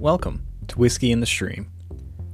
Welcome 0.00 0.46
to 0.68 0.78
Whiskey 0.78 1.10
in 1.10 1.18
the 1.18 1.26
Stream, 1.26 1.72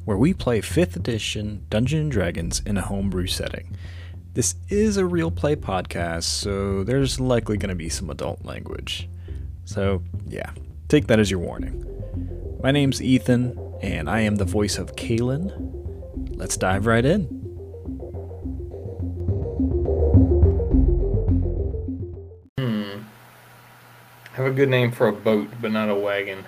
where 0.05 0.19
we 0.19 0.35
play 0.35 0.61
5th 0.61 0.97
edition 0.97 1.65
Dungeons 1.71 2.13
Dragons 2.13 2.61
in 2.67 2.77
a 2.77 2.83
homebrew 2.83 3.27
setting. 3.27 3.75
This 4.35 4.57
is 4.69 4.99
a 4.99 5.07
real 5.07 5.31
play 5.31 5.57
podcast, 5.57 6.25
so 6.25 6.85
there's 6.85 7.19
likely 7.19 7.57
going 7.57 7.71
to 7.71 7.75
be 7.75 7.89
some 7.89 8.11
adult 8.11 8.45
language. 8.45 9.09
So, 9.65 10.03
yeah, 10.29 10.51
take 10.89 11.07
that 11.07 11.19
as 11.19 11.31
your 11.31 11.41
warning. 11.41 11.87
My 12.63 12.71
name's 12.71 13.01
Ethan, 13.01 13.59
and 13.81 14.11
I 14.11 14.21
am 14.21 14.37
the 14.37 14.45
voice 14.45 14.77
of 14.77 14.95
Kalen. 14.97 16.37
Let's 16.37 16.59
dive 16.59 16.85
right 16.85 17.07
in. 17.07 17.23
Hmm. 22.59 23.05
Have 24.35 24.45
a 24.45 24.51
good 24.51 24.69
name 24.69 24.93
for 24.93 25.09
a 25.09 25.15
boat, 25.15 25.49
but 25.63 25.73
not 25.73 25.89
a 25.89 25.95
wagon. 25.95 26.45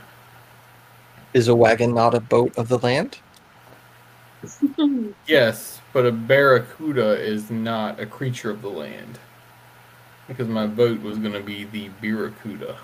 Is 1.37 1.49
a 1.49 1.55
wagon 1.55 1.93
not 1.93 2.15
a 2.15 2.21
boat 2.21 2.57
of 2.57 2.69
the 2.69 2.79
land? 2.79 3.19
Yes, 5.27 5.81
but 5.93 6.07
a 6.07 6.13
barracuda 6.13 7.21
is 7.21 7.51
not 7.51 8.01
a 8.01 8.07
creature 8.07 8.49
of 8.49 8.63
the 8.63 8.71
land. 8.71 9.19
Because 10.29 10.49
my 10.49 10.67
boat 10.67 11.03
was 11.03 11.19
going 11.19 11.35
to 11.35 11.41
be 11.41 11.65
the 11.65 11.91
barracuda. 12.01 12.79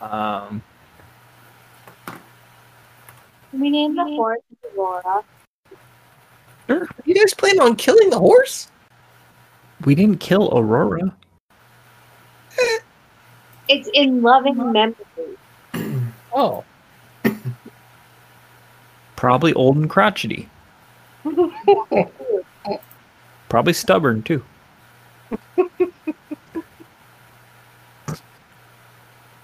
Um, 0.00 0.62
We 3.52 3.68
named 3.68 3.98
the 3.98 4.04
horse 4.04 4.40
Aurora. 4.74 5.22
Sure. 6.66 6.88
You 7.04 7.14
guys 7.14 7.34
plan 7.34 7.60
on 7.60 7.76
killing 7.76 8.08
the 8.08 8.18
horse? 8.18 8.68
we 9.84 9.94
didn't 9.94 10.20
kill 10.20 10.56
Aurora. 10.56 11.14
It's 13.68 13.90
in 13.92 14.22
loving 14.22 14.72
memory. 14.72 14.94
Oh. 16.34 16.64
Probably 19.16 19.52
old 19.54 19.76
and 19.76 19.88
crotchety. 19.88 20.48
Probably 23.48 23.72
stubborn, 23.72 24.22
too. 24.22 24.44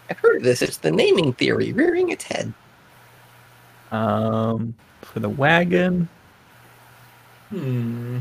I've 0.09 0.19
heard 0.19 0.39
of 0.39 0.43
this. 0.43 0.63
It's 0.63 0.79
the 0.79 0.91
naming 0.91 1.33
theory 1.33 1.73
rearing 1.73 2.11
its 2.11 2.25
head. 2.25 2.53
Um, 3.93 4.75
for 5.03 5.21
the 5.21 5.29
wagon, 5.29 6.09
Hmm. 7.51 8.19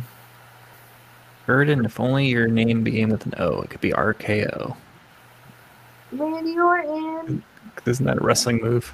Gurdon, 1.46 1.86
if 1.86 2.00
only 2.00 2.28
your 2.28 2.48
name 2.48 2.84
began 2.84 3.10
with 3.10 3.26
an 3.28 3.34
O, 3.38 3.62
it 3.62 3.70
could 3.70 3.82
be 3.82 3.92
RKO. 3.92 4.76
Randy 6.12 6.58
Orton. 6.60 7.44
Isn't 7.86 8.06
that 8.06 8.18
a 8.18 8.24
wrestling 8.24 8.62
move? 8.62 8.94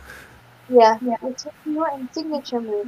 Yeah, 0.69 0.97
yeah. 1.02 1.16
It's 1.23 1.45
Randy 1.66 1.80
Orton's 1.80 2.09
signature 2.14 2.61
move. 2.61 2.88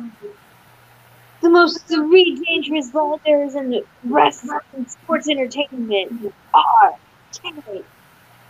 The 1.42 1.50
most 1.50 1.86
three 1.88 2.36
dangerous 2.48 2.94
letters 2.94 3.56
in 3.56 3.84
wrestling 4.04 4.60
and 4.76 4.90
sports 4.90 5.30
entertainment 5.30 6.34
are 6.54 6.96
K. 7.34 7.54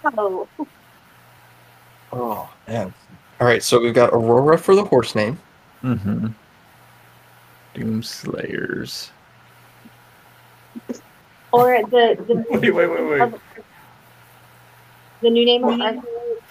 Oh, 0.06 0.48
Oh, 2.14 2.50
man. 2.68 2.94
All 3.42 3.48
right, 3.48 3.62
so 3.62 3.82
we've 3.82 3.94
got 3.94 4.14
Aurora 4.14 4.58
for 4.58 4.74
the 4.76 4.86
horse 4.86 5.14
name. 5.14 5.38
Mm-hmm. 5.84 6.28
Doomslayers. 7.76 9.10
or 11.52 11.82
the 11.90 12.16
the, 12.28 12.46
Wait, 12.60 12.72
wait, 12.74 12.88
wait, 12.88 13.20
wait. 13.20 13.34
the 15.22 15.30
new 15.30 15.46
name 15.46 15.64
of 15.66 15.80
Arcade 15.80 16.02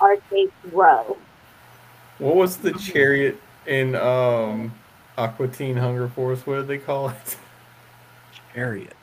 Arcade 0.00 0.50
Row. 0.72 1.16
What 2.18 2.36
was 2.36 2.56
the 2.58 2.72
chariot 2.72 3.40
in 3.66 3.94
um, 3.94 4.72
Aqua 5.18 5.48
Teen 5.48 5.76
Hunger 5.76 6.08
Force? 6.08 6.46
What 6.46 6.56
did 6.56 6.68
they 6.68 6.78
call 6.78 7.10
it? 7.10 7.36
Chariot. 8.54 8.94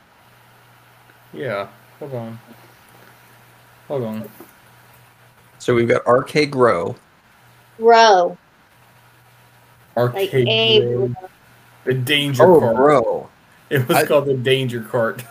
Yeah, 1.31 1.67
hold 1.99 2.13
on. 2.13 2.39
Hold 3.87 4.03
on. 4.03 4.29
So 5.59 5.75
we've 5.75 5.87
got 5.87 6.01
RK 6.07 6.49
Grow. 6.49 6.95
Row, 7.79 8.37
like 9.95 10.15
Arcade 10.15 10.47
a 10.47 10.85
Road. 10.95 11.15
The 11.85 11.93
Danger 11.93 12.43
Oh, 12.43 12.59
Cart. 12.59 12.75
bro. 12.75 13.29
It 13.69 13.87
was 13.87 13.97
I- 13.97 14.05
called 14.05 14.25
the 14.27 14.35
Danger 14.35 14.81
Cart. 14.81 15.23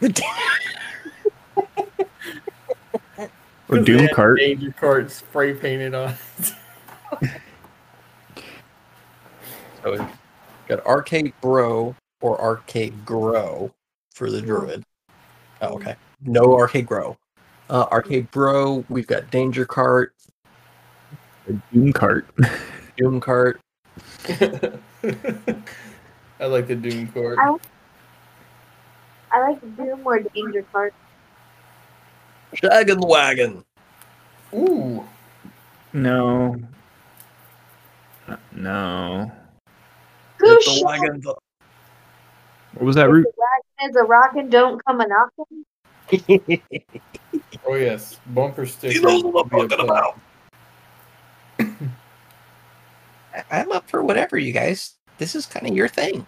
Or 0.00 0.08
'Cause 0.08 0.22
they 3.76 3.82
Doom 3.84 3.98
had 4.00 4.10
Cart. 4.12 4.38
Danger 4.38 4.72
Cart 4.72 5.10
spray 5.10 5.54
painted 5.54 5.94
on 5.94 6.14
it. 6.38 6.52
So 9.82 9.92
we've 9.92 10.08
got 10.66 10.84
Arcade 10.84 11.32
Bro 11.40 11.94
or 12.20 12.40
Arcade 12.40 13.06
Grow 13.06 13.72
for 14.12 14.28
the 14.28 14.42
druid. 14.42 14.82
Oh, 15.62 15.74
okay. 15.76 15.94
No 16.20 16.56
Arcade 16.56 16.84
Grow. 16.86 17.16
Uh, 17.70 17.86
RK 17.92 18.30
Bro, 18.32 18.84
we've 18.88 19.06
got 19.06 19.30
Danger 19.30 19.64
Cart, 19.64 20.12
Doom 21.72 21.92
Cart. 21.92 22.26
Doom 22.96 23.20
Cart. 23.20 23.60
I 24.28 24.80
like 26.46 26.66
the 26.66 26.74
Doom 26.74 27.06
Cart. 27.08 27.38
I- 27.38 27.56
I 29.30 29.48
like 29.50 29.60
the 29.60 29.66
Doom 29.68 30.00
or 30.04 30.18
Danger 30.20 30.64
Cart. 30.72 30.92
Shaggin' 32.54 33.06
Wagon. 33.06 33.64
Ooh. 34.54 35.04
No. 35.92 36.56
No. 38.52 39.30
Who's 40.38 40.64
Get 40.64 40.74
the 40.74 40.84
wagon. 40.84 41.22
What 42.74 42.84
was 42.84 42.96
that 42.96 43.10
root? 43.10 43.26
Is 43.84 43.94
a 43.96 44.02
rockin' 44.02 44.50
don't 44.50 44.84
come 44.84 45.00
a 45.00 45.06
knockin'. 45.06 45.64
Oh 47.66 47.74
yes, 47.74 48.18
bumper 48.28 48.66
sticker. 48.66 48.94
You 48.94 49.02
know 49.02 49.20
what 49.28 49.46
I'm 49.52 49.58
would 49.58 49.68
be 49.68 49.74
a 49.74 49.76
talking 49.76 49.90
about. 49.90 50.18
I'm 53.50 53.72
up 53.72 53.88
for 53.88 54.02
whatever, 54.02 54.38
you 54.38 54.52
guys. 54.52 54.94
This 55.18 55.34
is 55.34 55.46
kind 55.46 55.66
of 55.66 55.74
your 55.74 55.88
thing. 55.88 56.26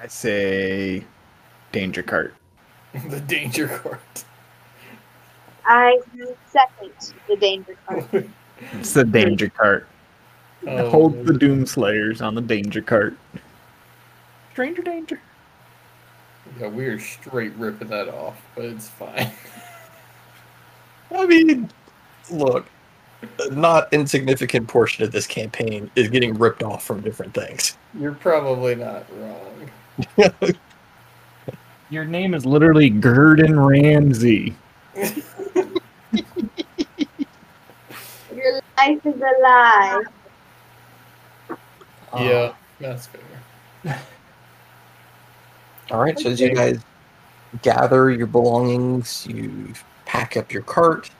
I 0.00 0.06
say 0.06 1.04
Danger 1.72 2.02
Cart. 2.02 2.34
the 3.08 3.20
Danger 3.20 3.68
Cart. 3.68 4.24
I 5.66 5.98
second 6.46 6.92
the 7.28 7.36
Danger 7.36 7.76
Cart. 7.86 8.26
It's 8.74 8.92
the 8.92 9.04
Danger 9.04 9.48
Cart. 9.48 9.88
Oh, 10.66 10.88
Hold 10.88 11.26
the 11.26 11.32
Doomslayers 11.32 12.22
on 12.22 12.34
the 12.36 12.40
Danger 12.40 12.80
Cart. 12.80 13.16
Stranger 14.52 14.82
danger. 14.82 15.20
yeah, 16.60 16.68
we 16.68 16.86
are 16.86 17.00
straight 17.00 17.52
ripping 17.54 17.88
that 17.88 18.08
off, 18.08 18.40
but 18.54 18.64
it's 18.64 18.88
fine. 18.88 19.32
I 21.14 21.26
mean, 21.26 21.68
look, 22.30 22.66
a 23.40 23.50
not 23.50 23.92
insignificant 23.92 24.68
portion 24.68 25.04
of 25.04 25.10
this 25.10 25.26
campaign 25.26 25.90
is 25.96 26.08
getting 26.08 26.34
ripped 26.34 26.62
off 26.62 26.84
from 26.84 27.00
different 27.00 27.34
things. 27.34 27.76
You're 27.98 28.12
probably 28.14 28.76
not 28.76 29.04
wrong. 29.18 29.70
Your 31.90 32.04
name 32.04 32.34
is 32.34 32.46
literally 32.46 32.88
Gurdon 32.88 33.58
Ramsay. 33.58 34.54
Your 38.34 38.60
life 38.76 39.06
is 39.06 39.14
a 39.16 39.42
lie. 39.42 40.04
yeah, 42.18 42.54
that's 42.80 43.06
fair. 43.06 43.20
All 45.90 46.00
right, 46.00 46.18
so 46.18 46.30
as 46.30 46.40
you 46.40 46.54
guys 46.54 46.80
gather 47.62 48.10
your 48.10 48.26
belongings, 48.26 49.26
you 49.26 49.74
pack 50.06 50.36
up 50.36 50.52
your 50.52 50.62
cart. 50.62 51.10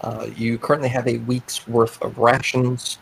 Uh, 0.00 0.28
you 0.36 0.58
currently 0.58 0.88
have 0.88 1.06
a 1.06 1.18
week's 1.18 1.66
worth 1.68 2.00
of 2.02 2.18
rations. 2.18 2.98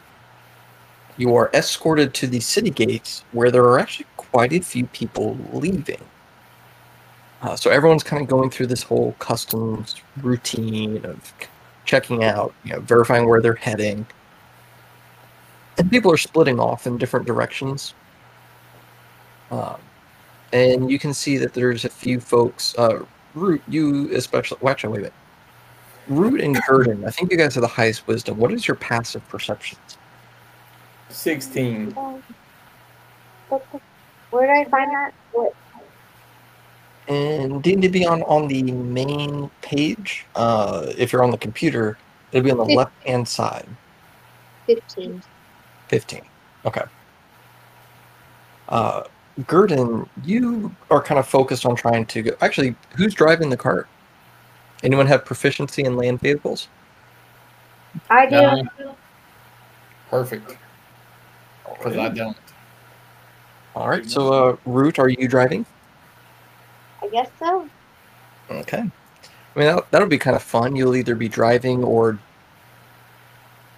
You 1.16 1.34
are 1.36 1.50
escorted 1.54 2.14
to 2.14 2.26
the 2.26 2.40
city 2.40 2.70
gates, 2.70 3.24
where 3.32 3.50
there 3.50 3.64
are 3.64 3.78
actually 3.78 4.06
quite 4.16 4.52
a 4.52 4.60
few 4.60 4.86
people 4.86 5.38
leaving. 5.52 6.00
Uh, 7.42 7.54
so 7.54 7.70
everyone's 7.70 8.02
kind 8.02 8.22
of 8.22 8.28
going 8.28 8.50
through 8.50 8.66
this 8.66 8.82
whole 8.82 9.12
customs 9.18 9.96
routine 10.22 11.04
of 11.04 11.32
checking 11.84 12.24
out, 12.24 12.54
you 12.64 12.72
know, 12.72 12.80
verifying 12.80 13.28
where 13.28 13.40
they're 13.40 13.54
heading, 13.54 14.06
and 15.78 15.90
people 15.90 16.12
are 16.12 16.16
splitting 16.16 16.60
off 16.60 16.86
in 16.86 16.98
different 16.98 17.26
directions. 17.26 17.94
Um, 19.50 19.76
and 20.52 20.90
you 20.90 20.98
can 20.98 21.12
see 21.12 21.36
that 21.38 21.52
there's 21.52 21.84
a 21.84 21.88
few 21.88 22.20
folks. 22.20 22.74
Uh, 22.78 23.04
Root, 23.34 23.62
you 23.68 24.14
especially. 24.14 24.58
Well, 24.60 24.70
actually, 24.70 24.92
wait 24.92 24.98
a 24.98 25.00
minute. 25.02 25.14
Root 26.06 26.40
and 26.40 26.56
Gurdon, 26.66 27.04
I 27.04 27.10
think 27.10 27.32
you 27.32 27.38
guys 27.38 27.54
have 27.54 27.62
the 27.62 27.68
highest 27.68 28.06
wisdom. 28.06 28.36
What 28.36 28.52
is 28.52 28.68
your 28.68 28.74
passive 28.76 29.26
perceptions? 29.28 29.98
Sixteen. 31.08 31.90
Where 34.30 34.46
did 34.46 34.50
I 34.50 34.64
find 34.70 34.90
that? 34.90 35.12
What? 35.32 35.54
And 37.08 37.62
D&D 37.62 37.88
Beyond 37.88 38.24
on 38.24 38.48
the 38.48 38.62
main 38.62 39.50
page, 39.60 40.24
uh, 40.36 40.92
if 40.96 41.12
you're 41.12 41.22
on 41.22 41.30
the 41.30 41.38
computer, 41.38 41.98
it'll 42.32 42.44
be 42.44 42.50
on 42.50 42.56
the 42.58 42.64
Fif- 42.64 42.76
left-hand 42.76 43.28
side. 43.28 43.66
Fifteen. 44.66 45.22
15. 45.88 46.22
Okay. 46.64 46.82
Uh, 48.70 49.02
Gurdon, 49.46 50.08
you 50.24 50.74
are 50.90 51.02
kind 51.02 51.18
of 51.18 51.26
focused 51.26 51.66
on 51.66 51.76
trying 51.76 52.06
to 52.06 52.22
go. 52.22 52.30
Actually, 52.40 52.74
who's 52.96 53.12
driving 53.12 53.50
the 53.50 53.56
cart? 53.56 53.88
Anyone 54.82 55.06
have 55.06 55.24
proficiency 55.24 55.84
in 55.84 55.96
land 55.96 56.20
vehicles? 56.20 56.68
I 58.08 58.26
do. 58.26 58.64
No. 58.80 58.96
Perfect. 60.08 60.56
Because 61.68 61.96
I 61.96 62.08
don't. 62.08 62.36
All 63.74 63.88
right. 63.88 64.08
So, 64.08 64.32
uh, 64.32 64.56
Root, 64.64 64.98
are 64.98 65.08
you 65.08 65.26
driving? 65.26 65.66
I 67.04 67.08
guess 67.08 67.30
so. 67.38 67.68
Okay. 68.50 68.78
I 68.78 69.58
mean, 69.58 69.68
that, 69.68 69.90
that'll 69.90 70.08
be 70.08 70.18
kind 70.18 70.34
of 70.34 70.42
fun. 70.42 70.74
You'll 70.74 70.96
either 70.96 71.14
be 71.14 71.28
driving 71.28 71.84
or 71.84 72.18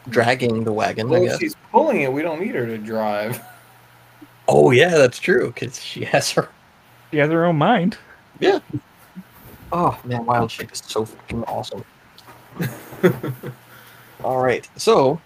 dragging 0.09 0.65
the 0.65 0.73
wagon, 0.73 1.13
I 1.13 1.25
guess. 1.25 1.35
if 1.35 1.41
she's 1.41 1.57
pulling 1.73 2.03
it, 2.03 2.13
we 2.13 2.23
don't 2.23 2.41
need 2.41 2.55
her 2.55 2.67
to 2.67 2.79
drive. 2.79 3.43
Oh, 4.49 4.71
yeah, 4.71 4.91
that's 4.91 5.19
true, 5.19 5.53
because 5.53 5.83
she 5.83 6.05
has 6.05 6.31
her. 6.33 6.49
She 7.11 7.19
has 7.19 7.31
her 7.31 7.45
own 7.45 7.57
mind. 7.57 7.99
Yeah. 8.39 8.61
Oh, 9.73 9.99
man, 10.05 10.25
Wild 10.25 10.51
Shape 10.51 10.71
is 10.73 10.83
so 10.87 11.05
fucking 11.05 11.43
awesome. 11.45 11.85
All 14.25 14.41
right. 14.41 14.69
So, 14.77 15.21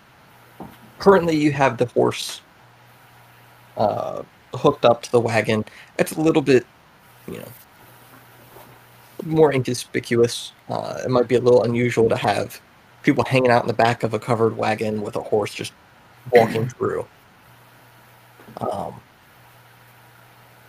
currently 0.99 1.37
you 1.37 1.53
have 1.53 1.77
the 1.77 1.87
horse 1.87 2.41
uh, 3.77 4.23
hooked 4.55 4.85
up 4.85 5.03
to 5.03 5.13
the 5.13 5.21
wagon. 5.21 5.65
It's 5.99 6.13
a 6.13 6.21
little 6.21 6.43
bit, 6.43 6.67
you 7.29 7.39
know, 7.39 7.49
more 9.25 9.53
inconspicuous. 9.53 10.53
Uh, 10.69 11.01
it 11.05 11.11
might 11.11 11.29
be 11.29 11.35
a 11.37 11.41
little 11.41 11.63
unusual 11.63 12.09
to 12.09 12.17
have 12.17 12.61
people 13.03 13.25
hanging 13.25 13.51
out 13.51 13.63
in 13.63 13.69
the 13.69 13.75
back 13.75 14.03
of 14.03 14.15
a 14.15 14.19
covered 14.19 14.57
wagon 14.57 15.03
with 15.03 15.17
a 15.17 15.21
horse 15.21 15.55
just 15.55 15.73
walking 16.33 16.69
through. 16.77 17.07
Um, 18.59 19.01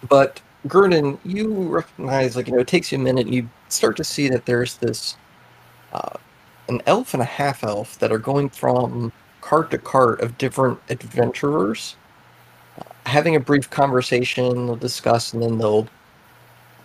but 0.07 0.41
Gurdon, 0.67 1.17
you 1.23 1.67
recognize, 1.67 2.35
like, 2.35 2.47
you 2.47 2.53
know, 2.53 2.59
it 2.59 2.67
takes 2.67 2.91
you 2.91 2.97
a 2.97 3.01
minute, 3.01 3.25
and 3.25 3.35
you 3.35 3.49
start 3.69 3.97
to 3.97 4.03
see 4.03 4.29
that 4.29 4.45
there's 4.45 4.77
this, 4.77 5.17
uh, 5.93 6.17
an 6.69 6.81
elf 6.85 7.13
and 7.13 7.21
a 7.21 7.25
half 7.25 7.63
elf 7.63 7.97
that 7.99 8.11
are 8.11 8.19
going 8.19 8.49
from 8.49 9.11
cart 9.41 9.71
to 9.71 9.77
cart 9.77 10.21
of 10.21 10.37
different 10.37 10.79
adventurers, 10.89 11.95
uh, 12.79 12.83
having 13.05 13.35
a 13.35 13.39
brief 13.39 13.69
conversation, 13.69 14.67
they'll 14.67 14.75
discuss, 14.75 15.33
and 15.33 15.41
then 15.41 15.57
they'll, 15.57 15.87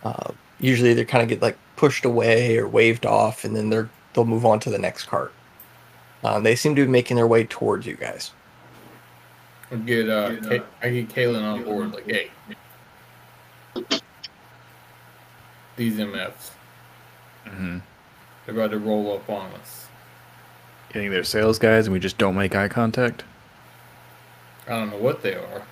uh, 0.05 0.33
usually 0.61 0.95
they 0.95 1.05
kind 1.05 1.23
of 1.23 1.29
get, 1.29 1.43
like, 1.43 1.57
pushed 1.77 2.05
away 2.05 2.57
or 2.59 2.67
waved 2.69 3.05
off, 3.07 3.45
and 3.45 3.55
then 3.57 3.71
they're, 3.71 3.89
they'll 4.15 4.25
move 4.25 4.47
on 4.47 4.61
to 4.61 4.71
the 4.71 4.79
next 4.79 5.05
cart. 5.05 5.33
Uh, 6.25 6.41
they 6.41 6.57
seem 6.57 6.75
to 6.75 6.85
be 6.85 6.91
making 6.91 7.17
their 7.17 7.27
way 7.27 7.45
towards 7.45 7.87
you 7.87 7.95
guys. 7.97 8.33
I 9.71 9.77
get 9.77 10.09
uh, 10.09 10.37
Ka- 10.37 10.65
I 10.83 10.91
get 10.91 11.09
Kaylin 11.09 11.43
on 11.43 11.65
board. 11.65 11.93
Like, 11.93 12.07
hey, 12.11 12.31
these 15.77 15.97
MFs, 15.99 16.51
Mm-hmm. 17.47 17.79
they're 18.45 18.55
about 18.55 18.71
to 18.73 18.79
roll 18.79 19.15
up 19.15 19.29
on 19.31 19.51
us. 19.53 19.87
Getting 20.93 21.11
their 21.11 21.23
sales 21.25 21.59
guys 21.61 21.87
and 21.87 21.93
we 21.93 22.01
just 22.01 22.19
don't 22.19 22.35
make 22.35 22.55
eye 22.57 22.67
contact. 22.69 23.23
I 24.67 24.71
don't 24.71 24.91
know 24.91 24.97
what 24.97 25.23
they 25.23 25.35
are, 25.35 25.63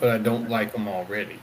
but 0.00 0.08
I 0.10 0.18
don't 0.18 0.48
like 0.50 0.72
them 0.72 0.88
already. 0.88 1.38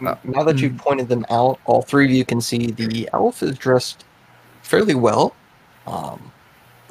Now 0.00 0.42
that 0.44 0.60
you've 0.60 0.76
pointed 0.78 1.08
them 1.08 1.26
out, 1.30 1.58
all 1.64 1.82
three 1.82 2.06
of 2.06 2.10
you 2.10 2.24
can 2.24 2.40
see 2.40 2.70
the 2.70 3.08
elf 3.12 3.42
is 3.42 3.58
dressed 3.58 4.04
fairly 4.62 4.94
well, 4.94 5.34
um, 5.86 6.32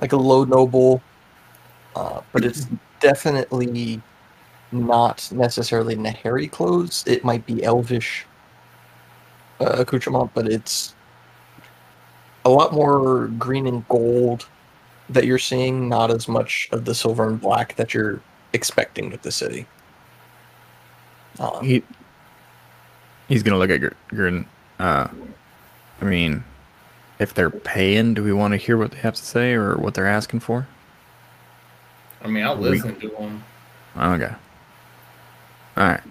like 0.01 0.13
a 0.13 0.17
low 0.17 0.43
noble, 0.43 1.01
uh, 1.95 2.21
but 2.31 2.45
it's 2.45 2.67
definitely 2.99 4.01
not 4.71 5.29
necessarily 5.31 5.95
Nahari 5.95 6.49
clothes. 6.51 7.03
It 7.07 7.23
might 7.23 7.45
be 7.45 7.63
elvish 7.63 8.25
uh, 9.59 9.75
accoutrement, 9.79 10.31
but 10.33 10.47
it's 10.47 10.93
a 12.45 12.49
lot 12.49 12.73
more 12.73 13.27
green 13.39 13.67
and 13.67 13.87
gold 13.87 14.47
that 15.09 15.25
you're 15.25 15.39
seeing, 15.39 15.89
not 15.89 16.11
as 16.11 16.27
much 16.27 16.69
of 16.71 16.85
the 16.85 16.93
silver 16.93 17.27
and 17.27 17.41
black 17.41 17.75
that 17.75 17.93
you're 17.93 18.21
expecting 18.53 19.09
with 19.09 19.21
the 19.23 19.31
city. 19.31 19.65
Um, 21.39 21.63
He 21.63 21.83
he's 23.29 23.41
gonna 23.43 23.57
look 23.57 23.69
at 23.69 23.79
Gr- 23.79 23.87
Gurdon. 24.09 24.45
Uh, 24.79 25.07
I 26.01 26.05
mean, 26.05 26.43
if 27.19 27.33
they're 27.33 27.49
paying, 27.49 28.13
do 28.13 28.23
we 28.23 28.33
want 28.33 28.51
to 28.53 28.57
hear 28.57 28.75
what 28.77 28.91
they 28.91 28.97
have 28.97 29.15
to 29.15 29.23
say 29.25 29.53
or 29.53 29.75
what 29.77 29.93
they're 29.93 30.07
asking 30.07 30.41
for? 30.41 30.67
I 32.21 32.27
mean, 32.27 32.43
I'll 32.43 32.57
We- 32.57 32.69
listen 32.71 32.99
to 32.99 33.07
them, 33.09 33.43
Okay. 33.97 34.33
All 35.77 35.87
right. 35.87 36.01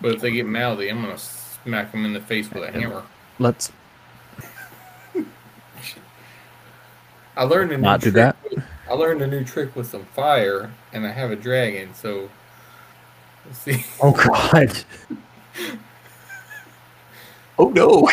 but 0.00 0.14
if 0.14 0.20
they 0.22 0.30
get 0.30 0.46
mouthy, 0.46 0.88
I'm 0.88 1.02
gonna 1.02 1.18
smack 1.18 1.92
them 1.92 2.04
in 2.06 2.14
the 2.14 2.20
face 2.20 2.50
with 2.50 2.62
a 2.64 2.72
hammer. 2.72 3.02
Let's 3.38 3.70
I 7.36 7.42
learned 7.42 7.72
a 7.72 7.76
new 7.76 7.82
Not 7.82 8.00
do 8.00 8.10
trick 8.10 8.14
that? 8.14 8.36
With, 8.50 8.64
I 8.88 8.94
learned 8.94 9.20
a 9.20 9.26
new 9.26 9.44
trick 9.44 9.76
with 9.76 9.86
some 9.88 10.04
fire, 10.06 10.70
and 10.92 11.06
I 11.06 11.10
have 11.10 11.30
a 11.30 11.36
dragon. 11.36 11.94
So, 11.94 12.30
let's 13.44 13.58
see. 13.58 13.84
Oh 14.02 14.12
God. 14.12 14.84
oh 17.58 17.70
no! 17.70 18.08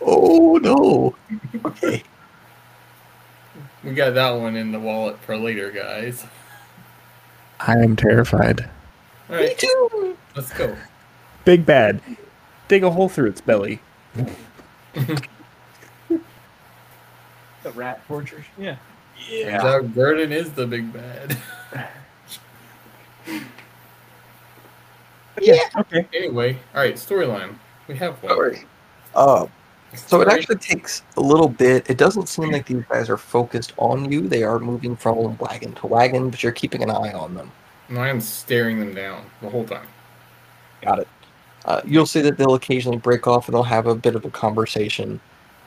Oh 0.00 0.58
no! 0.62 1.14
Okay. 1.64 2.02
we 3.82 3.92
got 3.92 4.14
that 4.14 4.30
one 4.30 4.56
in 4.56 4.72
the 4.72 4.80
wallet 4.80 5.18
for 5.20 5.36
later, 5.36 5.70
guys. 5.70 6.24
I 7.60 7.78
am 7.78 7.96
terrified. 7.96 8.68
All 9.30 9.36
Me 9.36 9.54
too. 9.56 10.16
let's 10.36 10.52
go. 10.52 10.76
Big 11.44 11.64
bad. 11.64 12.00
Dig 12.68 12.84
a 12.84 12.90
hole 12.90 13.08
through 13.08 13.28
its 13.28 13.40
belly. 13.40 13.80
The 17.64 17.70
rat 17.74 18.04
fortress. 18.06 18.44
Yeah. 18.58 18.76
Yeah. 19.28 19.64
out 19.64 19.94
Gurdon 19.94 20.32
is 20.32 20.52
the 20.52 20.66
big 20.66 20.92
bad. 20.92 21.38
Yeah. 25.40 25.56
Okay. 25.78 26.06
anyway, 26.14 26.58
all 26.74 26.82
right, 26.82 26.94
storyline. 26.94 27.56
We 27.88 27.96
have 27.96 28.22
one. 28.22 28.32
All 28.32 28.42
right. 28.42 28.66
Uh, 29.14 29.46
so 29.94 30.20
it 30.20 30.28
actually 30.28 30.56
takes 30.56 31.02
a 31.16 31.20
little 31.20 31.48
bit. 31.48 31.88
It 31.88 31.98
doesn't 31.98 32.28
seem 32.28 32.50
like 32.50 32.66
these 32.66 32.84
guys 32.88 33.08
are 33.08 33.16
focused 33.16 33.72
on 33.76 34.10
you. 34.10 34.28
They 34.28 34.42
are 34.42 34.58
moving 34.58 34.96
from 34.96 35.36
wagon 35.38 35.74
to 35.74 35.86
wagon, 35.86 36.30
but 36.30 36.42
you're 36.42 36.52
keeping 36.52 36.82
an 36.82 36.90
eye 36.90 37.12
on 37.12 37.34
them. 37.34 37.50
No, 37.88 38.00
I 38.00 38.08
am 38.08 38.20
staring 38.20 38.80
them 38.80 38.94
down 38.94 39.24
the 39.40 39.48
whole 39.48 39.64
time. 39.64 39.86
Got 40.82 41.00
it. 41.00 41.08
Uh, 41.64 41.80
you'll 41.84 42.06
see 42.06 42.20
that 42.22 42.36
they'll 42.36 42.54
occasionally 42.54 42.98
break 42.98 43.26
off 43.26 43.48
and 43.48 43.54
they'll 43.54 43.62
have 43.62 43.86
a 43.86 43.94
bit 43.94 44.14
of 44.14 44.24
a 44.24 44.30
conversation. 44.30 45.20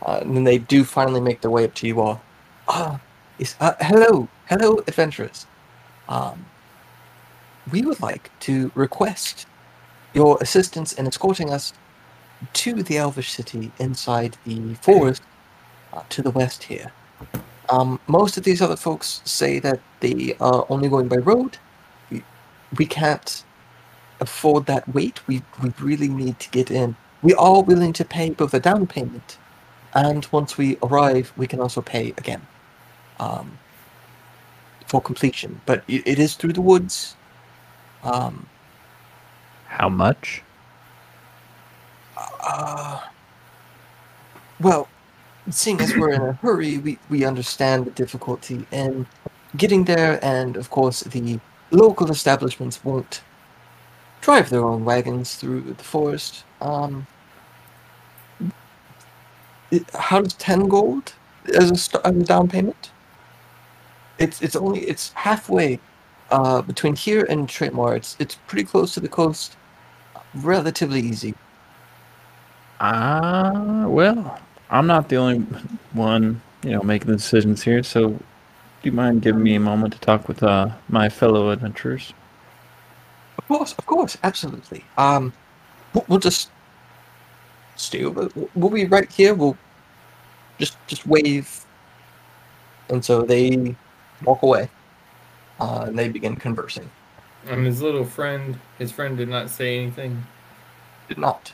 Uh, 0.06 0.20
and 0.22 0.36
then 0.36 0.44
they 0.44 0.58
do 0.60 0.84
finally 0.84 1.22
make 1.22 1.42
their 1.42 1.52
way 1.52 1.64
up 1.64 1.74
to 1.76 1.88
you 1.88 2.00
all. 2.02 2.22
Ah, 2.68 3.00
yes, 3.40 3.56
uh, 3.60 3.74
hello, 3.80 4.28
hello, 4.48 4.78
adventurers. 4.88 5.48
Um, 6.08 6.46
we 7.72 7.82
would 7.82 8.00
like 8.00 8.30
to 8.42 8.72
request 8.76 9.48
your 10.14 10.38
assistance 10.42 10.94
in 10.94 11.08
escorting 11.08 11.52
us 11.52 11.74
to 12.54 12.84
the 12.84 12.98
Elvish 12.98 13.32
city 13.32 13.72
inside 13.80 14.38
the 14.46 14.74
forest 14.76 15.22
uh, 15.94 16.04
to 16.10 16.22
the 16.22 16.32
west 16.32 16.64
here. 16.64 16.92
Um, 17.70 18.00
most 18.08 18.38
of 18.38 18.44
these 18.44 18.62
other 18.62 18.78
folks 18.78 19.22
say 19.26 19.60
that 19.60 19.80
they 20.00 20.36
are 20.40 20.66
only 20.70 20.90
going 20.90 21.08
by 21.08 21.18
road. 21.18 21.58
We, 22.10 22.24
we 22.78 22.86
can't 22.86 23.44
afford 24.20 24.66
that 24.68 24.88
wait. 24.94 25.26
We 25.28 25.44
we 25.62 25.74
really 25.80 26.08
need 26.08 26.40
to 26.40 26.50
get 26.50 26.72
in. 26.72 26.96
We 27.22 27.34
are 27.34 27.62
willing 27.62 27.94
to 27.94 28.06
pay 28.06 28.30
both 28.30 28.54
a 28.54 28.60
down 28.60 28.88
payment, 28.88 29.38
and 29.94 30.26
once 30.32 30.58
we 30.58 30.78
arrive, 30.82 31.34
we 31.36 31.48
can 31.48 31.60
also 31.60 31.82
pay 31.82 32.10
again, 32.18 32.42
um, 33.20 33.58
for 34.86 35.02
completion. 35.02 35.60
But 35.66 35.84
it, 35.88 36.08
it 36.08 36.20
is 36.20 36.36
through 36.36 36.54
the 36.54 36.62
woods. 36.62 37.16
Um, 38.04 38.48
How 39.78 39.90
much? 39.90 40.42
uh, 42.42 43.00
well, 44.60 44.88
seeing 45.52 45.80
as 45.82 45.96
we're 45.96 46.14
in 46.14 46.22
a 46.22 46.34
hurry, 46.34 46.80
we, 46.80 46.98
we 47.10 47.26
understand 47.26 47.86
the 47.86 47.92
difficulty 47.92 48.66
in 48.72 49.06
getting 49.56 49.84
there, 49.86 50.20
and 50.24 50.58
of 50.58 50.70
course, 50.70 51.02
the 51.02 51.40
local 51.72 52.10
establishments 52.10 52.84
won't 52.84 53.22
drive 54.22 54.50
their 54.50 54.64
own 54.64 54.84
wagons 54.84 55.36
through 55.36 55.62
the 55.62 55.84
forest. 55.84 56.44
Um, 56.60 57.06
how 59.94 60.22
does 60.22 60.34
ten 60.34 60.68
gold 60.68 61.14
as 61.54 61.70
a, 61.70 61.76
st- 61.76 62.06
as 62.06 62.16
a 62.16 62.24
down 62.24 62.48
payment? 62.48 62.92
It's 64.18 64.42
it's 64.42 64.56
only 64.56 64.80
it's 64.82 65.12
halfway 65.14 65.80
uh, 66.32 66.62
between 66.64 66.96
here 66.96 67.26
and 67.30 67.48
Traitmar. 67.48 67.96
It's 67.96 68.16
it's 68.18 68.36
pretty 68.48 68.64
close 68.64 68.94
to 68.96 69.00
the 69.00 69.10
coast. 69.10 69.56
Relatively 70.38 71.00
easy. 71.00 71.34
Ah, 72.80 73.86
well, 73.88 74.40
I'm 74.70 74.88
not 74.88 75.10
the 75.10 75.16
only 75.16 75.40
one 75.94 76.42
you 76.64 76.72
know, 76.72 76.84
making 76.84 77.08
the 77.08 77.16
decisions 77.16 77.64
here. 77.64 77.82
So, 77.84 78.10
do 78.10 78.20
you 78.84 78.92
mind 78.92 79.22
giving 79.22 79.42
me 79.42 79.56
a 79.56 79.60
moment 79.60 79.94
to 79.94 80.00
talk 80.00 80.28
with 80.28 80.44
uh, 80.44 80.70
my 80.90 81.10
fellow 81.10 81.50
adventurers? 81.50 82.14
Of 83.38 83.48
course, 83.48 83.74
of 83.78 83.86
course, 83.86 84.18
absolutely. 84.24 84.84
Um, 84.98 85.34
we'll, 85.94 86.06
we'll 86.08 86.20
just 86.20 86.52
stay 87.76 88.04
over. 88.04 88.30
We'll 88.56 88.70
be 88.70 88.86
right 88.86 89.12
here. 89.12 89.34
We'll 89.34 89.58
just 90.60 90.78
just 90.88 91.08
wave, 91.08 91.66
and 92.90 93.04
so 93.04 93.22
they 93.22 93.76
walk 94.24 94.44
away, 94.44 94.70
uh, 95.60 95.86
and 95.88 95.98
they 95.98 96.10
begin 96.10 96.36
conversing. 96.36 96.90
And 97.50 97.66
his 97.66 97.82
little 97.82 98.06
friend, 98.06 98.60
his 98.78 98.92
friend 98.92 99.18
did 99.18 99.30
not 99.30 99.50
say 99.50 99.80
anything. 99.80 100.26
Did 101.08 101.18
not. 101.18 101.54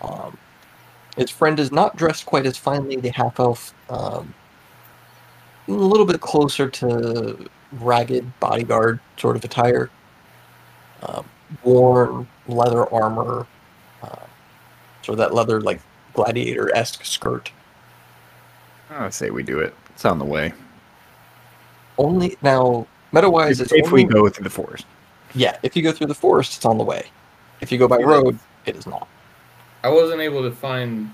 Um, 0.00 0.38
his 1.16 1.30
friend 1.30 1.58
is 1.58 1.72
not 1.72 1.96
dressed 1.96 2.26
quite 2.26 2.46
as 2.46 2.56
finely. 2.56 2.96
The 2.96 3.10
half 3.10 3.38
elf, 3.40 3.74
um, 3.90 4.34
a 5.68 5.72
little 5.72 6.06
bit 6.06 6.20
closer 6.20 6.68
to 6.68 7.48
ragged 7.72 8.38
bodyguard 8.40 9.00
sort 9.16 9.36
of 9.36 9.44
attire. 9.44 9.90
Um, 11.02 11.24
worn 11.64 12.28
leather 12.46 12.92
armor, 12.92 13.46
uh, 14.02 14.26
sort 15.02 15.14
of 15.14 15.18
that 15.18 15.34
leather 15.34 15.60
like 15.60 15.80
gladiator 16.14 16.74
esque 16.74 17.04
skirt. 17.04 17.50
I 18.90 19.10
say 19.10 19.30
we 19.30 19.42
do 19.42 19.58
it. 19.58 19.74
It's 19.90 20.04
on 20.04 20.18
the 20.18 20.24
way. 20.24 20.52
Only 21.98 22.36
now, 22.42 22.86
meta 23.12 23.28
wise, 23.28 23.60
If, 23.60 23.72
it's 23.72 23.86
if 23.86 23.92
we 23.92 24.04
go 24.04 24.28
through 24.28 24.44
the 24.44 24.50
forest. 24.50 24.86
Yeah, 25.34 25.56
if 25.62 25.76
you 25.76 25.82
go 25.82 25.92
through 25.92 26.08
the 26.08 26.14
forest, 26.14 26.56
it's 26.56 26.64
on 26.64 26.78
the 26.78 26.84
way. 26.84 27.06
If 27.60 27.72
you 27.72 27.78
go 27.78 27.88
by 27.88 27.98
road, 27.98 28.38
it 28.66 28.76
is 28.76 28.86
not. 28.86 29.08
I 29.82 29.88
wasn't 29.88 30.20
able 30.20 30.42
to 30.42 30.50
find 30.50 31.12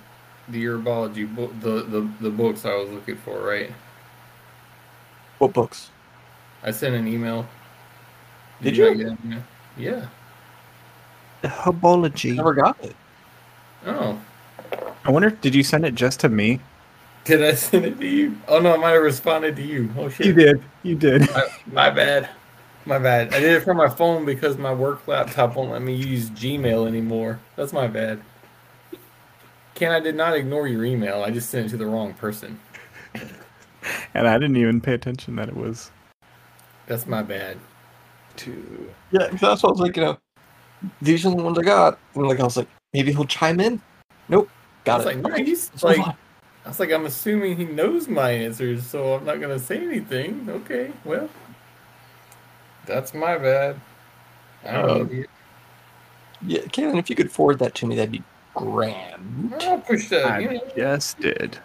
the 0.48 0.64
herbology 0.64 1.32
book, 1.34 1.52
the, 1.60 1.82
the 1.82 2.10
the 2.20 2.30
books 2.30 2.64
I 2.64 2.74
was 2.74 2.90
looking 2.90 3.16
for. 3.16 3.40
Right? 3.40 3.72
What 5.38 5.52
books? 5.52 5.90
I 6.62 6.70
sent 6.70 6.94
an 6.94 7.06
email. 7.06 7.46
Did 8.60 8.76
not 8.78 8.96
you? 8.96 9.04
get 9.04 9.24
email? 9.24 9.42
Yeah. 9.76 10.06
Herbology. 11.44 12.34
Never 12.34 12.54
got 12.54 12.82
it. 12.82 12.96
Oh. 13.86 14.20
I 15.04 15.10
wonder, 15.10 15.30
did 15.30 15.54
you 15.54 15.62
send 15.62 15.86
it 15.86 15.94
just 15.94 16.20
to 16.20 16.28
me? 16.28 16.60
Did 17.24 17.44
I 17.44 17.54
send 17.54 17.84
it 17.84 18.00
to 18.00 18.06
you? 18.06 18.36
Oh 18.48 18.58
no, 18.58 18.74
I 18.74 18.76
might 18.76 18.90
have 18.90 19.02
responded 19.02 19.54
to 19.56 19.62
you. 19.62 19.90
Oh 19.96 20.08
shit. 20.08 20.26
You 20.26 20.32
did. 20.32 20.62
You 20.82 20.94
did. 20.96 21.30
My, 21.30 21.46
my 21.72 21.90
bad. 21.90 22.28
My 22.88 22.98
bad. 22.98 23.34
I 23.34 23.40
did 23.40 23.52
it 23.52 23.60
from 23.64 23.76
my 23.76 23.90
phone 23.90 24.24
because 24.24 24.56
my 24.56 24.72
work 24.72 25.06
laptop 25.06 25.56
won't 25.56 25.70
let 25.70 25.82
me 25.82 25.94
use 25.94 26.30
Gmail 26.30 26.88
anymore. 26.88 27.38
That's 27.54 27.70
my 27.70 27.86
bad. 27.86 28.22
Ken, 29.74 29.92
I 29.92 30.00
did 30.00 30.14
not 30.16 30.34
ignore 30.34 30.66
your 30.66 30.86
email. 30.86 31.22
I 31.22 31.30
just 31.30 31.50
sent 31.50 31.66
it 31.66 31.68
to 31.68 31.76
the 31.76 31.84
wrong 31.84 32.14
person. 32.14 32.58
And 34.14 34.26
I 34.26 34.38
didn't 34.38 34.56
even 34.56 34.80
pay 34.80 34.94
attention 34.94 35.36
that 35.36 35.50
it 35.50 35.56
was 35.56 35.90
That's 36.86 37.06
my 37.06 37.22
bad. 37.22 37.58
to. 38.36 38.90
Yeah, 39.10 39.28
'cause 39.28 39.40
that's 39.40 39.62
what 39.62 39.68
I 39.68 39.72
was 39.72 39.80
like, 39.80 39.96
you 39.98 40.04
know, 40.04 40.18
these 41.02 41.26
are 41.26 41.30
the 41.36 41.42
ones 41.42 41.58
I 41.58 41.62
got. 41.62 41.98
And 42.14 42.26
like 42.26 42.40
I 42.40 42.44
was 42.44 42.56
like, 42.56 42.68
maybe 42.94 43.12
he'll 43.12 43.26
chime 43.26 43.60
in. 43.60 43.82
Nope, 44.30 44.48
I 44.50 44.86
got 44.86 44.96
was 45.04 45.06
it. 45.14 45.22
like, 45.22 45.38
no, 45.38 45.44
he's 45.44 45.70
like. 45.82 46.00
I 46.64 46.68
was 46.68 46.80
like, 46.80 46.90
I'm 46.90 47.04
assuming 47.04 47.56
he 47.56 47.64
knows 47.66 48.08
my 48.08 48.30
answers, 48.30 48.86
so 48.86 49.14
I'm 49.16 49.26
not 49.26 49.42
gonna 49.42 49.58
say 49.58 49.76
anything. 49.76 50.46
Okay, 50.48 50.92
well, 51.04 51.28
that's 52.88 53.14
my 53.14 53.38
bad. 53.38 53.80
I'm 54.66 54.84
Uh, 54.84 54.94
an 54.94 55.06
idiot. 55.10 55.30
yeah, 56.46 56.60
Kaylin, 56.62 56.98
if 56.98 57.08
you 57.10 57.14
could 57.16 57.30
forward 57.30 57.58
that 57.60 57.74
to 57.76 57.86
me, 57.86 57.94
that'd 57.96 58.10
be 58.10 58.22
grand. 58.54 59.54
I'll 59.60 59.78
push 59.78 60.08
that. 60.08 60.26
I 60.26 60.38
You 60.40 60.50
know, 60.54 60.60
just 60.76 61.20
did. 61.20 61.58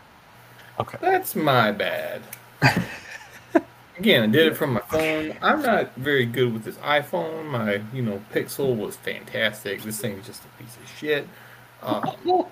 Okay. 0.79 0.97
that's 1.01 1.35
my 1.35 1.71
bad. 1.71 2.21
Again, 3.99 4.23
I 4.23 4.27
did 4.27 4.47
it 4.47 4.57
from 4.57 4.73
my 4.73 4.79
phone. 4.81 5.37
I'm 5.41 5.61
not 5.61 5.95
very 5.95 6.25
good 6.25 6.51
with 6.51 6.63
this 6.63 6.77
iPhone. 6.77 7.45
My, 7.51 7.81
you 7.93 8.01
know, 8.01 8.21
Pixel 8.33 8.75
was 8.75 8.95
fantastic. 8.95 9.83
This 9.83 9.99
thing 9.99 10.13
is 10.17 10.25
just 10.25 10.41
a 10.43 10.47
piece 10.63 10.75
of 10.77 10.89
shit. 10.97 11.27
Um, 11.83 12.11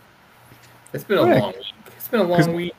it's 0.93 1.03
been 1.03 1.17
a 1.17 1.21
long 1.39 1.53
week. 1.53 1.73
It's 1.97 2.07
been 2.07 2.21
a 2.21 2.27
'Cause- 2.27 2.45
long 2.47 2.55
week. 2.55 2.75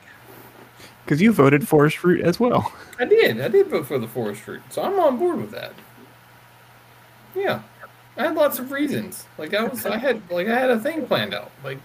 Because 1.05 1.21
you 1.21 1.33
voted 1.33 1.67
Forest 1.67 1.97
Fruit 1.99 2.21
as 2.23 2.39
well. 2.39 2.73
I 2.99 3.05
did. 3.05 3.41
I 3.41 3.49
did 3.49 3.67
vote 3.69 3.87
for 3.87 3.99
the 3.99 4.07
forest 4.07 4.47
route, 4.47 4.63
so 4.71 4.83
I'm 4.83 4.99
on 5.01 5.19
board 5.19 5.39
with 5.41 5.51
that. 5.51 5.73
Yeah, 7.35 7.63
I 8.17 8.25
had 8.25 8.35
lots 8.35 8.59
of 8.59 8.71
reasons. 8.71 9.25
Like 9.39 9.53
I 9.55 9.65
was, 9.65 9.85
I 9.87 9.97
had 9.97 10.23
like 10.31 10.47
I 10.47 10.59
had 10.59 10.71
a 10.71 10.79
thing 10.79 11.07
planned 11.07 11.35
out. 11.35 11.51
Like 11.65 11.79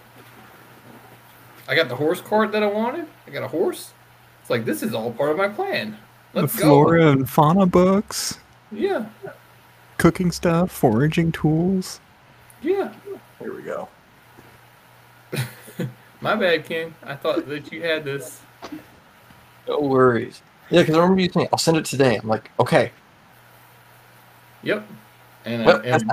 I 1.66 1.74
got 1.74 1.88
the 1.88 1.96
horse 1.96 2.20
cart 2.20 2.52
that 2.52 2.62
I 2.62 2.66
wanted. 2.66 3.06
I 3.26 3.30
got 3.30 3.42
a 3.42 3.48
horse. 3.48 3.92
It's 4.42 4.50
like 4.50 4.64
this 4.64 4.82
is 4.82 4.94
all 4.94 5.10
part 5.12 5.30
of 5.32 5.36
my 5.36 5.48
plan. 5.48 5.96
Let's 6.34 6.52
the 6.54 6.62
go. 6.62 6.68
flora 6.68 7.08
and 7.10 7.28
fauna 7.28 7.66
books, 7.66 8.38
Yeah, 8.70 9.06
cooking 9.96 10.30
stuff, 10.30 10.70
foraging 10.70 11.32
tools. 11.32 12.00
yeah. 12.62 12.92
Here 13.40 13.54
we 13.54 13.62
go. 13.62 13.88
My 16.20 16.34
bad, 16.34 16.64
Ken. 16.66 16.92
I 17.04 17.14
thought 17.14 17.48
that 17.48 17.72
you 17.72 17.82
had 17.82 18.04
this. 18.04 18.40
No 19.68 19.80
worries. 19.80 20.42
Yeah, 20.70 20.82
because 20.82 20.94
I 20.96 21.00
remember 21.00 21.22
you 21.22 21.28
saying, 21.30 21.48
I'll 21.52 21.58
send 21.58 21.76
it 21.76 21.84
today. 21.84 22.16
I'm 22.16 22.28
like, 22.28 22.50
okay. 22.58 22.92
Yep. 24.62 24.86
And 25.44 25.62
I, 25.62 25.66
Well, 25.66 25.78
that's 25.82 26.02
and, 26.02 26.12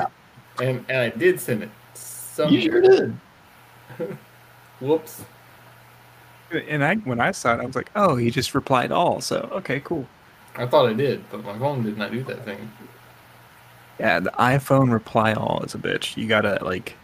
and 0.61 0.85
and 0.89 0.97
I 0.97 1.09
did 1.09 1.39
send 1.39 1.63
it. 1.63 1.69
Some 1.95 2.53
You 2.53 2.61
sure 2.61 2.81
did. 2.81 3.17
whoops. 4.79 5.23
And 6.51 6.83
I, 6.83 6.95
when 6.95 7.19
I 7.19 7.31
saw 7.31 7.55
it, 7.55 7.61
I 7.61 7.65
was 7.65 7.75
like, 7.75 7.89
"Oh, 7.95 8.15
he 8.15 8.29
just 8.29 8.53
replied 8.53 8.91
all." 8.91 9.19
So 9.19 9.49
okay, 9.53 9.79
cool. 9.79 10.07
I 10.55 10.65
thought 10.65 10.87
I 10.87 10.93
did, 10.93 11.29
but 11.29 11.43
my 11.43 11.57
phone 11.57 11.83
did 11.83 11.97
not 11.97 12.11
do 12.11 12.23
that 12.23 12.45
thing. 12.45 12.71
Yeah, 13.99 14.19
the 14.19 14.31
iPhone 14.31 14.91
reply 14.91 15.33
all 15.33 15.63
is 15.63 15.73
a 15.73 15.77
bitch. 15.77 16.17
You 16.17 16.27
gotta 16.27 16.63
like, 16.63 16.95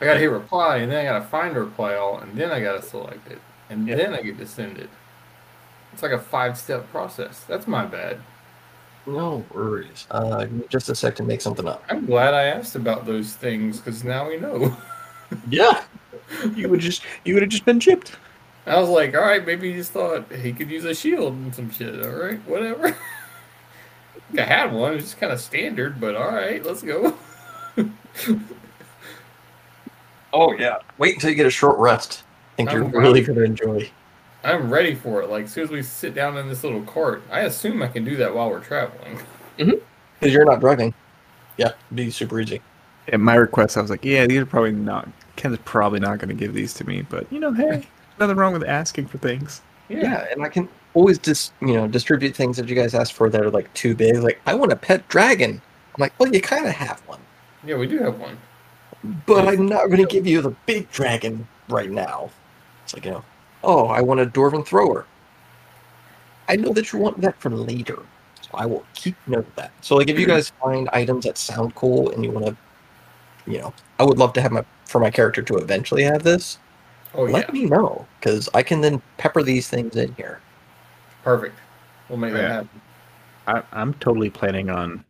I 0.00 0.04
gotta 0.04 0.20
hit 0.20 0.30
reply, 0.30 0.78
and 0.78 0.90
then 0.90 1.00
I 1.00 1.04
gotta 1.08 1.24
find 1.24 1.56
a 1.56 1.60
reply 1.60 1.94
all, 1.94 2.18
and 2.18 2.36
then 2.36 2.50
I 2.50 2.60
gotta 2.60 2.82
select 2.82 3.30
it, 3.30 3.40
and 3.70 3.86
Yeah. 3.86 3.96
then 3.96 4.14
I 4.14 4.22
get 4.22 4.38
to 4.38 4.46
send 4.46 4.78
it. 4.78 4.90
It's 5.96 6.02
like 6.02 6.12
a 6.12 6.18
five-step 6.18 6.90
process. 6.90 7.44
That's 7.44 7.66
my 7.66 7.86
bad. 7.86 8.18
No 9.06 9.42
worries. 9.54 10.06
Uh, 10.10 10.44
just 10.68 10.90
a 10.90 10.94
sec 10.94 11.16
to 11.16 11.22
make 11.22 11.40
something 11.40 11.66
up. 11.66 11.82
I'm 11.88 12.04
glad 12.04 12.34
I 12.34 12.42
asked 12.48 12.76
about 12.76 13.06
those 13.06 13.32
things 13.32 13.78
because 13.78 14.04
now 14.04 14.28
we 14.28 14.36
know. 14.36 14.76
Yeah. 15.48 15.82
you 16.54 16.68
would 16.68 16.80
just, 16.80 17.02
you 17.24 17.32
would 17.32 17.42
have 17.42 17.50
just 17.50 17.64
been 17.64 17.80
chipped. 17.80 18.12
I 18.66 18.78
was 18.78 18.90
like, 18.90 19.14
all 19.14 19.22
right, 19.22 19.44
maybe 19.44 19.70
he 19.72 19.78
just 19.78 19.90
thought 19.92 20.30
he 20.30 20.52
could 20.52 20.70
use 20.70 20.84
a 20.84 20.94
shield 20.94 21.32
and 21.32 21.54
some 21.54 21.70
shit. 21.70 22.04
All 22.04 22.12
right, 22.12 22.38
whatever. 22.46 22.94
I 24.38 24.42
had 24.42 24.70
one. 24.74 24.92
It's 24.94 25.04
just 25.04 25.18
kind 25.18 25.32
of 25.32 25.40
standard, 25.40 25.98
but 25.98 26.14
all 26.14 26.28
right, 26.30 26.62
let's 26.62 26.82
go. 26.82 27.16
Oh, 30.34 30.52
yeah. 30.52 30.76
Wait 30.98 31.14
until 31.14 31.30
you 31.30 31.36
get 31.36 31.46
a 31.46 31.50
short 31.50 31.78
rest. 31.78 32.22
I 32.52 32.56
think 32.56 32.68
I'm 32.70 32.76
you're 32.82 32.90
glad. 32.90 33.00
really 33.00 33.22
going 33.22 33.38
to 33.38 33.44
enjoy. 33.44 33.90
I'm 34.44 34.70
ready 34.70 34.94
for 34.94 35.22
it. 35.22 35.28
Like 35.28 35.44
as 35.44 35.52
soon 35.52 35.64
as 35.64 35.70
we 35.70 35.82
sit 35.82 36.14
down 36.14 36.36
in 36.36 36.48
this 36.48 36.62
little 36.62 36.82
cart, 36.82 37.22
I 37.30 37.40
assume 37.40 37.82
I 37.82 37.88
can 37.88 38.04
do 38.04 38.16
that 38.16 38.34
while 38.34 38.50
we're 38.50 38.60
traveling. 38.60 39.18
Mm-hmm. 39.58 39.72
Because 40.20 40.34
you're 40.34 40.44
not 40.44 40.60
driving. 40.60 40.94
Yeah, 41.56 41.72
be 41.94 42.10
super 42.10 42.40
easy. 42.40 42.60
At 43.08 43.20
my 43.20 43.34
request, 43.34 43.76
I 43.76 43.80
was 43.80 43.90
like, 43.90 44.04
"Yeah, 44.04 44.26
these 44.26 44.38
are 44.38 44.46
probably 44.46 44.72
not." 44.72 45.08
Ken's 45.36 45.58
probably 45.64 46.00
not 46.00 46.18
going 46.18 46.28
to 46.28 46.34
give 46.34 46.54
these 46.54 46.74
to 46.74 46.86
me, 46.86 47.02
but 47.02 47.30
you 47.32 47.38
know, 47.38 47.52
hey, 47.52 47.86
nothing 48.18 48.36
wrong 48.36 48.52
with 48.52 48.64
asking 48.64 49.06
for 49.06 49.18
things. 49.18 49.62
Yeah. 49.88 50.26
and 50.30 50.42
I 50.42 50.48
can 50.48 50.68
always 50.94 51.18
just, 51.18 51.52
you 51.60 51.74
know, 51.74 51.86
distribute 51.86 52.34
things 52.34 52.56
that 52.56 52.68
you 52.68 52.74
guys 52.74 52.94
ask 52.94 53.14
for 53.14 53.28
that 53.30 53.40
are 53.40 53.50
like 53.50 53.72
too 53.74 53.94
big. 53.94 54.16
Like, 54.16 54.40
I 54.46 54.54
want 54.54 54.72
a 54.72 54.76
pet 54.76 55.06
dragon. 55.08 55.50
I'm 55.52 56.00
like, 56.00 56.18
well, 56.18 56.32
you 56.32 56.40
kind 56.40 56.66
of 56.66 56.72
have 56.72 57.00
one. 57.00 57.20
Yeah, 57.64 57.76
we 57.76 57.86
do 57.86 57.98
have 57.98 58.18
one. 58.18 58.38
But 59.26 59.46
I'm 59.46 59.66
not 59.66 59.86
going 59.86 59.98
to 59.98 60.06
give 60.06 60.26
you 60.26 60.40
the 60.40 60.50
big 60.66 60.90
dragon 60.90 61.46
right 61.68 61.90
now. 61.90 62.30
It's 62.84 62.94
like, 62.94 63.04
you 63.04 63.12
know, 63.12 63.24
oh, 63.66 63.88
I 63.88 64.00
want 64.02 64.20
a 64.20 64.26
dwarven 64.26 64.66
thrower. 64.66 65.06
I 66.48 66.56
know 66.56 66.72
that 66.72 66.92
you 66.92 67.00
want 67.00 67.20
that 67.22 67.40
for 67.40 67.50
later. 67.50 67.98
So 68.42 68.50
I 68.54 68.66
will 68.66 68.86
keep 68.94 69.16
note 69.26 69.46
of 69.48 69.56
that. 69.56 69.72
So, 69.82 69.96
like, 69.96 70.08
if 70.08 70.18
you 70.18 70.26
hmm. 70.26 70.32
guys 70.32 70.50
find 70.62 70.88
items 70.92 71.24
that 71.26 71.38
sound 71.38 71.74
cool 71.74 72.10
and 72.12 72.24
you 72.24 72.30
want 72.30 72.46
to, 72.46 72.56
you 73.50 73.58
know, 73.58 73.74
I 73.98 74.04
would 74.04 74.18
love 74.18 74.32
to 74.34 74.42
have 74.42 74.52
my, 74.52 74.64
for 74.86 75.00
my 75.00 75.10
character 75.10 75.42
to 75.42 75.56
eventually 75.58 76.04
have 76.04 76.22
this, 76.22 76.58
Oh 77.14 77.24
let 77.24 77.48
yeah, 77.48 77.52
me 77.52 77.66
know. 77.66 78.08
Because 78.20 78.48
I 78.54 78.62
can 78.62 78.80
then 78.82 79.02
pepper 79.18 79.42
these 79.42 79.68
things 79.68 79.96
in 79.96 80.14
here. 80.14 80.42
perfect. 81.24 81.58
We'll 82.08 82.18
make 82.18 82.32
oh, 82.32 82.36
that 82.36 82.42
Yeah. 82.42 82.54
happen. 82.54 82.82
I, 83.48 83.62
I'm 83.72 83.94
totally 83.94 84.30
planning 84.30 84.70
on 84.70 85.04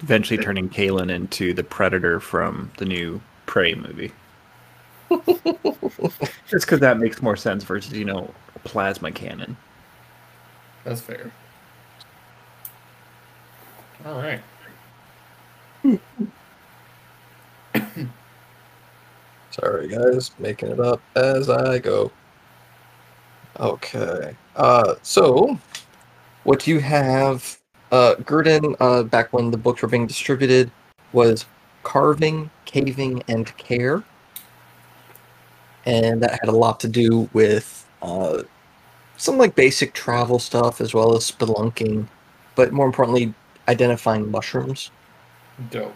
eventually 0.00 0.38
turning 0.38 0.68
Kalen 0.68 1.10
into 1.10 1.54
the 1.54 1.64
predator 1.64 2.20
from 2.20 2.70
the 2.78 2.84
new 2.84 3.22
Prey 3.46 3.74
movie. 3.74 4.12
Just 6.48 6.66
because 6.66 6.80
that 6.80 6.98
makes 6.98 7.22
more 7.22 7.36
sense 7.36 7.64
versus 7.64 7.92
you 7.92 8.04
know 8.04 8.32
plasma 8.64 9.12
cannon. 9.12 9.56
That's 10.84 11.00
fair. 11.00 11.30
All 14.04 14.20
right. 14.20 14.40
Sorry, 19.50 19.88
guys. 19.88 20.30
Making 20.38 20.72
it 20.72 20.80
up 20.80 21.00
as 21.16 21.48
I 21.48 21.78
go. 21.78 22.10
Okay. 23.60 24.36
Uh, 24.56 24.94
so 25.02 25.58
what 26.42 26.66
you 26.66 26.80
have, 26.80 27.58
uh, 27.92 28.16
Gurdon, 28.16 28.74
uh, 28.80 29.04
back 29.04 29.32
when 29.32 29.50
the 29.50 29.56
books 29.56 29.80
were 29.82 29.88
being 29.88 30.06
distributed, 30.06 30.70
was 31.12 31.46
carving, 31.82 32.50
caving, 32.64 33.22
and 33.28 33.56
care, 33.56 34.02
and 35.86 36.22
that 36.22 36.38
had 36.40 36.48
a 36.48 36.56
lot 36.56 36.80
to 36.80 36.88
do 36.88 37.28
with 37.32 37.86
uh, 38.02 38.42
some 39.16 39.38
like 39.38 39.54
basic 39.54 39.92
travel 39.94 40.38
stuff 40.38 40.80
as 40.80 40.94
well 40.94 41.14
as 41.14 41.30
spelunking, 41.30 42.06
but 42.54 42.72
more 42.72 42.86
importantly, 42.86 43.34
identifying 43.68 44.30
mushrooms. 44.30 44.90
Dope. 45.70 45.94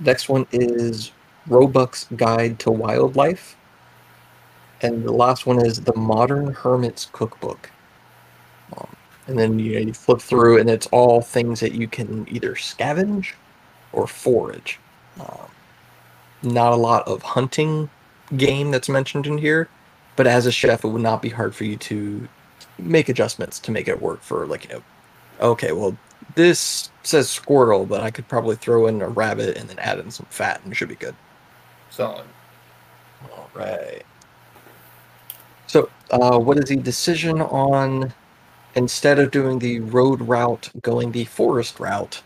Next 0.00 0.28
one 0.28 0.46
is 0.52 1.12
Roebuck's 1.46 2.06
Guide 2.16 2.58
to 2.60 2.70
Wildlife. 2.70 3.56
And 4.82 5.04
the 5.04 5.12
last 5.12 5.46
one 5.46 5.64
is 5.64 5.80
The 5.80 5.94
Modern 5.94 6.54
Hermit's 6.54 7.08
Cookbook. 7.12 7.70
Um, 8.76 8.96
and 9.26 9.38
then 9.38 9.58
you, 9.58 9.74
know, 9.74 9.80
you 9.80 9.92
flip 9.92 10.20
through, 10.20 10.58
and 10.58 10.70
it's 10.70 10.86
all 10.86 11.20
things 11.20 11.60
that 11.60 11.72
you 11.72 11.86
can 11.86 12.26
either 12.30 12.54
scavenge 12.54 13.32
or 13.92 14.06
forage. 14.06 14.78
Um, 15.20 15.50
not 16.42 16.72
a 16.72 16.76
lot 16.76 17.06
of 17.06 17.20
hunting 17.22 17.90
game 18.36 18.70
that's 18.70 18.88
mentioned 18.88 19.26
in 19.26 19.38
here, 19.38 19.68
but 20.16 20.26
as 20.26 20.46
a 20.46 20.52
chef, 20.52 20.84
it 20.84 20.88
would 20.88 21.02
not 21.02 21.22
be 21.22 21.28
hard 21.28 21.54
for 21.54 21.64
you 21.64 21.76
to 21.76 22.28
make 22.78 23.08
adjustments 23.08 23.58
to 23.60 23.70
make 23.70 23.88
it 23.88 24.00
work 24.00 24.20
for, 24.22 24.46
like, 24.46 24.64
you 24.64 24.74
know, 24.74 24.82
okay, 25.40 25.72
well, 25.72 25.96
this 26.34 26.90
says 27.02 27.28
squirrel, 27.28 27.86
but 27.86 28.02
I 28.02 28.10
could 28.10 28.28
probably 28.28 28.56
throw 28.56 28.86
in 28.86 29.02
a 29.02 29.08
rabbit 29.08 29.56
and 29.56 29.68
then 29.68 29.78
add 29.78 29.98
in 29.98 30.10
some 30.10 30.26
fat, 30.30 30.60
and 30.62 30.72
it 30.72 30.76
should 30.76 30.88
be 30.88 30.94
good. 30.94 31.14
Solid. 31.90 32.24
All 33.32 33.50
right. 33.54 34.02
So, 35.66 35.88
uh, 36.10 36.38
what 36.38 36.58
is 36.58 36.64
the 36.64 36.76
decision 36.76 37.40
on 37.40 38.12
instead 38.74 39.18
of 39.18 39.30
doing 39.30 39.58
the 39.58 39.80
road 39.80 40.20
route, 40.22 40.70
going 40.82 41.12
the 41.12 41.24
forest 41.24 41.80
route, 41.80 42.22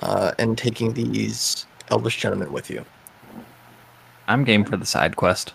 uh, 0.00 0.32
and 0.38 0.56
taking 0.56 0.92
these 0.92 1.66
elvish 1.90 2.18
gentlemen 2.18 2.52
with 2.52 2.70
you? 2.70 2.84
I'm 4.32 4.44
game 4.44 4.64
for 4.64 4.76
the 4.76 4.86
side 4.86 5.16
quest. 5.16 5.52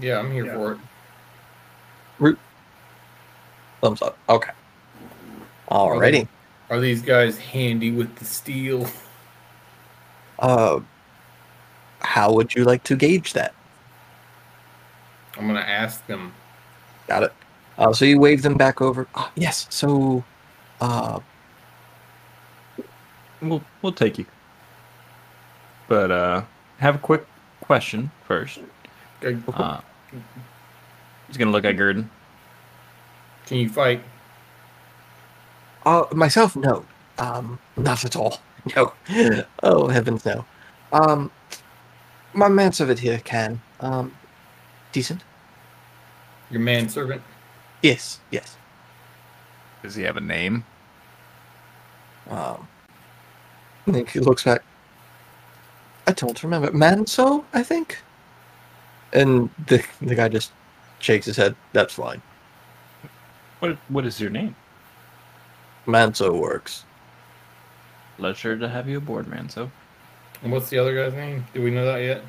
Yeah, 0.00 0.18
I'm 0.18 0.30
here 0.30 0.46
for 0.54 0.72
it. 0.72 0.78
Root. 2.18 2.38
Thumbs 3.80 4.02
up. 4.02 4.16
Okay. 4.28 4.52
Alrighty. 5.68 6.28
Are 6.68 6.80
these 6.80 7.02
guys 7.02 7.38
handy 7.38 7.90
with 7.90 8.14
the 8.16 8.24
steel? 8.24 8.86
Uh, 10.38 10.80
how 12.00 12.32
would 12.32 12.54
you 12.54 12.64
like 12.64 12.84
to 12.84 12.94
gauge 12.94 13.32
that? 13.32 13.52
I'm 15.36 15.46
gonna 15.46 15.60
ask 15.60 16.06
them. 16.06 16.32
Got 17.08 17.24
it. 17.24 17.32
Uh, 17.78 17.92
so 17.92 18.04
you 18.04 18.20
wave 18.20 18.42
them 18.42 18.54
back 18.54 18.80
over. 18.80 19.08
Ah, 19.14 19.32
yes. 19.34 19.66
So, 19.70 20.22
uh, 20.80 21.18
We'll 23.42 23.62
we'll 23.80 23.92
take 23.92 24.18
you. 24.18 24.26
But 25.88 26.10
uh, 26.10 26.42
have 26.78 26.96
a 26.96 26.98
quick 26.98 27.26
question 27.70 28.10
first. 28.26 28.58
Okay, 29.22 29.38
Uh, 29.54 29.80
he's 31.28 31.36
gonna 31.36 31.52
look 31.52 31.64
at 31.64 31.76
Gurdon. 31.76 32.10
Can 33.46 33.58
you 33.58 33.68
fight? 33.68 34.02
Uh, 35.86 36.04
myself, 36.10 36.56
no. 36.56 36.84
Um, 37.18 37.60
not 37.76 38.04
at 38.04 38.16
all. 38.16 38.40
No. 38.76 38.92
oh, 39.62 39.86
heavens, 39.88 40.26
no. 40.26 40.44
Um, 40.92 41.30
my 42.34 42.48
manservant 42.48 42.98
here 42.98 43.18
can. 43.24 43.62
Um, 43.78 44.14
decent? 44.92 45.22
Your 46.50 46.60
manservant? 46.60 47.22
Yes, 47.82 48.18
yes. 48.30 48.56
Does 49.82 49.94
he 49.94 50.02
have 50.02 50.18
a 50.18 50.20
name? 50.20 50.64
Um, 52.28 52.68
I 53.86 53.92
think 53.92 54.10
he 54.10 54.18
looks 54.20 54.42
back. 54.44 54.62
I 56.06 56.12
don't 56.12 56.42
remember. 56.42 56.72
Manso, 56.72 57.44
I 57.52 57.62
think? 57.62 57.98
And 59.12 59.50
the, 59.66 59.84
the 60.00 60.14
guy 60.14 60.28
just 60.28 60.52
shakes 61.00 61.26
his 61.26 61.36
head. 61.36 61.56
That's 61.72 61.94
fine. 61.94 62.22
What 63.60 63.78
What 63.88 64.06
is 64.06 64.20
your 64.20 64.30
name? 64.30 64.56
Manso 65.86 66.34
works. 66.36 66.84
Pleasure 68.18 68.58
to 68.58 68.68
have 68.68 68.88
you 68.88 68.98
aboard, 68.98 69.28
man. 69.28 69.48
So 69.48 69.70
And 70.42 70.52
what's 70.52 70.70
the 70.70 70.78
other 70.78 70.94
guy's 70.94 71.14
name? 71.14 71.44
Do 71.52 71.62
we 71.62 71.70
know 71.70 71.84
that 71.84 71.98
yet? 71.98 72.24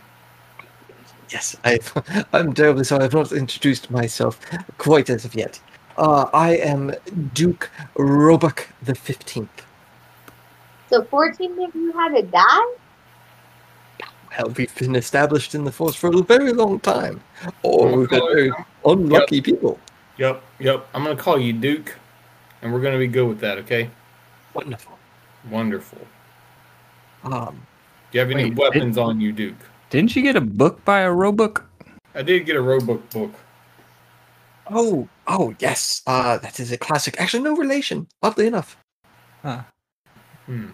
Yes, 1.29 1.55
I, 1.63 1.79
I'm 2.33 2.53
terribly 2.53 2.83
sorry. 2.83 3.05
I've 3.05 3.13
not 3.13 3.31
introduced 3.31 3.89
myself 3.91 4.39
quite 4.77 5.09
as 5.09 5.25
of 5.25 5.35
yet. 5.35 5.59
Uh, 5.97 6.29
I 6.33 6.57
am 6.57 6.93
Duke 7.33 7.69
Roebuck 7.95 8.67
the 8.81 8.95
Fifteenth. 8.95 9.65
So 10.89 11.03
14 11.05 11.51
of 11.63 11.75
you 11.75 11.93
had 11.93 12.15
to 12.15 12.23
die? 12.23 12.75
Well, 14.37 14.49
we've 14.55 14.73
been 14.75 14.95
established 14.95 15.55
in 15.55 15.65
the 15.65 15.71
force 15.71 15.95
for 15.95 16.07
a 16.07 16.21
very 16.21 16.53
long 16.53 16.79
time. 16.79 17.21
Oh, 17.63 17.97
we've 17.97 18.09
been 18.09 18.19
calling- 18.19 18.35
very 18.35 18.51
unlucky 18.85 19.41
people. 19.41 19.79
Yep, 20.17 20.41
yep. 20.59 20.87
I'm 20.93 21.03
gonna 21.03 21.15
call 21.15 21.39
you 21.39 21.53
Duke, 21.53 21.97
and 22.61 22.71
we're 22.71 22.81
gonna 22.81 22.97
be 22.97 23.07
good 23.07 23.27
with 23.27 23.39
that. 23.39 23.57
Okay? 23.59 23.89
Wonderful. 24.53 24.97
Wonderful. 25.49 25.99
Um, 27.23 27.65
Do 28.11 28.17
you 28.17 28.19
have 28.19 28.31
any 28.31 28.45
Wait, 28.49 28.57
weapons 28.57 28.97
on 28.97 29.19
you, 29.21 29.31
Duke? 29.31 29.55
didn't 29.89 30.15
you 30.15 30.21
get 30.21 30.35
a 30.35 30.41
book 30.41 30.83
by 30.85 30.99
a 31.01 31.11
Roebuck? 31.11 31.65
I 32.13 32.21
did 32.21 32.45
get 32.45 32.55
a 32.55 32.61
Roebuck 32.61 33.09
book. 33.09 33.33
oh, 34.69 35.07
oh, 35.27 35.55
yes. 35.59 36.01
Uh, 36.07 36.37
that 36.37 36.59
is 36.59 36.71
a 36.71 36.77
classic. 36.77 37.19
Actually, 37.19 37.43
no 37.43 37.55
relation. 37.55 38.07
Oddly 38.23 38.47
enough. 38.47 38.77
Huh. 39.41 39.61
Hmm. 40.45 40.67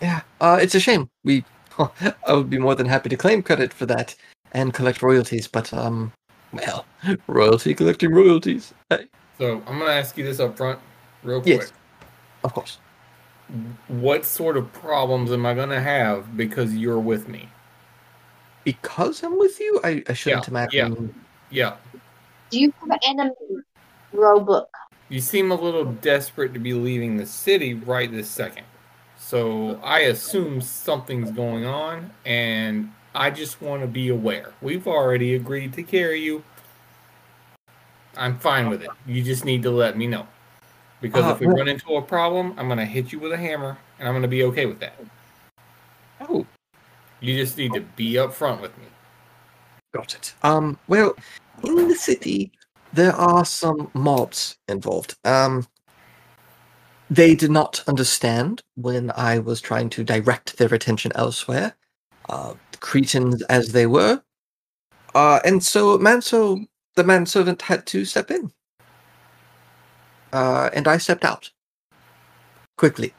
Yeah. 0.00 0.20
Uh, 0.40 0.58
it's 0.60 0.74
a 0.74 0.80
shame. 0.80 1.08
We, 1.24 1.44
I 2.26 2.32
would 2.32 2.50
be 2.50 2.58
more 2.58 2.74
than 2.74 2.86
happy 2.86 3.08
to 3.08 3.16
claim 3.16 3.42
credit 3.42 3.72
for 3.72 3.86
that 3.86 4.14
and 4.52 4.74
collect 4.74 5.02
royalties, 5.02 5.46
but 5.48 5.72
um, 5.72 6.12
well, 6.52 6.84
royalty 7.26 7.74
collecting 7.74 8.12
royalties. 8.12 8.74
Hey, 8.90 9.06
So 9.38 9.62
I'm 9.66 9.78
gonna 9.78 9.92
ask 9.92 10.16
you 10.16 10.24
this 10.24 10.40
up 10.40 10.56
front, 10.56 10.78
real 11.22 11.40
quick. 11.40 11.48
Yes. 11.60 11.70
quick. 11.70 12.10
of 12.44 12.54
course. 12.54 12.78
What 13.88 14.24
sort 14.24 14.56
of 14.56 14.72
problems 14.72 15.30
am 15.32 15.44
I 15.46 15.54
gonna 15.54 15.80
have 15.80 16.36
because 16.36 16.74
you're 16.74 16.98
with 17.00 17.28
me? 17.28 17.48
Because 18.64 19.22
I'm 19.22 19.38
with 19.38 19.58
you, 19.60 19.80
I, 19.82 20.02
I 20.08 20.12
shouldn't 20.12 20.48
Yeah, 20.48 20.66
yeah. 20.72 20.86
imagine. 20.86 21.14
Yeah. 21.50 21.76
Do 22.50 22.60
you 22.60 22.72
have 22.80 22.90
an 22.90 22.98
enemy 23.04 23.34
Roebuck? 24.12 24.68
You 25.08 25.20
seem 25.20 25.50
a 25.50 25.54
little 25.54 25.84
desperate 25.84 26.54
to 26.54 26.60
be 26.60 26.72
leaving 26.72 27.16
the 27.16 27.26
city 27.26 27.74
right 27.74 28.10
this 28.10 28.28
second. 28.30 28.64
So 29.32 29.80
I 29.82 30.00
assume 30.00 30.60
something's 30.60 31.30
going 31.30 31.64
on, 31.64 32.10
and 32.26 32.92
I 33.14 33.30
just 33.30 33.62
want 33.62 33.80
to 33.80 33.86
be 33.86 34.10
aware. 34.10 34.52
We've 34.60 34.86
already 34.86 35.34
agreed 35.34 35.72
to 35.72 35.82
carry 35.82 36.20
you. 36.20 36.44
I'm 38.14 38.38
fine 38.38 38.68
with 38.68 38.82
it. 38.82 38.90
You 39.06 39.22
just 39.22 39.46
need 39.46 39.62
to 39.62 39.70
let 39.70 39.96
me 39.96 40.06
know. 40.06 40.26
Because 41.00 41.24
Uh, 41.24 41.30
if 41.30 41.40
we 41.40 41.46
well- 41.46 41.56
run 41.56 41.68
into 41.68 41.96
a 41.96 42.02
problem, 42.02 42.52
I'm 42.58 42.66
going 42.66 42.76
to 42.76 42.84
hit 42.84 43.10
you 43.10 43.20
with 43.20 43.32
a 43.32 43.38
hammer, 43.38 43.78
and 43.98 44.06
I'm 44.06 44.12
going 44.12 44.20
to 44.20 44.28
be 44.28 44.42
okay 44.44 44.66
with 44.66 44.80
that. 44.80 45.00
Oh, 46.20 46.44
You 47.20 47.34
just 47.34 47.56
need 47.56 47.72
to 47.72 47.80
be 47.80 48.12
upfront 48.16 48.60
with 48.60 48.76
me. 48.76 48.84
got 49.94 50.14
it. 50.14 50.34
Um, 50.42 50.78
well, 50.88 51.14
in 51.64 51.88
the 51.88 51.94
city, 51.94 52.52
there 52.92 53.14
are 53.16 53.46
some 53.46 53.90
mobs 53.94 54.58
involved. 54.68 55.16
Um, 55.24 55.66
they 57.14 57.34
did 57.34 57.50
not 57.50 57.84
understand 57.86 58.62
when 58.74 59.12
I 59.16 59.38
was 59.38 59.60
trying 59.60 59.90
to 59.90 60.04
direct 60.04 60.56
their 60.56 60.72
attention 60.72 61.12
elsewhere. 61.14 61.74
Uh, 62.28 62.54
cretins 62.80 63.42
as 63.42 63.72
they 63.72 63.86
were. 63.86 64.22
Uh, 65.14 65.40
and 65.44 65.62
so 65.62 65.98
Manso, 65.98 66.58
the 66.94 67.04
manservant, 67.04 67.60
had 67.62 67.86
to 67.88 68.04
step 68.04 68.30
in. 68.30 68.50
Uh, 70.32 70.70
and 70.72 70.88
I 70.88 70.96
stepped 70.96 71.24
out. 71.24 71.50
Quickly. 72.78 73.12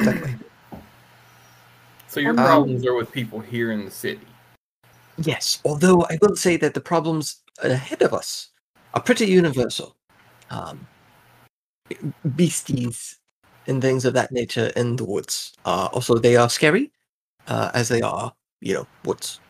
Exactly. 0.00 0.34
So 2.08 2.18
your 2.20 2.30
Um, 2.30 2.36
problems 2.36 2.86
are 2.86 2.94
with 2.94 3.12
people 3.12 3.38
here 3.38 3.70
in 3.70 3.84
the 3.84 3.90
city. 3.90 4.26
Yes, 5.18 5.60
although 5.64 6.02
I 6.10 6.18
will 6.20 6.34
say 6.34 6.56
that 6.56 6.74
the 6.74 6.80
problems 6.80 7.42
ahead 7.62 8.02
of 8.02 8.12
us 8.12 8.48
are 8.94 9.02
pretty 9.02 9.26
universal. 9.26 9.94
Um, 10.50 10.86
beasties 12.36 13.18
and 13.66 13.82
things 13.82 14.04
of 14.04 14.14
that 14.14 14.32
nature 14.32 14.72
in 14.76 14.96
the 14.96 15.04
woods. 15.04 15.52
Uh, 15.64 15.88
also, 15.92 16.16
they 16.18 16.36
are 16.36 16.48
scary, 16.48 16.90
uh, 17.46 17.70
as 17.74 17.88
they 17.88 18.00
are, 18.00 18.32
you 18.60 18.74
know, 18.74 18.86
woods. 19.04 19.40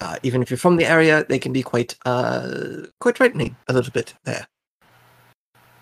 Uh, 0.00 0.16
even 0.22 0.42
if 0.42 0.50
you're 0.50 0.58
from 0.58 0.76
the 0.76 0.84
area, 0.84 1.24
they 1.28 1.38
can 1.38 1.52
be 1.52 1.62
quite, 1.62 1.94
uh, 2.04 2.86
quite 3.00 3.16
frightening 3.16 3.54
a 3.68 3.72
little 3.72 3.92
bit 3.92 4.14
there. 4.24 4.46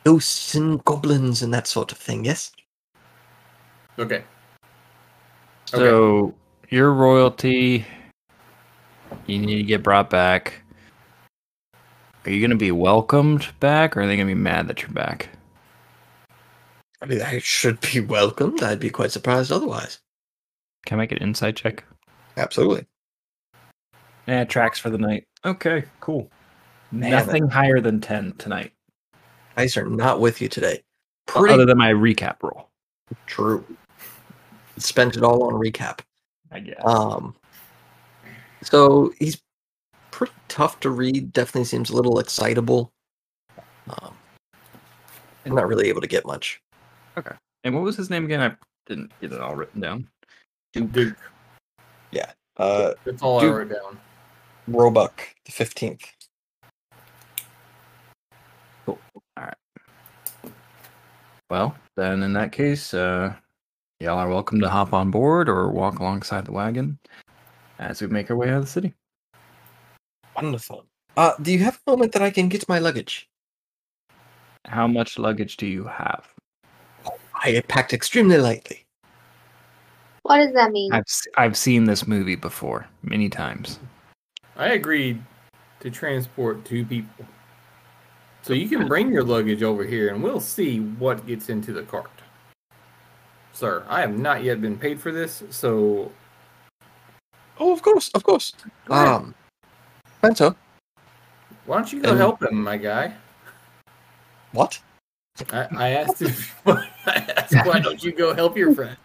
Ghosts 0.04 0.54
and 0.54 0.84
goblins 0.84 1.42
and 1.42 1.52
that 1.54 1.66
sort 1.66 1.92
of 1.92 1.98
thing. 1.98 2.24
Yes. 2.24 2.52
Okay. 3.98 4.24
So 5.66 6.34
your 6.70 6.92
royalty, 6.92 7.84
you 9.26 9.38
need 9.38 9.56
to 9.56 9.62
get 9.62 9.82
brought 9.82 10.10
back. 10.10 10.62
Are 12.24 12.30
you 12.30 12.40
gonna 12.40 12.56
be 12.56 12.72
welcomed 12.72 13.48
back, 13.60 13.96
or 13.96 14.02
are 14.02 14.06
they 14.06 14.16
gonna 14.16 14.26
be 14.26 14.34
mad 14.34 14.68
that 14.68 14.82
you're 14.82 14.90
back? 14.90 15.30
I 17.02 17.06
mean, 17.06 17.22
I 17.22 17.38
should 17.38 17.80
be 17.80 18.00
welcomed. 18.08 18.62
I'd 18.62 18.80
be 18.80 18.90
quite 18.90 19.10
surprised 19.12 19.52
otherwise. 19.52 20.00
Can 20.86 20.98
I 20.98 21.02
make 21.02 21.12
an 21.12 21.18
insight 21.18 21.56
check? 21.56 21.84
Absolutely. 22.36 22.86
Yeah, 24.26 24.44
tracks 24.44 24.78
for 24.78 24.90
the 24.90 24.98
night. 24.98 25.26
Okay, 25.44 25.84
cool. 26.00 26.30
Man, 26.92 27.10
Nothing 27.10 27.48
higher 27.48 27.80
than 27.80 28.00
ten 28.00 28.32
tonight, 28.38 28.72
Dice 29.56 29.76
are 29.76 29.86
not 29.86 30.20
with 30.20 30.40
you 30.40 30.48
today. 30.48 30.82
Pretty 31.26 31.54
other 31.54 31.64
than 31.66 31.78
my 31.78 31.92
recap 31.92 32.36
roll. 32.42 32.68
true. 33.26 33.64
Spent 34.78 35.16
it 35.16 35.22
all 35.22 35.44
on 35.44 35.52
recap. 35.54 36.00
I 36.50 36.60
guess. 36.60 36.80
Um, 36.84 37.34
so 38.62 39.12
he's 39.18 39.40
pretty 40.10 40.32
tough 40.48 40.80
to 40.80 40.90
read. 40.90 41.32
Definitely 41.32 41.64
seems 41.64 41.90
a 41.90 41.96
little 41.96 42.18
excitable. 42.18 42.92
Um, 43.88 44.14
I'm 45.46 45.54
not 45.54 45.68
really 45.68 45.88
able 45.88 46.00
to 46.00 46.06
get 46.08 46.26
much. 46.26 46.60
And 47.64 47.74
what 47.74 47.82
was 47.82 47.96
his 47.96 48.10
name 48.10 48.24
again? 48.24 48.40
I 48.40 48.54
didn't 48.86 49.12
get 49.20 49.32
it 49.32 49.40
all 49.40 49.54
written 49.54 49.80
down. 49.80 50.08
Duke. 50.72 51.16
Uh, 52.60 52.92
That's 53.04 53.22
all 53.22 53.40
Duke. 53.40 53.52
I 53.52 53.56
wrote 53.56 53.70
down. 53.70 53.98
Roebuck, 54.68 55.26
the 55.46 55.52
fifteenth. 55.52 56.04
Cool. 58.84 58.98
All 59.36 59.44
right. 59.44 60.52
Well, 61.48 61.74
then 61.96 62.22
in 62.22 62.34
that 62.34 62.52
case, 62.52 62.92
uh, 62.92 63.32
y'all 63.98 64.18
are 64.18 64.28
welcome 64.28 64.60
to 64.60 64.68
hop 64.68 64.92
on 64.92 65.10
board 65.10 65.48
or 65.48 65.70
walk 65.70 66.00
alongside 66.00 66.44
the 66.44 66.52
wagon 66.52 66.98
as 67.78 68.02
we 68.02 68.08
make 68.08 68.30
our 68.30 68.36
way 68.36 68.50
out 68.50 68.58
of 68.58 68.64
the 68.66 68.70
city. 68.70 68.92
Wonderful. 70.36 70.84
Uh, 71.16 71.32
do 71.40 71.52
you 71.52 71.60
have 71.60 71.80
a 71.86 71.90
moment 71.90 72.12
that 72.12 72.22
I 72.22 72.30
can 72.30 72.50
get 72.50 72.68
my 72.68 72.78
luggage? 72.78 73.28
How 74.66 74.86
much 74.86 75.18
luggage 75.18 75.56
do 75.56 75.66
you 75.66 75.84
have? 75.84 76.28
I 77.42 77.50
had 77.50 77.68
packed 77.68 77.92
extremely 77.92 78.38
lightly. 78.38 78.84
What 80.22 80.38
does 80.38 80.52
that 80.54 80.70
mean? 80.72 80.92
I've 80.92 81.04
s- 81.08 81.26
I've 81.36 81.56
seen 81.56 81.84
this 81.84 82.06
movie 82.06 82.36
before 82.36 82.86
many 83.02 83.28
times. 83.28 83.78
I 84.56 84.68
agreed 84.70 85.22
to 85.80 85.90
transport 85.90 86.64
two 86.64 86.84
people. 86.84 87.24
So 88.42 88.52
you 88.52 88.68
can 88.68 88.86
bring 88.86 89.10
your 89.10 89.24
luggage 89.24 89.62
over 89.62 89.84
here 89.84 90.08
and 90.12 90.22
we'll 90.22 90.40
see 90.40 90.78
what 90.80 91.26
gets 91.26 91.48
into 91.48 91.72
the 91.72 91.82
cart. 91.82 92.10
Sir, 93.52 93.84
I 93.88 94.00
have 94.00 94.16
not 94.16 94.42
yet 94.44 94.60
been 94.60 94.78
paid 94.78 95.00
for 95.00 95.10
this, 95.12 95.42
so 95.50 96.12
Oh, 97.58 97.72
of 97.72 97.82
course, 97.82 98.10
of 98.14 98.22
course. 98.22 98.52
go 98.86 98.94
ahead. 98.94 99.08
Um, 99.08 99.34
Bento, 100.22 100.56
why 101.66 101.76
don't 101.76 101.92
you 101.92 102.00
go 102.00 102.10
and- 102.10 102.18
help 102.18 102.42
him, 102.42 102.62
my 102.62 102.76
guy? 102.76 103.14
what? 104.52 104.80
I, 105.52 105.66
I 105.76 105.88
asked 105.90 106.22
if 106.22 106.54
I 106.66 106.72
asked 106.72 106.89
why 107.64 107.80
don't 107.80 108.02
you 108.02 108.12
go 108.12 108.34
help 108.34 108.56
your 108.56 108.74
friend? 108.74 108.96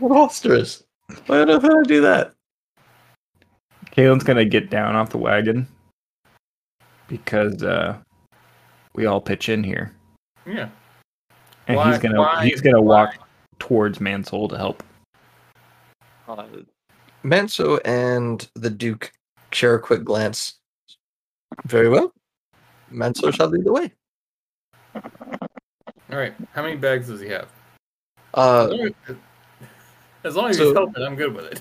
Monstrous. 0.00 0.82
Why 1.26 1.40
on 1.40 1.50
earth 1.50 1.62
would 1.62 1.72
I 1.72 1.88
do 1.88 2.00
that? 2.02 2.32
Kalen's 3.92 4.24
gonna 4.24 4.44
get 4.44 4.68
down 4.70 4.94
off 4.96 5.10
the 5.10 5.18
wagon 5.18 5.66
because 7.08 7.62
uh, 7.62 7.96
we 8.94 9.06
all 9.06 9.20
pitch 9.20 9.48
in 9.48 9.62
here, 9.62 9.92
Yeah. 10.46 10.68
and 11.68 11.76
Why- 11.76 11.90
he's 11.92 11.98
gonna 12.00 12.18
why- 12.18 12.44
he's 12.46 12.60
gonna 12.60 12.82
walk 12.82 13.14
towards 13.58 14.00
Mansell 14.00 14.48
to 14.48 14.56
help. 14.56 14.82
Uh, 16.28 16.44
Manso 17.22 17.78
and 17.78 18.48
the 18.54 18.70
Duke 18.70 19.12
share 19.52 19.76
a 19.76 19.80
quick 19.80 20.04
glance. 20.04 20.54
Very 21.64 21.88
well. 21.88 22.12
Manso 22.90 23.30
shall 23.30 23.48
lead 23.48 23.64
the 23.64 23.72
way. 23.72 23.92
All 26.10 26.18
right. 26.18 26.34
How 26.52 26.62
many 26.62 26.76
bags 26.76 27.08
does 27.08 27.20
he 27.20 27.28
have? 27.28 27.48
Uh, 28.34 28.68
As 30.24 30.36
long 30.36 30.50
as 30.50 30.56
so- 30.56 30.64
he's 30.66 30.74
helping, 30.74 31.02
I'm 31.02 31.16
good 31.16 31.34
with 31.34 31.46
it. 31.46 31.60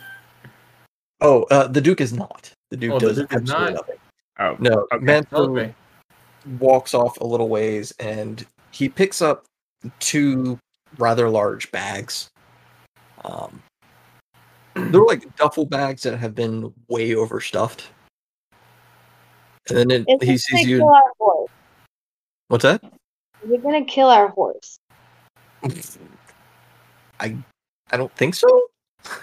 oh, 1.21 1.43
uh, 1.51 1.67
the 1.67 1.81
Duke 1.81 2.01
is 2.01 2.13
not. 2.13 2.51
The 2.71 2.77
Duke 2.77 2.93
Oh, 2.93 2.99
the 2.99 3.08
does 3.08 3.17
Duke 3.17 3.31
is 3.34 3.38
absolutely 3.38 3.65
not? 3.65 3.73
nothing. 3.73 3.95
Oh, 4.39 4.55
No, 4.60 4.88
Okay. 4.93 5.05
Manso 5.05 5.38
Okay. 5.51 5.73
walks 6.60 6.93
off 6.93 7.17
a 7.21 7.23
little 7.25 7.47
ways 7.49 7.93
and 7.99 8.45
he 8.71 8.89
picks 8.89 9.21
up 9.21 9.45
two 9.99 10.60
rather 10.97 11.29
large 11.29 11.71
bags. 11.71 12.27
Um, 13.23 13.62
they're 14.75 15.01
like 15.01 15.36
duffel 15.38 15.65
bags 15.65 16.03
that 16.03 16.17
have 16.17 16.36
been 16.36 16.73
way 16.89 17.15
overstuffed. 17.15 17.89
And 19.69 19.89
then 19.89 20.05
it, 20.08 20.21
Is 20.21 20.27
he 20.29 20.38
sees 20.38 20.67
you. 20.67 20.77
kill 20.79 20.89
our 20.89 21.01
horse? 21.17 21.49
What's 22.49 22.63
that? 22.63 22.84
Is 23.45 23.51
it 23.51 23.63
gonna 23.63 23.86
kill 23.86 24.10
our 24.10 24.29
horse? 24.29 24.79
I 27.19 27.38
I 27.91 27.97
don't 27.97 28.12
think 28.15 28.34
so. 28.34 28.47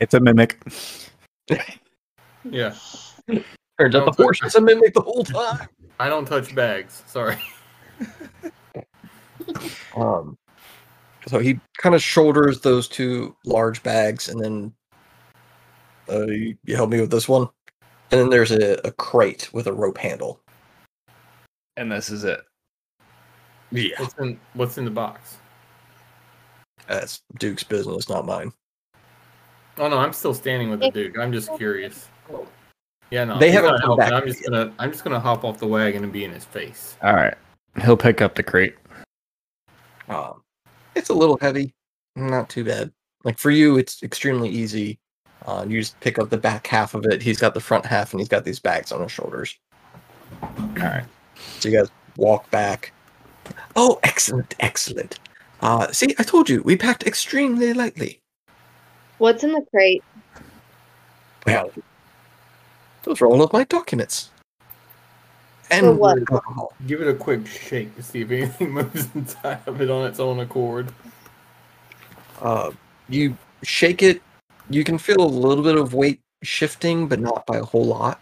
it's 0.00 0.14
a 0.14 0.20
mimic. 0.20 0.58
Yeah. 2.44 2.74
Turns 3.78 3.94
out 3.94 4.16
the 4.16 4.22
horse 4.22 4.42
is 4.42 4.54
a 4.54 4.62
mimic 4.62 4.94
the 4.94 5.02
whole 5.02 5.24
time. 5.24 5.68
I 6.00 6.08
don't 6.08 6.24
touch 6.24 6.54
bags. 6.54 7.02
Sorry. 7.06 7.36
Um, 9.96 10.36
so 11.26 11.38
he 11.38 11.60
kind 11.78 11.94
of 11.94 12.02
shoulders 12.02 12.60
those 12.60 12.88
two 12.88 13.36
large 13.44 13.82
bags, 13.82 14.28
and 14.28 14.40
then 14.40 14.72
uh, 16.08 16.26
you, 16.26 16.56
you 16.64 16.76
help 16.76 16.90
me 16.90 17.00
with 17.00 17.10
this 17.10 17.28
one. 17.28 17.48
And 18.10 18.20
then 18.20 18.30
there's 18.30 18.52
a, 18.52 18.78
a 18.84 18.92
crate 18.92 19.50
with 19.52 19.66
a 19.66 19.72
rope 19.72 19.98
handle. 19.98 20.40
And 21.76 21.90
this 21.90 22.10
is 22.10 22.24
it. 22.24 22.40
Yeah, 23.70 23.94
What's 23.98 24.14
in 24.18 24.38
What's 24.54 24.78
in 24.78 24.84
the 24.84 24.90
box? 24.90 25.38
that's 26.88 27.22
Duke's 27.38 27.62
business, 27.62 28.08
not 28.08 28.26
mine. 28.26 28.52
Oh 29.78 29.88
no, 29.88 29.98
I'm 29.98 30.12
still 30.12 30.34
standing 30.34 30.68
with 30.68 30.80
the 30.80 30.90
Duke. 30.90 31.18
I'm 31.18 31.32
just 31.32 31.54
curious. 31.56 32.08
Yeah, 33.10 33.24
no. 33.24 33.38
They 33.38 33.50
haven't 33.50 33.72
not 33.72 33.80
come 33.80 33.88
helping. 33.98 34.04
back 34.04 34.12
I'm 34.12 34.28
just 34.28 34.44
gonna 34.44 34.72
I'm 34.78 34.90
just 34.90 35.04
gonna 35.04 35.20
hop 35.20 35.44
off 35.44 35.58
the 35.58 35.66
wagon 35.66 36.02
and 36.04 36.12
be 36.12 36.24
in 36.24 36.32
his 36.32 36.44
face. 36.44 36.96
All 37.02 37.14
right, 37.14 37.34
he'll 37.80 37.96
pick 37.96 38.20
up 38.20 38.34
the 38.34 38.42
crate. 38.42 38.74
Um, 40.08 40.42
it's 40.94 41.08
a 41.08 41.14
little 41.14 41.38
heavy, 41.40 41.72
not 42.16 42.50
too 42.50 42.64
bad. 42.64 42.92
Like 43.24 43.38
for 43.38 43.50
you, 43.50 43.78
it's 43.78 44.02
extremely 44.02 44.48
easy. 44.50 44.98
Uh, 45.46 45.64
you 45.66 45.80
just 45.80 45.98
pick 46.00 46.18
up 46.18 46.28
the 46.28 46.36
back 46.38 46.66
half 46.66 46.94
of 46.94 47.06
it. 47.06 47.22
He's 47.22 47.38
got 47.38 47.54
the 47.54 47.60
front 47.60 47.86
half, 47.86 48.12
and 48.12 48.20
he's 48.20 48.28
got 48.28 48.44
these 48.44 48.60
bags 48.60 48.92
on 48.92 49.00
his 49.00 49.10
shoulders. 49.10 49.56
All 50.42 50.68
right. 50.76 51.04
So 51.60 51.68
you 51.68 51.78
guys 51.78 51.90
walk 52.16 52.50
back. 52.50 52.92
Oh, 53.76 53.98
excellent, 54.02 54.54
excellent. 54.60 55.18
Uh, 55.60 55.90
see, 55.92 56.14
I 56.18 56.22
told 56.22 56.48
you 56.48 56.62
we 56.62 56.76
packed 56.76 57.06
extremely 57.06 57.72
lightly. 57.72 58.20
What's 59.18 59.44
in 59.44 59.52
the 59.52 59.64
crate? 59.70 60.02
Well, 61.46 61.70
those 63.04 63.20
are 63.20 63.26
all 63.26 63.42
of 63.42 63.52
my 63.52 63.64
documents. 63.64 64.30
And 65.70 65.98
what? 65.98 66.18
alcohol. 66.18 66.74
Give 66.86 67.00
it 67.00 67.08
a 67.08 67.14
quick 67.14 67.46
shake 67.46 67.94
to 67.96 68.02
see 68.02 68.20
if 68.20 68.30
anything 68.30 68.70
moves 68.74 69.08
inside 69.14 69.60
of 69.66 69.80
it 69.80 69.90
on 69.90 70.06
its 70.06 70.20
own 70.20 70.40
accord. 70.40 70.92
Uh, 72.40 72.72
you 73.08 73.36
shake 73.62 74.02
it. 74.02 74.20
You 74.68 74.84
can 74.84 74.98
feel 74.98 75.20
a 75.20 75.26
little 75.26 75.64
bit 75.64 75.76
of 75.76 75.94
weight 75.94 76.20
shifting, 76.42 77.08
but 77.08 77.20
not 77.20 77.46
by 77.46 77.58
a 77.58 77.62
whole 77.62 77.84
lot. 77.84 78.20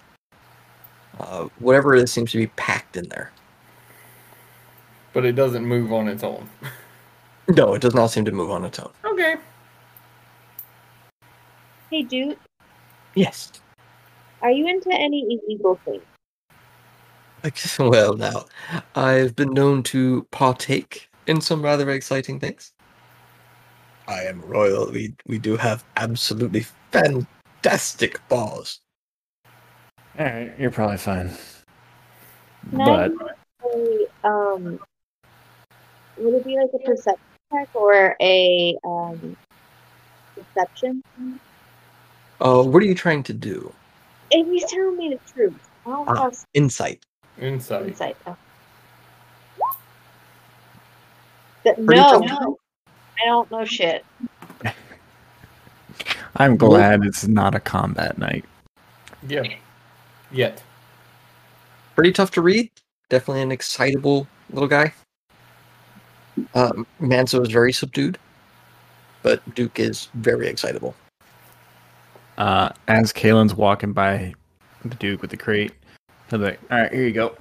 Uh, 1.20 1.48
whatever 1.58 1.94
it 1.94 2.02
is 2.02 2.10
seems 2.12 2.32
to 2.32 2.38
be 2.38 2.46
packed 2.48 2.96
in 2.96 3.08
there. 3.10 3.30
But 5.12 5.24
it 5.24 5.32
doesn't 5.32 5.64
move 5.66 5.92
on 5.92 6.08
its 6.08 6.22
own. 6.22 6.48
No, 7.48 7.74
it 7.74 7.80
does 7.82 7.94
not 7.94 8.08
seem 8.12 8.24
to 8.26 8.30
move 8.30 8.48
on 8.52 8.64
its 8.64 8.78
own. 8.78 8.92
Okay. 9.04 9.34
Hey, 11.90 12.02
dude, 12.02 12.38
Yes. 13.16 13.50
are 14.40 14.52
you 14.52 14.68
into 14.68 14.90
any 14.92 15.40
illegal 15.48 15.80
things? 15.84 16.02
Well, 17.80 18.14
now, 18.16 18.44
I've 18.94 19.34
been 19.34 19.52
known 19.52 19.82
to 19.84 20.28
partake 20.30 21.08
in 21.26 21.40
some 21.40 21.60
rather 21.62 21.90
exciting 21.90 22.38
things. 22.38 22.72
I 24.06 24.22
am 24.24 24.40
royal. 24.42 24.90
We 24.92 25.14
we 25.26 25.38
do 25.38 25.56
have 25.56 25.82
absolutely 25.96 26.66
fantastic 26.92 28.20
bars. 28.28 28.80
All 30.18 30.24
right, 30.26 30.52
you're 30.58 30.70
probably 30.70 30.96
fine. 30.98 31.30
Can 32.70 32.78
But 32.78 33.08
do 33.08 34.06
a, 34.24 34.28
um, 34.28 34.80
would 36.18 36.34
it 36.34 36.44
be 36.44 36.56
like 36.56 36.70
a 36.74 36.78
perception 36.78 37.20
check 37.52 37.68
or 37.74 38.16
a 38.20 38.76
um, 38.84 39.36
deception? 40.34 41.02
Uh, 42.40 42.62
what 42.62 42.82
are 42.82 42.86
you 42.86 42.94
trying 42.94 43.22
to 43.24 43.32
do? 43.32 43.72
If 44.30 44.46
he's 44.46 44.64
telling 44.70 44.96
me 44.96 45.10
the 45.10 45.32
truth, 45.32 45.68
I 45.86 45.90
don't 45.90 46.08
Ah. 46.08 46.24
have 46.24 46.44
Insight. 46.54 47.02
Insight. 47.40 47.86
insight. 47.88 48.16
Oh. 48.26 48.36
Th- 51.62 51.76
Pretty 51.76 52.00
No, 52.00 52.18
no, 52.18 52.58
I 53.22 53.26
don't 53.26 53.50
know 53.50 53.64
shit. 53.64 54.04
I'm 56.36 56.56
glad 56.56 57.04
it's 57.04 57.26
not 57.26 57.54
a 57.54 57.60
combat 57.60 58.16
night. 58.18 58.44
Yeah. 59.26 59.42
Yet. 60.32 60.62
pretty 61.94 62.12
tough 62.12 62.30
to 62.32 62.42
read. 62.42 62.70
Definitely 63.08 63.42
an 63.42 63.52
excitable 63.52 64.26
little 64.50 64.68
guy. 64.68 64.92
Um, 66.54 66.86
Manso 67.00 67.42
is 67.42 67.50
very 67.50 67.72
subdued, 67.72 68.16
but 69.22 69.42
Duke 69.54 69.78
is 69.78 70.08
very 70.14 70.46
excitable. 70.48 70.94
Uh, 72.38 72.70
as 72.88 73.12
Kalen's 73.12 73.54
walking 73.54 73.92
by 73.92 74.32
the 74.84 74.94
Duke 74.94 75.20
with 75.20 75.30
the 75.30 75.36
crate, 75.36 75.72
he'll 76.30 76.38
be 76.38 76.44
like, 76.46 76.60
"All 76.70 76.78
right, 76.80 76.92
here 76.92 77.02
you 77.04 77.12
go." 77.12 77.36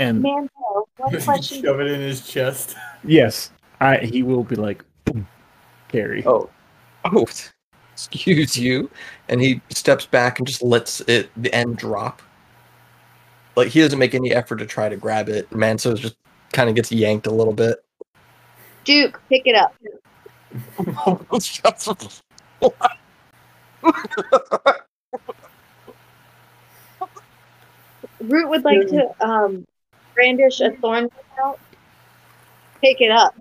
And 0.00 0.22
Manso, 0.22 0.88
one 0.96 1.20
question. 1.22 1.62
Shove 1.62 1.80
it 1.80 1.86
in 1.88 2.00
his 2.00 2.26
chest. 2.26 2.74
yes, 3.04 3.50
I 3.80 3.98
he 3.98 4.22
will 4.22 4.42
be 4.42 4.56
like, 4.56 4.82
"Boom, 5.04 5.28
carry." 5.88 6.24
Oh, 6.26 6.50
oh, 7.04 7.26
excuse 8.06 8.56
you. 8.56 8.90
And 9.28 9.40
he 9.40 9.60
steps 9.70 10.06
back 10.06 10.38
and 10.38 10.46
just 10.46 10.62
lets 10.62 11.00
it 11.02 11.30
the 11.36 11.54
end 11.54 11.76
drop. 11.76 12.22
Like 13.56 13.68
he 13.68 13.80
doesn't 13.80 13.98
make 13.98 14.14
any 14.14 14.32
effort 14.32 14.56
to 14.56 14.66
try 14.66 14.88
to 14.88 14.96
grab 14.96 15.28
it. 15.28 15.50
Manso 15.52 15.94
just 15.94 16.16
kind 16.52 16.68
of 16.68 16.74
gets 16.74 16.90
yanked 16.90 17.26
a 17.26 17.30
little 17.30 17.52
bit. 17.52 17.84
Duke, 18.84 19.20
pick 19.28 19.42
it 19.46 19.54
up. 19.54 19.74
Root 28.20 28.48
would 28.48 28.64
like 28.64 28.86
to 28.88 29.14
um, 29.20 29.66
brandish 30.14 30.60
a 30.60 30.70
thorn 30.76 31.08
out. 31.42 31.58
Pick 32.80 33.00
it 33.00 33.10
up. 33.10 33.34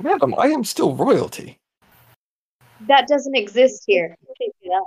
Madam, 0.00 0.34
I 0.38 0.46
am 0.48 0.64
still 0.64 0.94
royalty. 0.94 1.57
That 2.86 3.08
doesn't 3.08 3.34
exist 3.34 3.84
here. 3.86 4.16
Pick 4.38 4.52
it. 4.62 4.82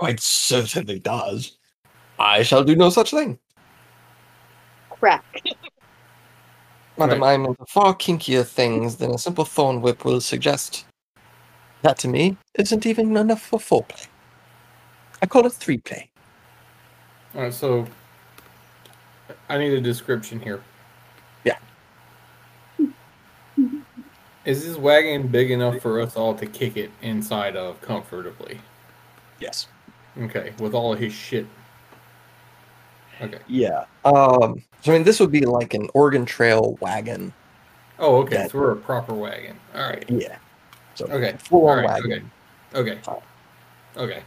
Oh, 0.00 0.06
it 0.06 0.20
certainly 0.20 0.98
does. 0.98 1.58
I 2.18 2.42
shall 2.42 2.64
do 2.64 2.76
no 2.76 2.90
such 2.90 3.10
thing. 3.10 3.38
Crack. 4.88 5.42
Madam, 6.98 7.22
I'm 7.22 7.46
into 7.46 7.64
far 7.66 7.94
kinkier 7.94 8.46
things 8.46 8.96
than 8.96 9.12
a 9.12 9.18
simple 9.18 9.44
thorn 9.44 9.80
whip 9.80 10.04
will 10.04 10.20
suggest. 10.20 10.84
That 11.82 11.98
to 11.98 12.08
me 12.08 12.36
isn't 12.54 12.84
even 12.84 13.16
enough 13.16 13.42
for 13.42 13.58
foreplay. 13.58 14.06
I 15.22 15.26
call 15.26 15.46
it 15.46 15.52
three 15.52 15.78
play. 15.78 16.10
All 17.34 17.42
right, 17.42 17.54
so 17.54 17.86
I 19.48 19.58
need 19.58 19.72
a 19.72 19.80
description 19.80 20.40
here. 20.40 20.62
Is 24.44 24.64
this 24.64 24.76
wagon 24.76 25.28
big 25.28 25.50
enough 25.50 25.80
for 25.80 26.00
us 26.00 26.16
all 26.16 26.34
to 26.34 26.46
kick 26.46 26.76
it 26.76 26.90
inside 27.02 27.56
of 27.56 27.80
comfortably? 27.82 28.60
Yes. 29.38 29.66
Okay, 30.18 30.52
with 30.58 30.74
all 30.74 30.92
of 30.92 30.98
his 30.98 31.12
shit. 31.12 31.46
Okay. 33.20 33.38
Yeah. 33.48 33.84
Um. 34.04 34.62
So 34.82 34.92
I 34.92 34.96
mean, 34.96 35.04
this 35.04 35.20
would 35.20 35.30
be 35.30 35.44
like 35.44 35.74
an 35.74 35.88
Oregon 35.92 36.24
Trail 36.24 36.78
wagon. 36.80 37.32
Oh, 37.98 38.16
okay. 38.22 38.36
That- 38.36 38.50
So 38.50 38.58
we're 38.58 38.72
a 38.72 38.76
proper 38.76 39.12
wagon. 39.12 39.56
All 39.74 39.82
right. 39.82 40.04
Yeah. 40.08 40.36
So 40.94 41.04
Okay. 41.06 41.36
full 41.38 41.66
right. 41.66 41.84
wagon. 41.84 42.30
Okay. 42.74 42.92
Okay. 42.92 42.98
Okay. 43.96 44.22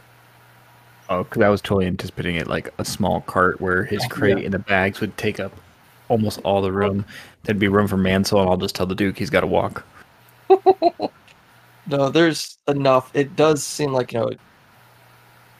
Oh, 1.08 1.24
because 1.24 1.42
I 1.42 1.48
was 1.48 1.60
totally 1.60 1.86
anticipating 1.86 2.36
it 2.36 2.46
like 2.46 2.72
a 2.78 2.84
small 2.84 3.20
cart 3.22 3.60
where 3.60 3.84
his 3.84 4.06
crate 4.06 4.44
and 4.44 4.54
the 4.54 4.58
bags 4.58 5.00
would 5.00 5.16
take 5.18 5.38
up 5.40 5.52
almost 6.08 6.40
all 6.44 6.62
the 6.62 6.72
room. 6.72 7.04
There'd 7.42 7.58
be 7.58 7.68
room 7.68 7.88
for 7.88 7.96
Mansell, 7.96 8.40
and 8.40 8.48
I'll 8.48 8.56
just 8.56 8.74
tell 8.74 8.86
the 8.86 8.94
Duke 8.94 9.18
he's 9.18 9.28
got 9.30 9.40
to 9.40 9.46
walk. 9.46 9.84
No, 11.86 12.08
there's 12.08 12.58
enough. 12.66 13.10
It 13.14 13.36
does 13.36 13.62
seem 13.62 13.92
like 13.92 14.12
you 14.12 14.20
know, 14.20 14.30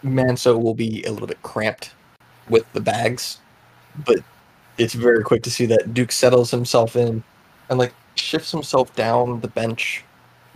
Manso 0.03 0.57
will 0.57 0.75
be 0.75 1.03
a 1.05 1.11
little 1.13 1.27
bit 1.27 1.43
cramped 1.43 1.93
with 2.49 2.71
the 2.73 2.81
bags, 2.81 3.39
but 4.07 4.19
it's 4.79 4.95
very 4.95 5.23
quick 5.23 5.43
to 5.43 5.51
see 5.51 5.67
that 5.67 5.93
Duke 5.93 6.13
settles 6.13 6.51
himself 6.51 6.97
in 6.97 7.23
and 7.69 7.79
like 7.79 7.93
shifts 8.15 8.51
himself 8.51 8.95
down 8.97 9.41
the 9.41 9.49
bench 9.49 10.05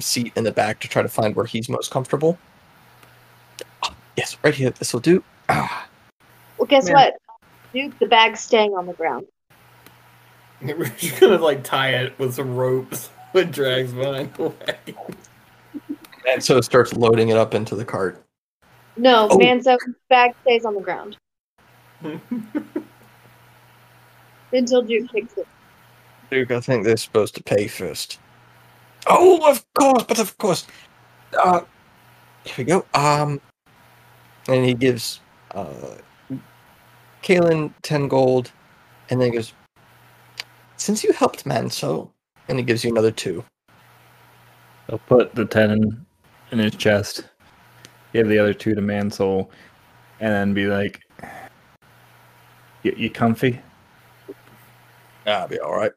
seat 0.00 0.32
in 0.36 0.44
the 0.44 0.52
back 0.52 0.80
to 0.80 0.88
try 0.88 1.02
to 1.02 1.08
find 1.08 1.36
where 1.36 1.46
he's 1.46 1.68
most 1.68 1.90
comfortable. 1.90 2.38
Ah, 3.82 3.94
yes, 4.16 4.36
right 4.42 4.54
here. 4.54 4.70
This 4.70 4.92
will 4.92 5.00
do. 5.00 5.22
Ah, 5.48 5.86
Well, 6.56 6.66
guess 6.66 6.86
Man. 6.86 6.94
what? 6.94 7.14
Duke, 7.74 7.98
the 7.98 8.06
bag's 8.06 8.40
staying 8.40 8.72
on 8.74 8.86
the 8.86 8.94
ground. 8.94 9.26
We're 10.62 10.86
just 10.96 11.20
gonna 11.20 11.36
like 11.38 11.62
tie 11.62 11.90
it 11.90 12.18
with 12.18 12.34
some 12.34 12.56
ropes 12.56 13.10
with 13.32 13.52
drags 13.52 13.92
behind 13.92 14.32
the 14.34 14.48
wagon. 14.48 14.94
and 16.28 16.42
so 16.42 16.56
it 16.56 16.64
starts 16.64 16.92
loading 16.94 17.28
it 17.28 17.36
up 17.36 17.54
into 17.54 17.74
the 17.76 17.84
cart. 17.84 18.22
No, 18.96 19.28
Oh. 19.30 19.38
Manso, 19.38 19.76
bag 20.08 20.34
stays 20.42 20.64
on 20.64 20.74
the 20.74 20.80
ground 20.80 21.16
until 24.52 24.82
Duke 24.82 25.10
kicks 25.12 25.36
it. 25.36 25.46
Duke, 26.30 26.50
I 26.50 26.60
think 26.60 26.84
they're 26.84 26.96
supposed 26.96 27.34
to 27.36 27.42
pay 27.42 27.66
first. 27.68 28.18
Oh, 29.06 29.48
of 29.50 29.64
course, 29.74 30.04
but 30.06 30.18
of 30.18 30.36
course. 30.38 30.66
Uh, 31.42 31.60
here 32.44 32.54
we 32.58 32.64
go. 32.64 32.84
Um, 32.94 33.40
and 34.48 34.64
he 34.64 34.74
gives 34.74 35.20
uh, 35.54 35.94
Kalen 37.22 37.72
ten 37.82 38.08
gold, 38.08 38.50
and 39.10 39.20
then 39.20 39.30
he 39.30 39.36
goes, 39.36 39.52
"Since 40.76 41.04
you 41.04 41.12
helped 41.12 41.46
Manso," 41.46 42.10
and 42.48 42.58
he 42.58 42.64
gives 42.64 42.84
you 42.84 42.90
another 42.90 43.11
two. 43.11 43.44
He'll 44.88 44.98
put 44.98 45.34
the 45.34 45.44
ten 45.44 45.70
in, 45.70 46.06
in 46.50 46.58
his 46.58 46.74
chest, 46.74 47.24
give 48.12 48.28
the 48.28 48.38
other 48.38 48.54
two 48.54 48.74
to 48.74 48.80
Mansell, 48.80 49.50
and 50.20 50.32
then 50.32 50.54
be 50.54 50.66
like, 50.66 51.00
"You, 52.82 52.94
you 52.96 53.11
comfy?" 53.11 53.61
That'll 55.24 55.48
be 55.48 55.61
all 55.61 55.76
right. 55.76 55.92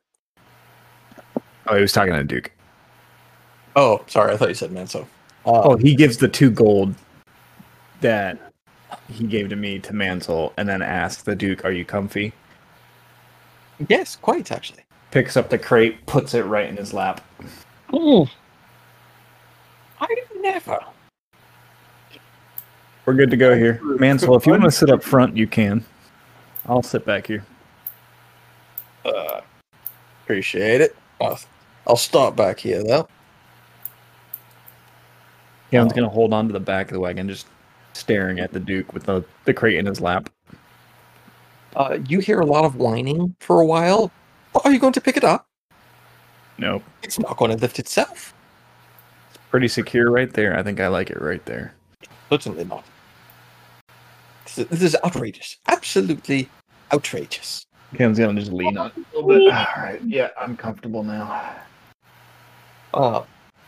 Oh, 1.68 1.76
he 1.76 1.82
was 1.82 1.94
talking 1.94 2.14
to 2.14 2.24
Duke. 2.24 2.52
Oh, 3.78 4.04
sorry, 4.08 4.34
I 4.34 4.38
thought 4.38 4.50
you 4.50 4.56
said 4.56 4.74
Manso. 4.74 5.08
Uh, 5.46 5.62
Oh, 5.62 5.76
he 5.78 5.96
gives 5.96 6.18
the 6.18 6.28
two 6.28 6.52
gold 6.52 6.94
that 8.02 8.52
he 9.08 9.26
gave 9.26 9.48
to 9.50 9.56
me 9.56 9.80
to 9.80 9.94
Mansell, 9.94 10.52
and 10.58 10.68
then 10.68 10.82
asks 10.82 11.24
the 11.24 11.36
Duke, 11.36 11.64
"Are 11.64 11.72
you 11.72 11.86
comfy?" 11.86 12.34
yes, 13.88 14.18
quite 14.18 14.52
actually. 14.52 14.84
Picks 15.12 15.36
up 15.36 15.50
the 15.50 15.58
crate, 15.58 16.06
puts 16.06 16.34
it 16.34 16.44
right 16.44 16.68
in 16.68 16.78
his 16.78 16.94
lap. 16.94 17.22
I 20.00 20.16
never. 20.40 20.80
We're 23.06 23.14
good 23.14 23.30
to 23.32 23.38
go 23.38 23.58
here, 23.58 23.80
Mansell. 24.00 24.36
If 24.36 24.46
you 24.46 24.54
want 24.54 24.64
to 24.64 24.72
sit 24.72 24.90
up 24.90 25.04
front, 25.04 25.36
you 25.36 25.48
can. 25.48 25.84
I'll 26.66 26.84
sit 26.84 27.06
back 27.06 27.28
here. 27.28 27.46
Uh, 29.04 29.42
appreciate 30.24 30.82
it. 30.82 30.96
I'll, 31.20 31.40
I'll 31.88 31.96
start 31.98 32.36
back 32.36 32.60
here 32.60 32.84
though. 32.84 33.08
Kevin's 35.72 35.94
gonna 35.94 36.10
hold 36.10 36.34
on 36.34 36.48
to 36.48 36.54
the 36.54 36.60
back 36.60 36.88
of 36.88 36.94
the 36.94 37.00
wagon, 37.00 37.28
just 37.28 37.48
staring 37.94 38.40
at 38.40 38.54
the 38.54 38.60
Duke 38.60 38.94
with 38.94 39.04
the, 39.04 39.24
the 39.46 39.54
crate 39.54 39.78
in 39.78 39.86
his 39.86 40.00
lap. 40.00 40.30
Uh, 41.76 41.98
you 42.08 42.20
hear 42.20 42.40
a 42.40 42.46
lot 42.46 42.66
of 42.66 42.76
whining 42.76 43.36
for 43.40 43.62
a 43.62 43.66
while. 43.66 44.12
Are 44.64 44.72
you 44.72 44.80
going 44.80 44.94
to 44.94 45.02
pick 45.02 45.18
it 45.18 45.24
up? 45.24 45.48
Nope. 46.58 46.84
It's 47.04 47.20
not 47.20 47.38
going 47.38 47.52
to 47.52 47.58
lift 47.58 47.80
itself. 47.80 48.34
It's 49.30 49.40
pretty 49.50 49.68
secure 49.68 50.12
right 50.12 50.32
there. 50.32 50.58
I 50.58 50.64
think 50.64 50.80
I 50.80 50.88
like 50.88 51.10
it 51.10 51.22
right 51.22 51.44
there. 51.46 51.74
Certainly 52.30 52.66
not. 52.66 52.86
This 54.46 54.58
is, 54.58 54.68
this 54.68 54.84
is 54.84 54.98
outrageous. 55.04 55.58
Absolutely 55.68 56.50
outrageous. 56.94 57.66
Kevin's 57.96 58.20
gonna 58.20 58.40
just 58.40 58.54
lean 58.54 58.78
on 58.78 58.88
it 58.88 58.94
a 59.16 59.20
little 59.20 59.46
bit. 59.48 59.54
All 59.54 59.66
right. 59.78 60.02
Yeah, 60.06 60.30
I'm 60.40 60.56
comfortable 60.56 61.04
now. 61.04 61.56
Uh, 62.94 63.24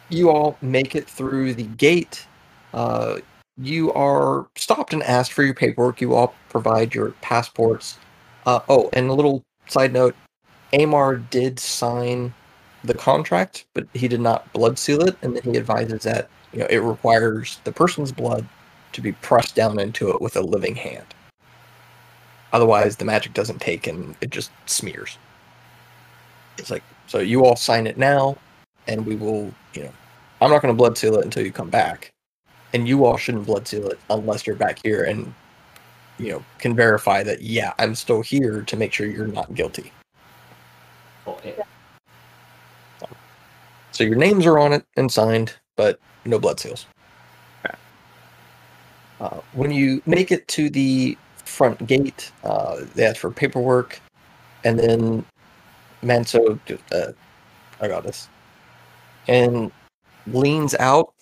you 0.09 0.29
all 0.29 0.57
make 0.61 0.95
it 0.95 1.09
through 1.09 1.53
the 1.53 1.63
gate. 1.63 2.25
Uh, 2.73 3.17
you 3.57 3.91
are 3.93 4.47
stopped 4.55 4.93
and 4.93 5.03
asked 5.03 5.33
for 5.33 5.43
your 5.43 5.53
paperwork. 5.53 5.99
You 5.99 6.15
all 6.15 6.33
provide 6.49 6.95
your 6.95 7.11
passports. 7.21 7.97
Uh, 8.45 8.59
oh, 8.69 8.89
and 8.93 9.09
a 9.09 9.13
little 9.13 9.43
side 9.67 9.93
note 9.93 10.15
Amar 10.73 11.17
did 11.17 11.59
sign 11.59 12.33
the 12.83 12.93
contract, 12.93 13.65
but 13.73 13.87
he 13.93 14.07
did 14.07 14.19
not 14.19 14.51
blood 14.53 14.77
seal 14.77 15.01
it. 15.01 15.15
And 15.21 15.35
then 15.35 15.43
he 15.43 15.57
advises 15.57 16.03
that 16.03 16.29
you 16.51 16.59
know 16.59 16.67
it 16.69 16.77
requires 16.77 17.59
the 17.63 17.71
person's 17.71 18.11
blood 18.11 18.47
to 18.93 19.01
be 19.01 19.11
pressed 19.11 19.55
down 19.55 19.79
into 19.79 20.09
it 20.09 20.21
with 20.21 20.35
a 20.35 20.41
living 20.41 20.75
hand. 20.75 21.05
Otherwise, 22.53 22.95
the 22.95 23.05
magic 23.05 23.33
doesn't 23.33 23.59
take 23.59 23.87
and 23.87 24.15
it 24.21 24.29
just 24.29 24.51
smears. 24.67 25.17
It's 26.59 26.69
like, 26.69 26.83
so 27.07 27.17
you 27.17 27.43
all 27.43 27.55
sign 27.55 27.87
it 27.87 27.97
now, 27.97 28.37
and 28.87 29.05
we 29.05 29.15
will, 29.15 29.51
you 29.73 29.83
know, 29.83 29.91
I'm 30.39 30.51
not 30.51 30.61
going 30.61 30.73
to 30.73 30.77
blood 30.77 30.97
seal 30.97 31.17
it 31.17 31.25
until 31.25 31.43
you 31.43 31.51
come 31.51 31.71
back. 31.71 32.11
And 32.73 32.87
you 32.87 33.05
all 33.05 33.17
shouldn't 33.17 33.47
blood 33.47 33.67
seal 33.67 33.87
it 33.87 33.99
unless 34.09 34.45
you're 34.45 34.55
back 34.55 34.79
here 34.83 35.03
and, 35.03 35.33
you 36.19 36.31
know, 36.31 36.45
can 36.59 36.75
verify 36.75 37.23
that, 37.23 37.41
yeah, 37.41 37.73
I'm 37.79 37.95
still 37.95 38.21
here 38.21 38.61
to 38.61 38.77
make 38.77 38.93
sure 38.93 39.07
you're 39.07 39.27
not 39.27 39.53
guilty. 39.55 39.91
So 43.91 44.03
your 44.03 44.15
names 44.15 44.45
are 44.45 44.57
on 44.59 44.73
it 44.73 44.85
and 44.97 45.11
signed, 45.11 45.53
but 45.75 45.99
no 46.25 46.39
blood 46.39 46.59
seals. 46.59 46.85
Uh, 49.19 49.39
when 49.53 49.71
you 49.71 50.01
make 50.05 50.31
it 50.31 50.47
to 50.49 50.69
the 50.69 51.17
front 51.53 51.85
gate. 51.85 52.31
Uh, 52.43 52.81
they 52.95 53.05
ask 53.05 53.17
for 53.17 53.31
paperwork, 53.31 53.99
and 54.63 54.79
then 54.79 55.25
Manso, 56.01 56.59
uh, 56.91 57.11
I 57.79 57.87
got 57.87 58.03
this, 58.03 58.27
and 59.27 59.71
leans 60.27 60.75
out, 60.75 61.13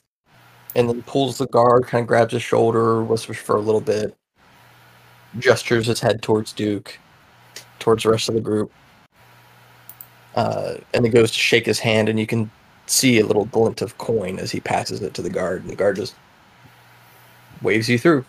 and 0.75 0.87
then 0.87 1.03
pulls 1.03 1.37
the 1.37 1.47
guard, 1.47 1.85
kind 1.85 2.01
of 2.01 2.07
grabs 2.07 2.33
his 2.33 2.43
shoulder, 2.43 3.03
whispers 3.03 3.37
for 3.37 3.57
a 3.57 3.61
little 3.61 3.81
bit, 3.81 4.15
gestures 5.39 5.87
his 5.87 5.99
head 5.99 6.21
towards 6.21 6.53
Duke, 6.53 6.97
towards 7.79 8.03
the 8.03 8.11
rest 8.11 8.29
of 8.29 8.35
the 8.35 8.41
group, 8.41 8.71
uh, 10.35 10.75
and 10.93 11.03
then 11.03 11.11
goes 11.11 11.31
to 11.31 11.39
shake 11.39 11.65
his 11.65 11.79
hand, 11.79 12.09
and 12.09 12.19
you 12.19 12.27
can 12.27 12.49
see 12.85 13.19
a 13.19 13.25
little 13.25 13.45
glint 13.45 13.81
of 13.81 13.97
coin 13.97 14.39
as 14.39 14.51
he 14.51 14.59
passes 14.59 15.01
it 15.01 15.13
to 15.13 15.21
the 15.21 15.29
guard, 15.29 15.61
and 15.61 15.69
the 15.69 15.75
guard 15.75 15.95
just 15.95 16.15
waves 17.61 17.89
you 17.89 17.97
through. 17.97 18.25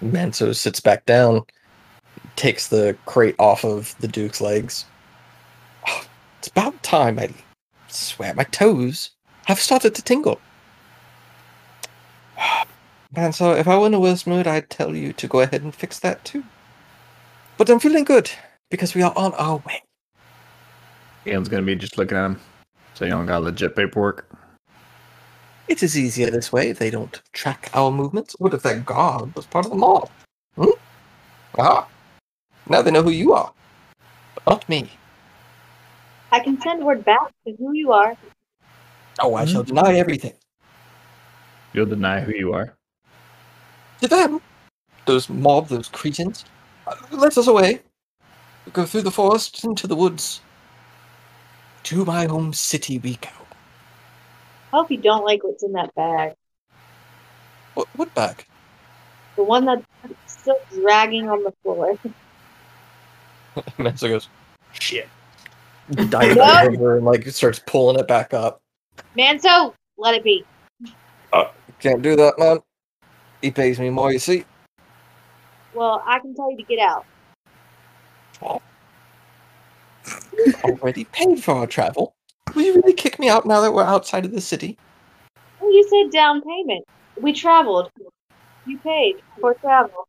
Manso 0.00 0.52
sits 0.52 0.80
back 0.80 1.06
down, 1.06 1.42
takes 2.36 2.68
the 2.68 2.96
crate 3.06 3.36
off 3.38 3.64
of 3.64 3.94
the 4.00 4.08
Duke's 4.08 4.40
legs. 4.40 4.84
"Oh, 5.88 6.04
it's 6.38 6.48
about 6.48 6.82
time. 6.82 7.18
I 7.18 7.30
swear 7.88 8.34
my 8.34 8.44
toes 8.44 9.10
have 9.46 9.60
started 9.60 9.94
to 9.94 10.02
tingle. 10.02 10.40
Manso, 13.16 13.52
if 13.52 13.68
I 13.68 13.78
were 13.78 13.86
in 13.86 13.94
a 13.94 14.00
worse 14.00 14.26
mood, 14.26 14.46
I'd 14.46 14.70
tell 14.70 14.96
you 14.96 15.12
to 15.14 15.28
go 15.28 15.40
ahead 15.40 15.62
and 15.62 15.74
fix 15.74 15.98
that 16.00 16.24
too. 16.24 16.44
But 17.56 17.70
I'm 17.70 17.78
feeling 17.78 18.04
good 18.04 18.30
because 18.70 18.94
we 18.94 19.02
are 19.02 19.12
on 19.16 19.32
our 19.34 19.58
way. 19.58 19.83
Ian's 21.26 21.48
gonna 21.48 21.62
be 21.62 21.74
just 21.74 21.98
looking 21.98 22.18
at 22.18 22.26
him. 22.26 22.40
So 22.94 23.04
you 23.04 23.10
don't 23.10 23.26
got 23.26 23.42
legit 23.42 23.74
paperwork. 23.74 24.28
It 25.66 25.82
is 25.82 25.98
easier 25.98 26.30
this 26.30 26.52
way 26.52 26.72
they 26.72 26.90
don't 26.90 27.22
track 27.32 27.70
our 27.72 27.90
movements. 27.90 28.36
What 28.38 28.54
if 28.54 28.62
that 28.62 28.84
guard 28.84 29.34
was 29.34 29.46
part 29.46 29.64
of 29.64 29.70
the 29.70 29.78
mob? 29.78 30.10
Hmm? 30.56 30.70
Ah, 31.58 31.88
now 32.68 32.82
they 32.82 32.90
know 32.90 33.02
who 33.02 33.10
you 33.10 33.32
are, 33.32 33.52
but 34.34 34.46
not 34.46 34.68
me. 34.68 34.90
I 36.30 36.40
can 36.40 36.60
send 36.60 36.84
word 36.84 37.04
back 37.04 37.32
to 37.46 37.54
who 37.58 37.72
you 37.72 37.92
are. 37.92 38.16
Oh, 39.20 39.34
I 39.34 39.44
shall 39.44 39.62
deny 39.62 39.94
everything. 39.94 40.34
You'll 41.72 41.86
deny 41.86 42.20
who 42.20 42.32
you 42.32 42.52
are. 42.52 42.76
To 44.00 44.08
them, 44.08 44.40
those 45.06 45.28
mob, 45.28 45.68
those 45.68 45.88
cretins, 45.88 46.44
uh, 46.86 46.94
let 47.12 47.38
us 47.38 47.46
away. 47.46 47.80
Go 48.72 48.84
through 48.84 49.02
the 49.02 49.10
forest 49.10 49.64
into 49.64 49.86
the 49.86 49.96
woods. 49.96 50.40
To 51.84 52.04
my 52.04 52.26
home 52.26 52.52
city 52.52 52.98
we 52.98 53.16
go. 53.16 53.28
I 54.72 54.78
hope 54.78 54.90
you 54.90 54.96
don't 54.96 55.24
like 55.24 55.44
what's 55.44 55.62
in 55.62 55.72
that 55.72 55.94
bag. 55.94 56.34
What, 57.74 57.88
what 57.96 58.14
bag? 58.14 58.44
The 59.36 59.44
one 59.44 59.66
that's 59.66 59.84
still 60.26 60.56
dragging 60.74 61.28
on 61.28 61.42
the 61.42 61.52
floor. 61.62 61.98
Manso 63.78 64.08
goes, 64.08 64.28
shit. 64.72 65.08
Dives 66.08 66.38
over 66.38 66.96
and 66.96 67.04
like 67.04 67.26
starts 67.28 67.58
pulling 67.58 67.98
it 67.98 68.08
back 68.08 68.32
up. 68.32 68.60
Manso, 69.14 69.74
let 69.98 70.14
it 70.14 70.24
be. 70.24 70.44
Uh, 71.32 71.44
Can't 71.80 72.00
do 72.00 72.16
that, 72.16 72.38
man. 72.38 72.58
He 73.42 73.50
pays 73.50 73.78
me 73.78 73.90
more, 73.90 74.10
you 74.10 74.18
see. 74.18 74.44
Well, 75.74 76.02
I 76.06 76.18
can 76.20 76.34
tell 76.34 76.50
you 76.50 76.56
to 76.56 76.62
get 76.62 76.78
out. 76.78 77.04
We've 78.40 78.60
already 80.64 81.04
paid 81.04 81.42
for 81.42 81.54
our 81.54 81.66
travel. 81.66 82.14
Will 82.54 82.62
you 82.62 82.74
really 82.76 82.92
kick 82.92 83.18
me 83.18 83.28
out 83.28 83.46
now 83.46 83.60
that 83.60 83.72
we're 83.72 83.84
outside 83.84 84.24
of 84.24 84.32
the 84.32 84.40
city? 84.40 84.78
Well, 85.60 85.72
you 85.72 85.88
said 85.88 86.12
down 86.12 86.42
payment. 86.42 86.84
We 87.20 87.32
traveled. 87.32 87.90
You 88.66 88.78
paid 88.78 89.16
for 89.40 89.54
travel. 89.54 90.08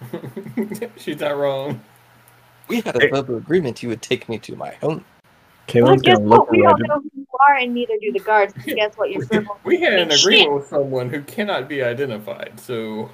She's 0.96 1.20
not 1.20 1.36
wrong. 1.36 1.80
We 2.68 2.80
had 2.80 3.02
a 3.02 3.08
verbal 3.08 3.36
agreement 3.36 3.82
you 3.82 3.88
would 3.88 4.02
take 4.02 4.28
me 4.28 4.38
to 4.38 4.56
my 4.56 4.70
home. 4.74 5.04
Well, 5.74 5.94
Caitlin's 5.96 6.02
guess 6.02 6.16
gonna 6.18 6.28
look 6.28 6.40
what? 6.40 6.50
We 6.50 6.62
don't 6.62 6.72
around. 6.72 6.88
know 6.88 7.00
who 7.00 7.10
you 7.14 7.26
are, 7.48 7.56
and 7.56 7.74
neither 7.74 7.94
do 8.00 8.12
the 8.12 8.20
guards. 8.20 8.52
But 8.54 8.64
guess 8.76 8.96
what? 8.96 9.10
You're 9.10 9.24
verbal. 9.24 9.58
We 9.64 9.80
had 9.80 9.94
an 9.94 10.10
Shit. 10.10 10.20
agreement 10.20 10.54
with 10.54 10.66
someone 10.68 11.10
who 11.10 11.22
cannot 11.22 11.68
be 11.68 11.82
identified, 11.82 12.58
so 12.58 13.10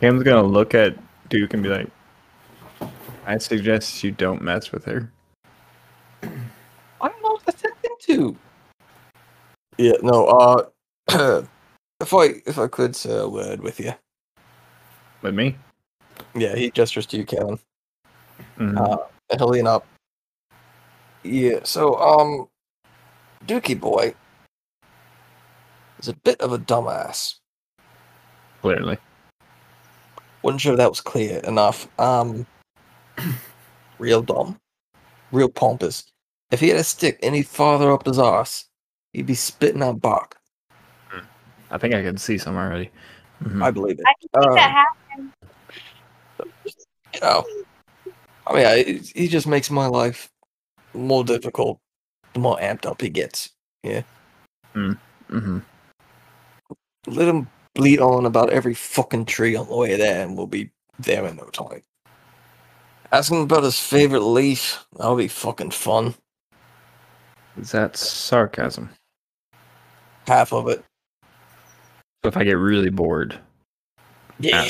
Cam's 0.00 0.22
gonna 0.22 0.42
look 0.42 0.74
at 0.74 0.96
Duke 1.28 1.54
and 1.54 1.62
be 1.62 1.68
like, 1.68 1.88
I 3.24 3.38
suggest 3.38 4.02
you 4.02 4.10
don't 4.10 4.42
mess 4.42 4.72
with 4.72 4.84
her. 4.84 5.10
I 7.00 7.08
don't 7.08 7.42
attempting 7.46 7.96
to. 8.00 8.36
Yeah, 9.78 9.96
no, 10.02 10.26
uh 10.26 10.64
if 12.00 12.14
I 12.14 12.24
if 12.46 12.58
I 12.58 12.66
could 12.66 12.96
say 12.96 13.16
a 13.16 13.28
word 13.28 13.60
with 13.60 13.78
you. 13.80 13.92
With 15.22 15.34
me? 15.34 15.56
Yeah, 16.34 16.54
he 16.56 16.70
gestures 16.70 17.06
to 17.06 17.16
you, 17.16 17.24
Kevin. 17.24 17.58
Mhm. 18.58 18.78
Uh 18.78 18.98
and 19.30 19.40
he'll 19.40 19.48
lean 19.48 19.66
up. 19.66 19.86
Yeah, 21.22 21.60
so 21.62 21.96
um 22.00 22.48
Dookie 23.46 23.78
boy 23.78 24.14
is 26.00 26.08
a 26.08 26.14
bit 26.24 26.40
of 26.40 26.52
a 26.52 26.58
dumbass. 26.58 27.36
Clearly. 28.60 28.98
Wasn't 30.42 30.60
sure 30.60 30.76
that 30.76 30.90
was 30.90 31.00
clear 31.00 31.38
enough. 31.38 31.88
Um 32.00 32.46
real 33.98 34.22
dumb. 34.22 34.58
Real 35.30 35.48
pompous. 35.48 36.04
If 36.50 36.60
he 36.60 36.68
had 36.68 36.78
a 36.78 36.84
stick 36.84 37.18
any 37.22 37.42
farther 37.42 37.90
up 37.90 38.04
his 38.06 38.18
arse, 38.18 38.66
he'd 39.12 39.26
be 39.26 39.34
spitting 39.34 39.82
out 39.82 40.00
bark. 40.00 40.36
I 41.70 41.78
think 41.78 41.94
I 41.94 42.02
can 42.02 42.18
see 42.18 42.36
some 42.36 42.56
already. 42.56 42.90
Mhm. 43.42 43.62
I 43.64 43.70
believe 43.70 43.98
it. 43.98 44.04
I 44.06 44.12
can 44.20 44.28
see 44.44 44.50
Uh, 44.50 44.54
that 44.54 44.70
happen. 44.70 45.32
you 47.14 47.20
know, 47.20 47.44
I 48.46 48.54
mean, 48.54 48.66
I, 48.66 48.82
he 49.14 49.26
just 49.28 49.46
makes 49.46 49.70
my 49.70 49.86
life 49.86 50.30
more 50.92 51.24
difficult 51.24 51.78
the 52.34 52.40
more 52.40 52.58
amped 52.58 52.84
up 52.84 53.00
he 53.00 53.08
gets. 53.08 53.50
Mhm. 54.74 55.62
Let 57.06 57.28
him 57.28 57.48
bleat 57.74 58.00
on 58.00 58.26
about 58.26 58.50
every 58.50 58.74
fucking 58.74 59.24
tree 59.24 59.56
on 59.56 59.66
the 59.68 59.76
way 59.76 59.96
there, 59.96 60.22
and 60.24 60.36
we'll 60.36 60.46
be 60.46 60.70
there 60.98 61.26
in 61.26 61.36
no 61.36 61.44
time. 61.46 61.82
Ask 63.12 63.30
him 63.30 63.38
about 63.38 63.62
his 63.62 63.78
favorite 63.78 64.22
leaf. 64.22 64.84
That'll 64.96 65.16
be 65.16 65.28
fucking 65.28 65.70
fun. 65.70 66.14
Is 67.58 67.70
that 67.72 67.96
sarcasm? 67.96 68.88
Half 70.26 70.52
of 70.52 70.68
it. 70.68 70.82
So 72.22 72.28
if 72.28 72.36
I 72.36 72.44
get 72.44 72.54
really 72.54 72.88
bored, 72.88 73.38
Yeah. 74.38 74.66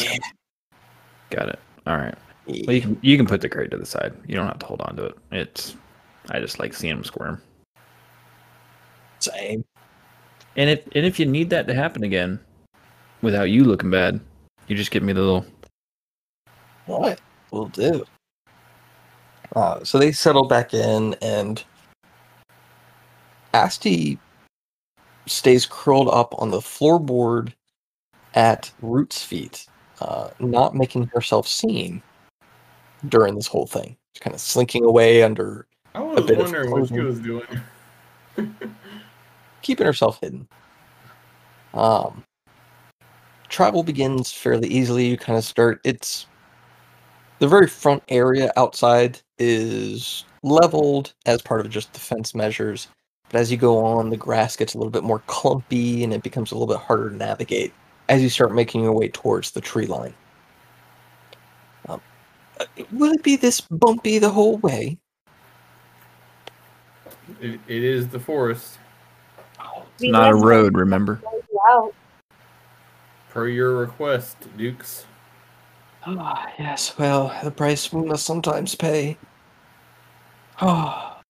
Got 1.30 1.50
it. 1.50 1.60
All 1.86 1.96
right. 1.96 2.14
Well, 2.46 2.74
you 2.74 2.80
can 2.80 2.98
you 3.02 3.16
can 3.16 3.26
put 3.26 3.40
the 3.40 3.48
crate 3.48 3.70
to 3.70 3.78
the 3.78 3.86
side. 3.86 4.12
You 4.26 4.34
don't 4.34 4.46
have 4.46 4.58
to 4.58 4.66
hold 4.66 4.80
on 4.82 4.96
to 4.96 5.04
it. 5.04 5.18
It's 5.30 5.76
I 6.30 6.40
just 6.40 6.58
like 6.58 6.74
seeing 6.74 6.96
him 6.96 7.04
squirm. 7.04 7.40
Same. 9.20 9.64
And 10.56 10.68
if 10.68 10.84
and 10.94 11.06
if 11.06 11.20
you 11.20 11.26
need 11.26 11.50
that 11.50 11.66
to 11.68 11.74
happen 11.74 12.02
again, 12.02 12.40
without 13.22 13.44
you 13.50 13.64
looking 13.64 13.90
bad, 13.90 14.20
you 14.66 14.76
just 14.76 14.90
give 14.90 15.02
me 15.02 15.12
the 15.12 15.20
little. 15.20 15.46
What? 16.86 17.20
Will 17.52 17.68
do. 17.68 18.04
Uh, 19.54 19.82
so 19.84 19.98
they 19.98 20.12
settle 20.12 20.46
back 20.46 20.72
in, 20.72 21.14
and 21.20 21.62
Asti 23.52 24.18
stays 25.26 25.66
curled 25.66 26.08
up 26.08 26.34
on 26.38 26.50
the 26.50 26.58
floorboard 26.58 27.52
at 28.34 28.70
Root's 28.80 29.22
feet, 29.22 29.66
uh, 30.00 30.30
not 30.40 30.74
making 30.74 31.06
herself 31.08 31.46
seen 31.46 32.02
during 33.08 33.34
this 33.34 33.46
whole 33.46 33.66
thing. 33.66 33.96
Just 34.14 34.24
kind 34.24 34.34
of 34.34 34.40
slinking 34.40 34.84
away 34.84 35.22
under, 35.22 35.66
I 35.94 36.00
was 36.00 36.24
bit 36.24 36.38
of 36.38 36.44
wondering 36.44 36.70
what 36.70 36.88
she 36.88 37.00
was 37.00 37.20
doing. 37.20 37.46
keeping 39.62 39.86
herself 39.86 40.18
hidden. 40.20 40.48
Um, 41.74 42.24
travel 43.48 43.82
begins 43.82 44.32
fairly 44.32 44.68
easily. 44.68 45.06
You 45.06 45.16
kind 45.16 45.38
of 45.38 45.44
start. 45.44 45.80
It's 45.84 46.26
the 47.38 47.48
very 47.48 47.66
front 47.66 48.02
area 48.08 48.52
outside 48.56 49.20
is 49.42 50.24
leveled 50.42 51.12
as 51.26 51.42
part 51.42 51.60
of 51.60 51.70
just 51.70 51.92
defense 51.92 52.34
measures. 52.34 52.88
But 53.30 53.40
as 53.40 53.50
you 53.50 53.56
go 53.56 53.84
on, 53.84 54.10
the 54.10 54.16
grass 54.16 54.56
gets 54.56 54.74
a 54.74 54.78
little 54.78 54.90
bit 54.90 55.04
more 55.04 55.20
clumpy 55.26 56.04
and 56.04 56.12
it 56.12 56.22
becomes 56.22 56.52
a 56.52 56.54
little 56.54 56.72
bit 56.72 56.82
harder 56.82 57.10
to 57.10 57.16
navigate 57.16 57.72
as 58.08 58.22
you 58.22 58.28
start 58.28 58.54
making 58.54 58.82
your 58.82 58.92
way 58.92 59.08
towards 59.08 59.50
the 59.50 59.60
tree 59.60 59.86
line. 59.86 60.14
Um, 61.88 62.00
uh, 62.60 62.66
will 62.92 63.12
it 63.12 63.22
be 63.22 63.36
this 63.36 63.60
bumpy 63.60 64.18
the 64.18 64.30
whole 64.30 64.58
way? 64.58 64.98
It, 67.40 67.58
it 67.66 67.82
is 67.82 68.08
the 68.08 68.20
forest, 68.20 68.78
It's 69.98 70.10
not 70.10 70.32
a 70.32 70.36
road, 70.36 70.76
remember? 70.76 71.20
Out. 71.70 71.94
per 73.30 73.48
your 73.48 73.76
request, 73.76 74.36
Dukes. 74.56 75.06
Ah, 76.04 76.52
yes, 76.58 76.98
well, 76.98 77.32
the 77.44 77.50
price 77.50 77.92
we 77.92 78.04
must 78.04 78.26
sometimes 78.26 78.74
pay. 78.74 79.16
Ah. 80.64 81.20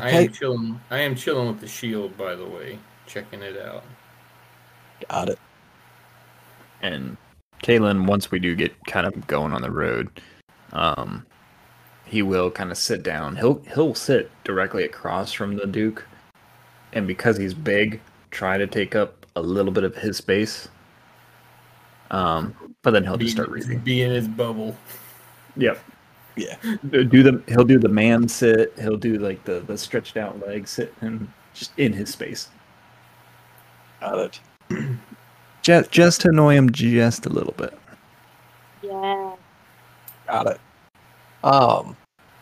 I 0.00 0.10
am 0.10 0.32
chilling. 0.32 0.80
I 0.90 0.98
am 1.00 1.16
chilling 1.16 1.48
with 1.48 1.60
the 1.60 1.66
shield, 1.66 2.16
by 2.16 2.36
the 2.36 2.46
way, 2.46 2.78
checking 3.06 3.42
it 3.42 3.60
out. 3.60 3.82
Got 5.08 5.30
it. 5.30 5.38
And 6.82 7.16
Kalen, 7.64 8.06
once 8.06 8.30
we 8.30 8.38
do 8.38 8.54
get 8.54 8.72
kind 8.86 9.06
of 9.06 9.26
going 9.26 9.52
on 9.52 9.62
the 9.62 9.70
road, 9.70 10.08
um, 10.72 11.26
he 12.04 12.22
will 12.22 12.50
kind 12.50 12.70
of 12.70 12.78
sit 12.78 13.02
down. 13.02 13.34
He'll 13.36 13.60
he'll 13.74 13.94
sit 13.96 14.30
directly 14.44 14.84
across 14.84 15.32
from 15.32 15.56
the 15.56 15.66
Duke, 15.66 16.06
and 16.92 17.06
because 17.08 17.36
he's 17.36 17.54
big, 17.54 18.00
try 18.30 18.56
to 18.56 18.68
take 18.68 18.94
up 18.94 19.26
a 19.34 19.42
little 19.42 19.72
bit 19.72 19.82
of 19.84 19.96
his 19.96 20.16
space. 20.16 20.68
Um, 22.12 22.54
but 22.82 22.92
then 22.92 23.04
he'll 23.04 23.16
Be, 23.16 23.24
just 23.24 23.36
start 23.36 23.50
reading. 23.50 23.78
be 23.80 24.02
in 24.02 24.10
his 24.12 24.28
bubble. 24.28 24.76
Yep. 25.56 25.78
Yeah. 26.36 26.56
Do 26.88 27.22
the 27.22 27.42
he'll 27.48 27.64
do 27.64 27.78
the 27.78 27.88
man 27.88 28.28
sit. 28.28 28.72
He'll 28.80 28.96
do 28.96 29.18
like 29.18 29.44
the 29.44 29.60
the 29.60 29.76
stretched 29.76 30.16
out 30.16 30.38
leg 30.46 30.66
sit 30.68 30.94
and 31.00 31.30
just 31.54 31.72
in 31.78 31.92
his 31.92 32.10
space. 32.10 32.48
Got 34.00 34.18
it. 34.18 34.40
Just 35.62 35.90
just 35.90 36.22
to 36.22 36.28
annoy 36.30 36.54
him 36.54 36.72
just 36.72 37.26
a 37.26 37.28
little 37.28 37.52
bit. 37.52 37.78
Yeah. 38.82 39.34
Got 40.26 40.46
it. 40.46 40.60
Um, 41.44 41.94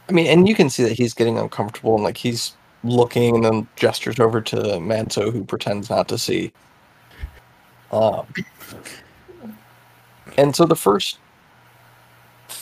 I 0.08 0.12
mean, 0.12 0.26
and 0.26 0.48
you 0.48 0.54
can 0.54 0.70
see 0.70 0.84
that 0.84 0.92
he's 0.92 1.14
getting 1.14 1.36
uncomfortable 1.36 1.96
and 1.96 2.04
like 2.04 2.16
he's 2.16 2.56
looking 2.84 3.34
and 3.34 3.44
then 3.44 3.68
gestures 3.74 4.20
over 4.20 4.40
to 4.42 4.78
Manso, 4.78 5.32
who 5.32 5.44
pretends 5.44 5.90
not 5.90 6.06
to 6.08 6.16
see. 6.16 6.52
Um, 7.90 8.26
and 10.36 10.54
so 10.54 10.64
the 10.64 10.76
first 10.76 11.18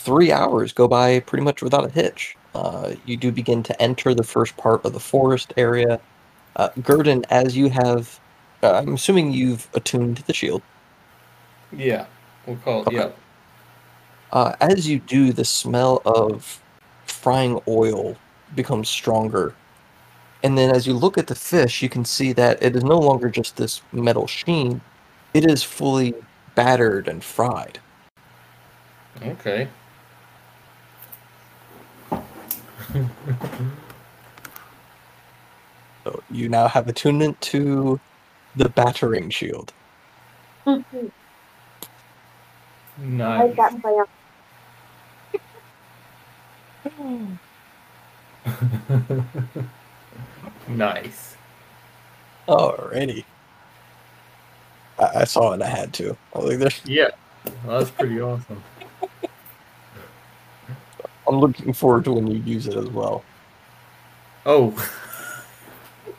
three 0.07 0.31
hours 0.31 0.73
go 0.73 0.87
by 0.87 1.19
pretty 1.19 1.43
much 1.43 1.63
without 1.63 1.85
a 1.85 1.91
hitch. 1.91 2.37
Uh, 2.55 2.95
you 3.05 3.17
do 3.17 3.33
begin 3.33 3.61
to 3.65 3.83
enter 3.83 4.15
the 4.15 4.23
first 4.23 4.57
part 4.57 4.85
of 4.85 4.93
the 4.93 5.01
forest 5.01 5.53
area. 5.57 6.01
Uh, 6.55 6.69
Gurdon, 6.81 7.25
as 7.29 7.57
you 7.57 7.69
have, 7.71 8.21
uh, 8.63 8.75
I'm 8.75 8.95
assuming 8.95 9.33
you've 9.33 9.69
attuned 9.75 10.17
to 10.19 10.27
the 10.27 10.33
shield. 10.33 10.63
Yeah, 11.73 12.07
we'll 12.47 12.57
call 12.59 12.83
it. 12.83 12.87
Okay. 12.87 12.97
Yeah. 12.97 13.11
Uh, 14.33 14.55
as 14.61 14.89
you 14.89 15.01
do, 15.01 15.33
the 15.33 15.45
smell 15.45 16.01
of 16.07 16.63
frying 17.07 17.61
oil 17.67 18.17
becomes 18.55 18.89
stronger. 18.89 19.57
And 20.45 20.57
then 20.57 20.71
as 20.71 20.87
you 20.87 20.93
look 20.93 21.19
at 21.19 21.27
the 21.27 21.35
fish, 21.35 21.83
you 21.83 21.89
can 21.89 22.05
see 22.05 22.33
that 22.35 22.63
it 22.63 22.77
is 22.77 22.85
no 22.85 22.99
longer 22.99 23.29
just 23.29 23.57
this 23.57 23.83
metal 23.93 24.29
sheen, 24.29 24.81
it 25.35 25.51
is 25.51 25.65
fully 25.65 26.15
battered 26.55 27.09
and 27.09 27.25
fried. 27.25 27.81
Okay. 29.23 29.69
So 36.05 36.23
you 36.31 36.49
now 36.49 36.69
have 36.69 36.89
attunement 36.89 37.41
to 37.43 38.01
the 38.57 38.69
battering 38.69 39.31
shield. 39.31 39.73
Mm-hmm. 40.67 41.07
I 43.37 43.39
Nice. 43.39 43.47
like 43.47 43.57
that 43.57 43.81
play 43.83 43.95
nice. 50.69 51.37
Alrighty. 52.49 53.25
I, 54.99 55.23
I 55.23 55.25
saw 55.25 55.53
it, 55.55 55.63
I 55.63 55.69
had 55.69 55.93
to. 55.95 56.17
I 56.35 56.39
was 56.39 56.51
like, 56.51 56.59
there's, 56.59 56.83
Yeah, 56.85 57.11
well, 57.65 57.79
that's 57.81 57.91
pretty 57.91 58.21
awesome. 58.21 58.63
I'm 61.29 61.41
looking 61.41 61.73
forward 61.73 62.05
to 62.05 62.13
when 62.13 62.27
you 62.27 62.39
use 62.39 62.67
it 62.67 62.77
as 62.77 62.89
well. 62.89 63.25
Oh. 64.45 64.75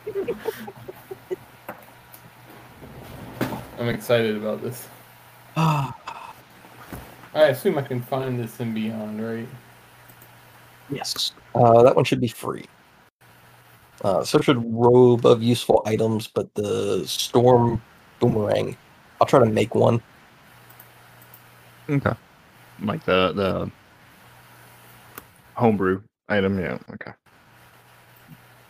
I'm 3.80 3.90
excited 3.90 4.36
about 4.36 4.62
this. 4.62 4.88
Ah, 5.56 5.96
I 7.34 7.44
assume 7.46 7.78
I 7.78 7.84
can 7.84 8.02
find 8.02 8.40
this 8.40 8.60
in 8.60 8.74
Beyond, 8.74 9.24
right? 9.24 9.48
yes. 10.90 11.34
Uh, 11.54 11.84
that 11.84 11.96
one 11.96 12.06
should 12.06 12.22
be 12.22 12.28
free. 12.28 12.66
Uh, 14.04 14.24
so 14.24 14.40
should 14.40 14.64
robe 14.74 15.26
of 15.26 15.42
useful 15.42 15.84
items, 15.86 16.28
but 16.28 16.54
the 16.56 17.04
storm 17.06 17.82
boomerang. 18.20 18.78
I'll 19.20 19.28
try 19.28 19.40
to 19.40 19.46
make 19.46 19.74
one. 19.74 20.02
Okay. 21.90 22.14
Like 22.84 23.04
the 23.06 23.34
the 23.34 23.72
homebrew 25.58 26.02
item, 26.30 26.60
yeah. 26.60 26.78
Okay. 26.94 27.12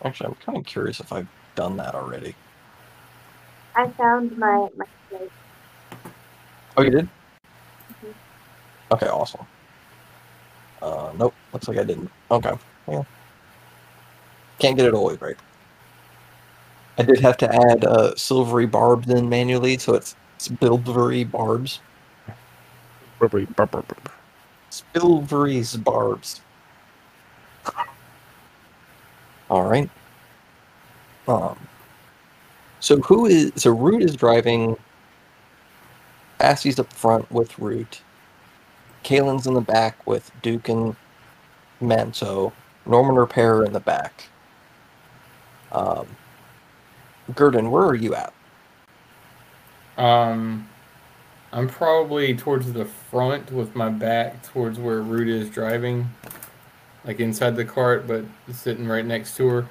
Actually, 0.04 0.28
I'm 0.28 0.34
kind 0.36 0.58
of 0.58 0.64
curious 0.64 1.00
if 1.00 1.12
I've 1.12 1.28
done 1.54 1.76
that 1.76 1.94
already. 1.94 2.34
I 3.76 3.88
found 3.90 4.36
my 4.38 4.68
my 4.76 4.84
plate. 5.08 5.30
Oh, 6.76 6.82
you 6.82 6.90
did? 6.90 7.08
Mhm. 8.04 8.14
Okay, 8.92 9.06
awesome. 9.06 9.46
Uh, 10.80 11.12
nope, 11.16 11.34
looks 11.52 11.68
like 11.68 11.78
I 11.78 11.84
didn't. 11.84 12.10
Okay, 12.30 12.52
yeah. 12.88 13.02
Can't 14.58 14.76
get 14.76 14.86
it 14.86 14.94
all 14.94 15.00
always 15.00 15.20
right. 15.20 15.36
I 16.98 17.02
did 17.02 17.20
have 17.20 17.36
to 17.38 17.54
add 17.54 17.84
uh, 17.84 18.14
silvery 18.16 18.66
barbs 18.66 19.08
in 19.08 19.28
manually, 19.28 19.78
so 19.78 19.94
it's 19.94 20.16
silvery 20.38 21.24
barbs. 21.24 21.80
Silvery's 24.94 25.76
barbs. 25.76 26.40
All 29.50 29.64
right. 29.68 29.90
Um. 31.26 31.58
So 32.80 32.98
who 33.00 33.26
is 33.26 33.52
so 33.56 33.70
Root 33.74 34.02
is 34.02 34.16
driving. 34.16 34.76
Asti's 36.40 36.78
up 36.78 36.92
front 36.92 37.30
with 37.32 37.58
Root. 37.58 38.02
Kalen's 39.02 39.46
in 39.46 39.54
the 39.54 39.60
back 39.60 40.06
with 40.06 40.30
Duke 40.42 40.68
and 40.68 40.94
Manso. 41.80 42.52
Norman 42.86 43.16
Repair 43.16 43.64
in 43.64 43.72
the 43.72 43.80
back. 43.80 44.28
Um. 45.72 46.06
Gurdon, 47.34 47.70
where 47.70 47.84
are 47.84 47.94
you 47.94 48.14
at? 48.14 48.32
Um, 49.98 50.68
I'm 51.52 51.68
probably 51.68 52.34
towards 52.36 52.72
the 52.72 52.84
front 52.84 53.52
with 53.52 53.74
my 53.74 53.88
back 53.90 54.42
towards 54.42 54.78
where 54.78 55.02
Root 55.02 55.28
is 55.28 55.50
driving, 55.50 56.08
like 57.04 57.20
inside 57.20 57.56
the 57.56 57.64
cart, 57.64 58.06
but 58.06 58.24
sitting 58.52 58.86
right 58.86 59.04
next 59.04 59.36
to 59.36 59.48
her. 59.48 59.66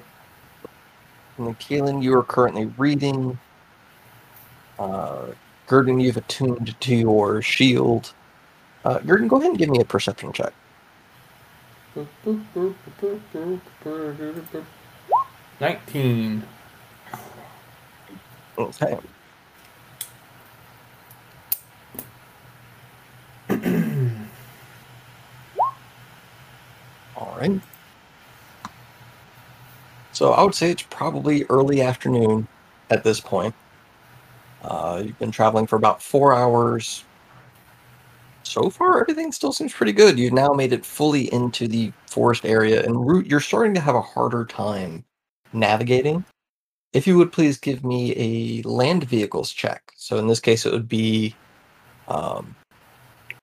And 1.38 1.56
then 1.68 2.02
you 2.02 2.16
are 2.16 2.24
currently 2.24 2.66
reading. 2.76 3.38
Uh, 4.78 5.26
Gurdon, 5.66 6.00
you've 6.00 6.16
attuned 6.16 6.78
to 6.80 6.94
your 6.94 7.42
shield. 7.42 8.12
Uh, 8.84 8.98
Gurdon, 9.00 9.28
go 9.28 9.36
ahead 9.36 9.50
and 9.50 9.58
give 9.58 9.68
me 9.68 9.80
a 9.80 9.84
perception 9.84 10.32
check. 10.32 10.52
Nineteen. 15.60 16.44
Okay. 18.56 18.98
Right. 27.38 27.60
So 30.12 30.32
I 30.32 30.42
would 30.42 30.54
say 30.54 30.70
it's 30.72 30.82
probably 30.82 31.44
early 31.44 31.82
afternoon 31.82 32.48
at 32.90 33.04
this 33.04 33.20
point. 33.20 33.54
Uh, 34.62 35.02
you've 35.06 35.18
been 35.20 35.30
traveling 35.30 35.66
for 35.66 35.76
about 35.76 36.02
four 36.02 36.34
hours. 36.34 37.04
So 38.42 38.70
far, 38.70 39.00
everything 39.00 39.30
still 39.30 39.52
seems 39.52 39.72
pretty 39.72 39.92
good. 39.92 40.18
You've 40.18 40.32
now 40.32 40.48
made 40.48 40.72
it 40.72 40.84
fully 40.84 41.32
into 41.32 41.68
the 41.68 41.92
forest 42.06 42.44
area, 42.44 42.82
and 42.84 43.06
Root 43.06 43.26
you're 43.26 43.40
starting 43.40 43.74
to 43.74 43.80
have 43.80 43.94
a 43.94 44.00
harder 44.00 44.44
time 44.44 45.04
navigating. 45.52 46.24
If 46.92 47.06
you 47.06 47.18
would 47.18 47.30
please 47.30 47.58
give 47.58 47.84
me 47.84 48.14
a 48.16 48.68
land 48.68 49.04
vehicles 49.04 49.52
check. 49.52 49.92
So 49.96 50.16
in 50.16 50.26
this 50.26 50.40
case, 50.40 50.66
it 50.66 50.72
would 50.72 50.88
be 50.88 51.36
um, 52.08 52.56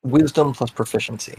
wisdom 0.04 0.54
plus 0.54 0.72
proficiency. 0.72 1.38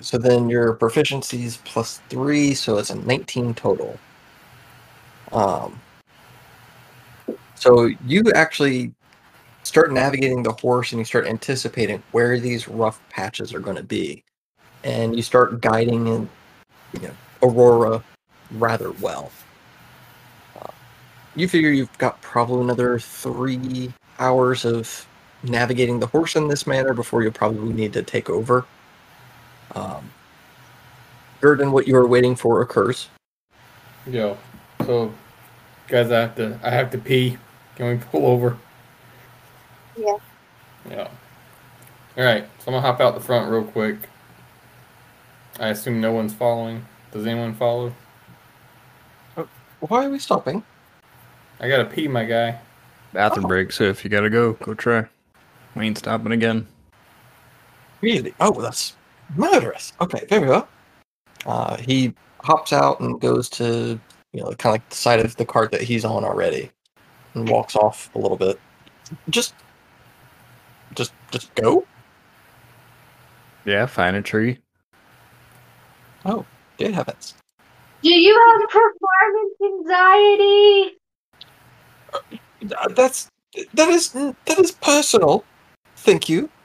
So 0.00 0.18
then 0.18 0.48
your 0.48 0.74
proficiencies 0.76 1.58
plus 1.64 2.00
three, 2.08 2.54
so 2.54 2.78
it's 2.78 2.90
a 2.90 2.96
19 2.96 3.54
total. 3.54 3.98
Um, 5.32 5.80
so 7.54 7.90
you 8.06 8.24
actually 8.34 8.92
start 9.62 9.92
navigating 9.92 10.42
the 10.42 10.52
horse 10.52 10.92
and 10.92 10.98
you 10.98 11.04
start 11.04 11.26
anticipating 11.26 12.02
where 12.12 12.40
these 12.40 12.68
rough 12.68 13.00
patches 13.10 13.52
are 13.52 13.60
going 13.60 13.76
to 13.76 13.82
be. 13.82 14.24
And 14.82 15.14
you 15.14 15.22
start 15.22 15.60
guiding 15.60 16.06
in, 16.06 16.28
you 16.94 17.00
know, 17.00 17.12
Aurora 17.42 18.02
rather 18.52 18.92
well. 18.92 19.30
Uh, 20.60 20.70
you 21.36 21.46
figure 21.46 21.70
you've 21.70 21.96
got 21.98 22.20
probably 22.22 22.62
another 22.62 22.98
three 22.98 23.92
hours 24.18 24.64
of 24.64 25.06
navigating 25.42 26.00
the 26.00 26.06
horse 26.06 26.36
in 26.36 26.48
this 26.48 26.66
manner 26.66 26.94
before 26.94 27.22
you'll 27.22 27.32
probably 27.32 27.72
need 27.72 27.92
to 27.92 28.02
take 28.02 28.30
over. 28.30 28.64
Um, 29.74 30.10
Gurdon, 31.40 31.72
what 31.72 31.86
you 31.86 31.96
are 31.96 32.06
waiting 32.06 32.36
for 32.36 32.60
occurs. 32.62 33.08
Yo, 34.06 34.36
so 34.84 35.12
guys, 35.88 36.10
I 36.10 36.20
have 36.20 36.36
to 36.36 36.58
I 36.62 36.70
have 36.70 36.90
to 36.90 36.98
pee. 36.98 37.36
Can 37.76 37.88
we 37.88 37.96
pull 38.04 38.26
over? 38.26 38.56
Yeah. 39.96 40.16
Yeah. 40.88 41.08
All 42.16 42.24
right, 42.24 42.44
so 42.58 42.64
I'm 42.68 42.72
gonna 42.74 42.80
hop 42.80 43.00
out 43.00 43.14
the 43.14 43.20
front 43.20 43.50
real 43.50 43.64
quick. 43.64 43.96
I 45.58 45.68
assume 45.68 46.00
no 46.00 46.12
one's 46.12 46.34
following. 46.34 46.84
Does 47.12 47.26
anyone 47.26 47.54
follow? 47.54 47.92
Why 49.80 50.04
are 50.06 50.10
we 50.10 50.18
stopping? 50.18 50.62
I 51.60 51.68
gotta 51.68 51.84
pee, 51.84 52.08
my 52.08 52.24
guy. 52.24 52.58
Bathroom 53.12 53.46
Oh. 53.46 53.48
break, 53.48 53.72
so 53.72 53.84
if 53.84 54.04
you 54.04 54.10
gotta 54.10 54.30
go, 54.30 54.54
go 54.54 54.74
try. 54.74 55.06
We 55.74 55.86
ain't 55.86 55.98
stopping 55.98 56.32
again. 56.32 56.66
Really? 58.00 58.34
Oh, 58.40 58.60
that's 58.60 58.94
murderous. 59.36 59.92
Okay, 60.00 60.24
very 60.28 60.48
well. 60.48 60.68
Uh, 61.46 61.76
he 61.76 62.14
hops 62.42 62.72
out 62.72 63.00
and 63.00 63.20
goes 63.20 63.48
to, 63.50 63.98
you 64.32 64.40
know, 64.40 64.46
kind 64.52 64.66
of 64.66 64.72
like 64.72 64.88
the 64.88 64.96
side 64.96 65.20
of 65.20 65.36
the 65.36 65.44
cart 65.44 65.70
that 65.72 65.82
he's 65.82 66.04
on 66.04 66.24
already, 66.24 66.70
and 67.34 67.48
walks 67.48 67.76
off 67.76 68.14
a 68.14 68.18
little 68.18 68.36
bit. 68.36 68.60
Just, 69.28 69.54
just, 70.94 71.12
just 71.30 71.54
go. 71.54 71.86
Yeah, 73.64 73.86
find 73.86 74.16
a 74.16 74.22
tree. 74.22 74.58
Oh, 76.24 76.44
good 76.78 76.92
heavens! 76.92 77.34
Do 78.02 78.10
you 78.10 78.34
have 78.34 78.68
performance 78.68 79.54
anxiety? 79.88 80.98
Uh, 82.76 82.88
That's 82.88 83.28
that 83.74 83.88
is 83.88 84.10
that 84.10 84.58
is 84.58 84.72
personal. 84.72 85.44
Thank 85.96 86.28
you. 86.28 86.50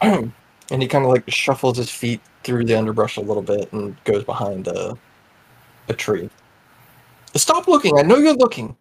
Uh, 0.00 0.22
and 0.70 0.82
he 0.82 0.88
kind 0.88 1.04
of 1.04 1.10
like 1.10 1.24
shuffles 1.30 1.76
his 1.76 1.90
feet 1.90 2.20
through 2.42 2.64
the 2.64 2.76
underbrush 2.76 3.16
a 3.16 3.20
little 3.20 3.42
bit 3.42 3.72
and 3.72 3.96
goes 4.04 4.24
behind 4.24 4.66
a 4.68 4.96
a 5.88 5.94
tree. 5.94 6.30
Stop 7.34 7.68
looking! 7.68 7.98
I 7.98 8.02
know 8.02 8.16
you're 8.16 8.34
looking. 8.34 8.76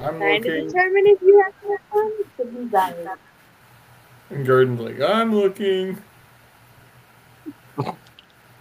I'm 0.00 0.18
Trying 0.18 0.42
to 0.42 0.66
determine 0.66 1.06
if 1.06 1.22
you 1.22 1.42
have 1.44 1.54
performance 1.60 2.26
anxiety. 2.40 3.08
And 4.30 4.46
Gurdon's 4.46 4.80
like, 4.80 5.00
I'm 5.00 5.34
looking. 5.34 5.98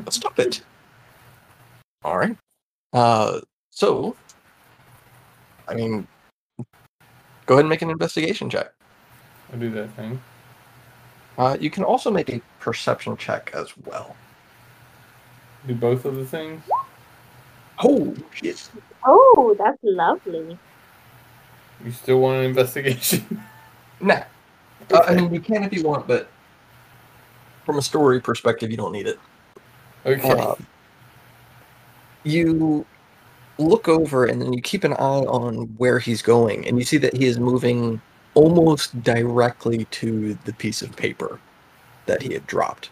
Stop 0.10 0.40
it. 0.40 0.62
All 2.04 2.18
right. 2.18 2.36
Uh, 2.94 3.40
so, 3.70 4.16
I 5.68 5.74
mean, 5.76 6.08
go 7.46 7.56
ahead 7.56 7.62
and 7.62 7.70
make 7.70 7.82
an 7.82 7.90
investigation 7.90 8.50
check. 8.50 8.74
I'll 9.52 9.60
do 9.60 9.70
that 9.72 9.90
thing. 9.96 10.22
Uh, 11.38 11.58
you 11.60 11.70
can 11.70 11.84
also 11.84 12.12
make 12.12 12.30
a 12.30 12.42
perception 12.60 13.16
check 13.18 13.52
as 13.54 13.74
well. 13.86 14.16
Do 15.68 15.76
both 15.76 16.06
of 16.06 16.16
the 16.16 16.26
things. 16.26 16.62
Oh 17.84 18.16
shit! 18.34 18.70
Oh, 19.06 19.56
that's 19.58 19.78
lovely. 19.84 20.58
You 21.84 21.92
still 21.92 22.20
want 22.20 22.40
an 22.40 22.46
investigation? 22.46 23.42
Nah. 24.04 24.24
Uh, 24.92 25.04
I 25.08 25.14
mean, 25.14 25.32
you 25.32 25.40
can 25.40 25.64
if 25.64 25.72
you 25.72 25.84
want, 25.84 26.08
but 26.08 26.28
from 27.68 27.78
a 27.78 27.84
story 27.84 28.20
perspective, 28.20 28.72
you 28.72 28.78
don't 28.78 28.92
need 28.92 29.06
it. 29.06 29.20
okay. 30.08 30.32
Um, 30.32 30.66
you 32.24 32.84
look 33.60 33.88
over 33.88 34.26
and 34.26 34.42
then 34.42 34.54
you 34.54 34.62
keep 34.62 34.84
an 34.84 34.94
eye 34.94 34.96
on 35.28 35.66
where 35.78 36.00
he's 36.00 36.24
going, 36.24 36.68
and 36.68 36.80
you 36.80 36.84
see 36.84 36.98
that 36.98 37.16
he 37.16 37.26
is 37.26 37.40
moving 37.40 38.02
almost 38.34 39.02
directly 39.04 39.86
to 39.86 40.36
the 40.46 40.54
piece 40.54 40.82
of 40.82 40.96
paper 40.96 41.40
that 42.06 42.22
he 42.22 42.34
had 42.34 42.48
dropped. 42.48 42.90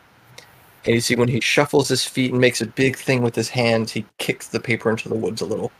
And 0.85 0.95
you 0.95 1.01
see 1.01 1.15
when 1.15 1.27
he 1.27 1.39
shuffles 1.41 1.89
his 1.89 2.05
feet 2.05 2.31
and 2.31 2.39
makes 2.39 2.61
a 2.61 2.65
big 2.65 2.95
thing 2.95 3.21
with 3.21 3.35
his 3.35 3.49
hands, 3.49 3.91
he 3.91 4.05
kicks 4.17 4.47
the 4.47 4.59
paper 4.59 4.89
into 4.89 5.09
the 5.09 5.15
woods 5.15 5.41
a 5.41 5.45
little, 5.45 5.71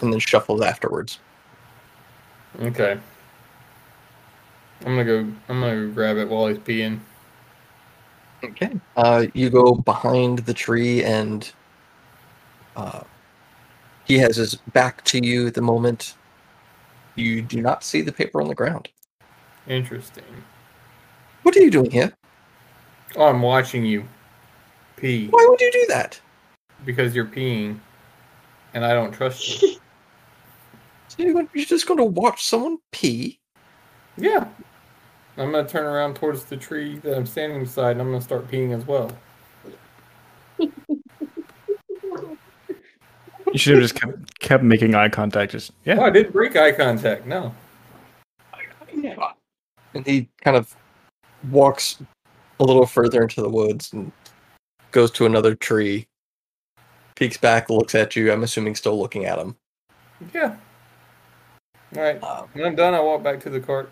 and 0.00 0.12
then 0.12 0.20
shuffles 0.20 0.62
afterwards. 0.62 1.18
okay. 2.60 2.98
I'm 4.80 4.96
gonna 4.96 5.04
go. 5.04 5.18
I'm 5.48 5.60
gonna 5.60 5.86
go 5.86 5.92
grab 5.92 6.16
it 6.16 6.28
while 6.28 6.46
he's 6.46 6.58
peeing. 6.58 7.00
Okay. 8.42 8.80
Uh, 8.96 9.26
you 9.34 9.50
go 9.50 9.74
behind 9.74 10.40
the 10.40 10.54
tree, 10.54 11.04
and 11.04 11.52
uh, 12.76 13.02
he 14.04 14.18
has 14.18 14.36
his 14.36 14.54
back 14.54 15.04
to 15.04 15.24
you 15.24 15.46
at 15.46 15.54
the 15.54 15.60
moment. 15.60 16.14
You 17.14 17.42
do 17.42 17.60
not 17.60 17.82
see 17.84 18.00
the 18.02 18.12
paper 18.12 18.40
on 18.40 18.48
the 18.48 18.54
ground. 18.54 18.88
Interesting. 19.66 20.24
What 21.42 21.56
are 21.56 21.60
you 21.60 21.70
doing 21.70 21.90
here? 21.90 22.12
Oh, 23.16 23.24
I'm 23.26 23.42
watching 23.42 23.84
you 23.84 24.04
pee 24.96 25.28
Why 25.28 25.46
would 25.48 25.60
you 25.60 25.72
do 25.72 25.84
that? 25.88 26.20
because 26.84 27.14
you're 27.14 27.26
peeing, 27.26 27.78
and 28.72 28.84
I 28.84 28.92
don't 28.94 29.12
trust 29.12 29.62
you. 29.62 29.76
So 31.08 31.24
you're, 31.24 31.32
going- 31.34 31.48
you're 31.52 31.64
just 31.66 31.88
going 31.88 31.98
to 31.98 32.04
watch 32.04 32.44
someone 32.44 32.78
pee? 32.92 33.40
yeah. 34.16 34.46
I'm 35.36 35.50
gonna 35.52 35.66
turn 35.66 35.84
around 35.86 36.16
towards 36.16 36.44
the 36.44 36.56
tree 36.56 36.98
that 36.98 37.16
I'm 37.16 37.24
standing 37.26 37.60
beside, 37.60 37.92
and 37.92 38.00
I'm 38.02 38.08
gonna 38.10 38.20
start 38.20 38.48
peeing 38.50 38.76
as 38.76 38.86
well. 38.86 39.10
You 43.52 43.58
should 43.58 43.74
have 43.74 43.82
just 43.82 43.94
kept 43.94 44.38
kept 44.40 44.62
making 44.64 44.94
eye 44.94 45.08
contact. 45.08 45.52
Just 45.52 45.72
Oh, 45.72 45.74
yeah. 45.84 46.00
I 46.00 46.10
didn't 46.10 46.32
break 46.32 46.56
eye 46.56 46.72
contact. 46.72 47.26
No. 47.26 47.54
And 49.92 50.06
he 50.06 50.28
kind 50.42 50.56
of 50.56 50.74
walks 51.50 52.00
a 52.60 52.64
little 52.64 52.86
further 52.86 53.22
into 53.22 53.42
the 53.42 53.48
woods 53.48 53.92
and 53.92 54.12
goes 54.92 55.10
to 55.12 55.26
another 55.26 55.54
tree, 55.56 56.06
peeks 57.16 57.36
back, 57.36 57.70
looks 57.70 57.94
at 57.96 58.14
you. 58.14 58.32
I'm 58.32 58.44
assuming 58.44 58.76
still 58.76 58.98
looking 59.00 59.24
at 59.24 59.38
him. 59.38 59.56
Yeah. 60.32 60.56
All 61.96 62.02
right. 62.02 62.22
Um, 62.22 62.48
When 62.52 62.66
I'm 62.66 62.76
done, 62.76 62.94
I 62.94 63.00
walk 63.00 63.22
back 63.24 63.40
to 63.40 63.50
the 63.50 63.58
cart. 63.58 63.90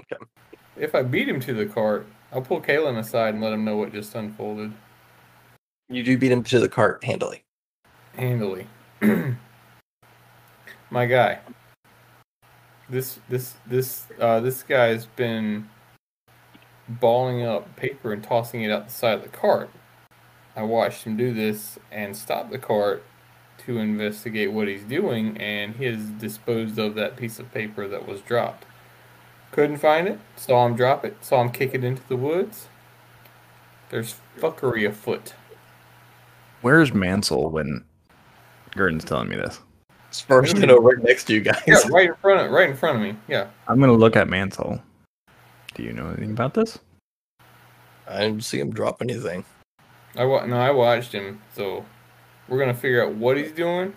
Okay. 0.00 0.24
If 0.78 0.94
I 0.94 1.02
beat 1.02 1.28
him 1.28 1.38
to 1.40 1.52
the 1.52 1.66
cart, 1.66 2.06
I'll 2.32 2.40
pull 2.40 2.60
Kalen 2.62 2.98
aside 2.98 3.34
and 3.34 3.42
let 3.42 3.52
him 3.52 3.64
know 3.64 3.76
what 3.76 3.92
just 3.92 4.14
unfolded. 4.14 4.72
you 5.90 6.02
do 6.02 6.16
beat 6.16 6.32
him 6.32 6.42
to 6.44 6.60
the 6.60 6.68
cart 6.68 7.04
handily. 7.04 7.44
Handily. 8.16 8.66
My 10.90 11.06
guy. 11.06 11.40
This 12.88 13.18
this 13.28 13.54
this 13.66 14.06
uh 14.20 14.40
this 14.40 14.62
guy's 14.62 15.06
been 15.06 15.68
balling 16.88 17.42
up 17.42 17.74
paper 17.76 18.12
and 18.12 18.22
tossing 18.22 18.62
it 18.62 18.70
out 18.70 18.86
the 18.86 18.92
side 18.92 19.14
of 19.14 19.22
the 19.22 19.28
cart. 19.28 19.70
I 20.54 20.62
watched 20.62 21.04
him 21.04 21.16
do 21.16 21.32
this 21.32 21.78
and 21.90 22.14
stop 22.14 22.50
the 22.50 22.58
cart 22.58 23.02
to 23.64 23.78
investigate 23.78 24.52
what 24.52 24.68
he's 24.68 24.82
doing 24.82 25.36
and 25.38 25.76
he 25.76 25.84
has 25.84 26.04
disposed 26.04 26.78
of 26.78 26.94
that 26.96 27.16
piece 27.16 27.38
of 27.38 27.52
paper 27.52 27.88
that 27.88 28.06
was 28.06 28.20
dropped. 28.20 28.66
Couldn't 29.52 29.78
find 29.78 30.08
it, 30.08 30.18
saw 30.36 30.66
him 30.66 30.76
drop 30.76 31.04
it, 31.04 31.16
saw 31.24 31.40
him 31.42 31.50
kick 31.50 31.74
it 31.74 31.84
into 31.84 32.06
the 32.08 32.16
woods. 32.16 32.68
There's 33.90 34.16
fuckery 34.38 34.86
afoot. 34.88 35.34
Where's 36.60 36.92
Manso 36.92 37.48
when 37.48 37.84
Gurdon's 38.72 39.04
telling 39.04 39.28
me 39.28 39.36
this? 39.36 39.60
As 40.10 40.20
far 40.20 40.42
as 40.42 40.54
I 40.54 40.58
know, 40.58 40.78
right 40.78 41.02
next 41.02 41.24
to 41.24 41.34
you 41.34 41.40
guys. 41.40 41.62
Yeah, 41.66 41.76
right 41.90 42.08
in 42.10 42.14
front 42.16 42.40
of 42.40 42.50
right 42.50 42.68
in 42.68 42.76
front 42.76 42.96
of 42.96 43.02
me. 43.02 43.16
Yeah. 43.28 43.48
I'm 43.68 43.80
gonna 43.80 43.92
look 43.92 44.16
at 44.16 44.28
Manso. 44.28 44.82
Do 45.74 45.82
you 45.82 45.92
know 45.92 46.08
anything 46.08 46.32
about 46.32 46.54
this? 46.54 46.78
I 48.06 48.20
didn't 48.20 48.44
see 48.44 48.60
him 48.60 48.72
drop 48.72 49.00
anything. 49.00 49.44
I 50.16 50.24
wa- 50.24 50.44
no, 50.44 50.56
I 50.56 50.70
watched 50.70 51.12
him. 51.12 51.40
So 51.54 51.86
we're 52.48 52.58
gonna 52.58 52.74
figure 52.74 53.02
out 53.04 53.14
what 53.14 53.38
he's 53.38 53.52
doing, 53.52 53.94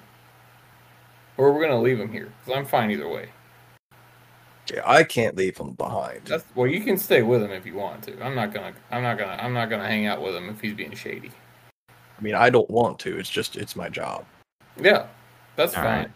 or 1.38 1.52
we're 1.52 1.62
gonna 1.62 1.82
leave 1.82 2.00
him 2.00 2.12
here. 2.12 2.32
Cause 2.46 2.56
I'm 2.56 2.66
fine 2.66 2.92
either 2.92 3.10
way. 3.10 3.30
Yeah, 4.74 4.82
I 4.86 5.04
can't 5.04 5.36
leave 5.36 5.58
him 5.58 5.74
behind. 5.74 6.22
That's 6.26 6.46
well, 6.56 6.68
you 6.68 6.82
can 6.82 6.98
stay 6.98 7.22
with 7.22 7.44
him 7.44 7.52
if 7.52 7.66
you 7.66 7.76
want 7.76 8.04
to. 8.04 8.24
I'm 8.24 8.36
not 8.36 8.54
gonna. 8.54 8.74
I'm 8.90 9.04
not 9.04 9.18
gonna. 9.18 9.38
I'm 9.42 9.54
not 9.54 9.70
gonna 9.70 9.88
hang 9.88 10.06
out 10.06 10.22
with 10.22 10.36
him 10.36 10.50
if 10.50 10.62
he's 10.62 10.74
being 10.74 10.96
shady. 10.96 11.32
I 11.90 12.22
mean, 12.22 12.36
I 12.36 12.50
don't 12.50 12.70
want 12.70 13.00
to. 13.00 13.18
It's 13.18 13.30
just, 13.30 13.58
it's 13.58 13.76
my 13.76 13.90
job. 13.90 14.26
Yeah, 14.80 15.08
that's 15.56 15.76
All 15.76 15.84
fine. 15.84 16.00
right. 16.00 16.12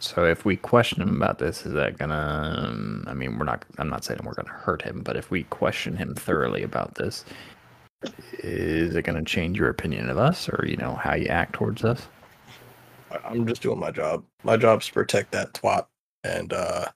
So 0.00 0.24
if 0.24 0.44
we 0.44 0.56
question 0.56 1.02
him 1.02 1.16
about 1.16 1.38
this, 1.38 1.66
is 1.66 1.72
that 1.72 1.98
gonna? 1.98 2.68
um, 2.68 3.04
I 3.08 3.14
mean, 3.14 3.36
we're 3.38 3.44
not. 3.44 3.64
I'm 3.78 3.88
not 3.88 4.04
saying 4.04 4.20
we're 4.22 4.34
gonna 4.34 4.48
hurt 4.50 4.82
him, 4.82 5.02
but 5.02 5.16
if 5.16 5.30
we 5.30 5.42
question 5.44 5.96
him 5.96 6.14
thoroughly 6.14 6.62
about 6.62 6.94
this, 6.94 7.24
is 8.44 8.94
it 8.94 9.02
gonna 9.02 9.24
change 9.24 9.58
your 9.58 9.68
opinion 9.70 10.08
of 10.08 10.16
us, 10.18 10.48
or 10.48 10.64
you 10.66 10.76
know 10.76 10.94
how 10.94 11.14
you 11.14 11.26
act 11.26 11.54
towards 11.54 11.84
us? 11.84 12.06
I- 13.10 13.18
I'm 13.24 13.46
just 13.46 13.62
doing 13.62 13.80
my 13.80 13.90
job. 13.90 14.24
My 14.44 14.56
job's 14.56 14.86
to 14.86 14.92
protect 14.92 15.32
that 15.32 15.52
twat. 15.54 15.86
And 16.24 16.52
uh 16.52 16.86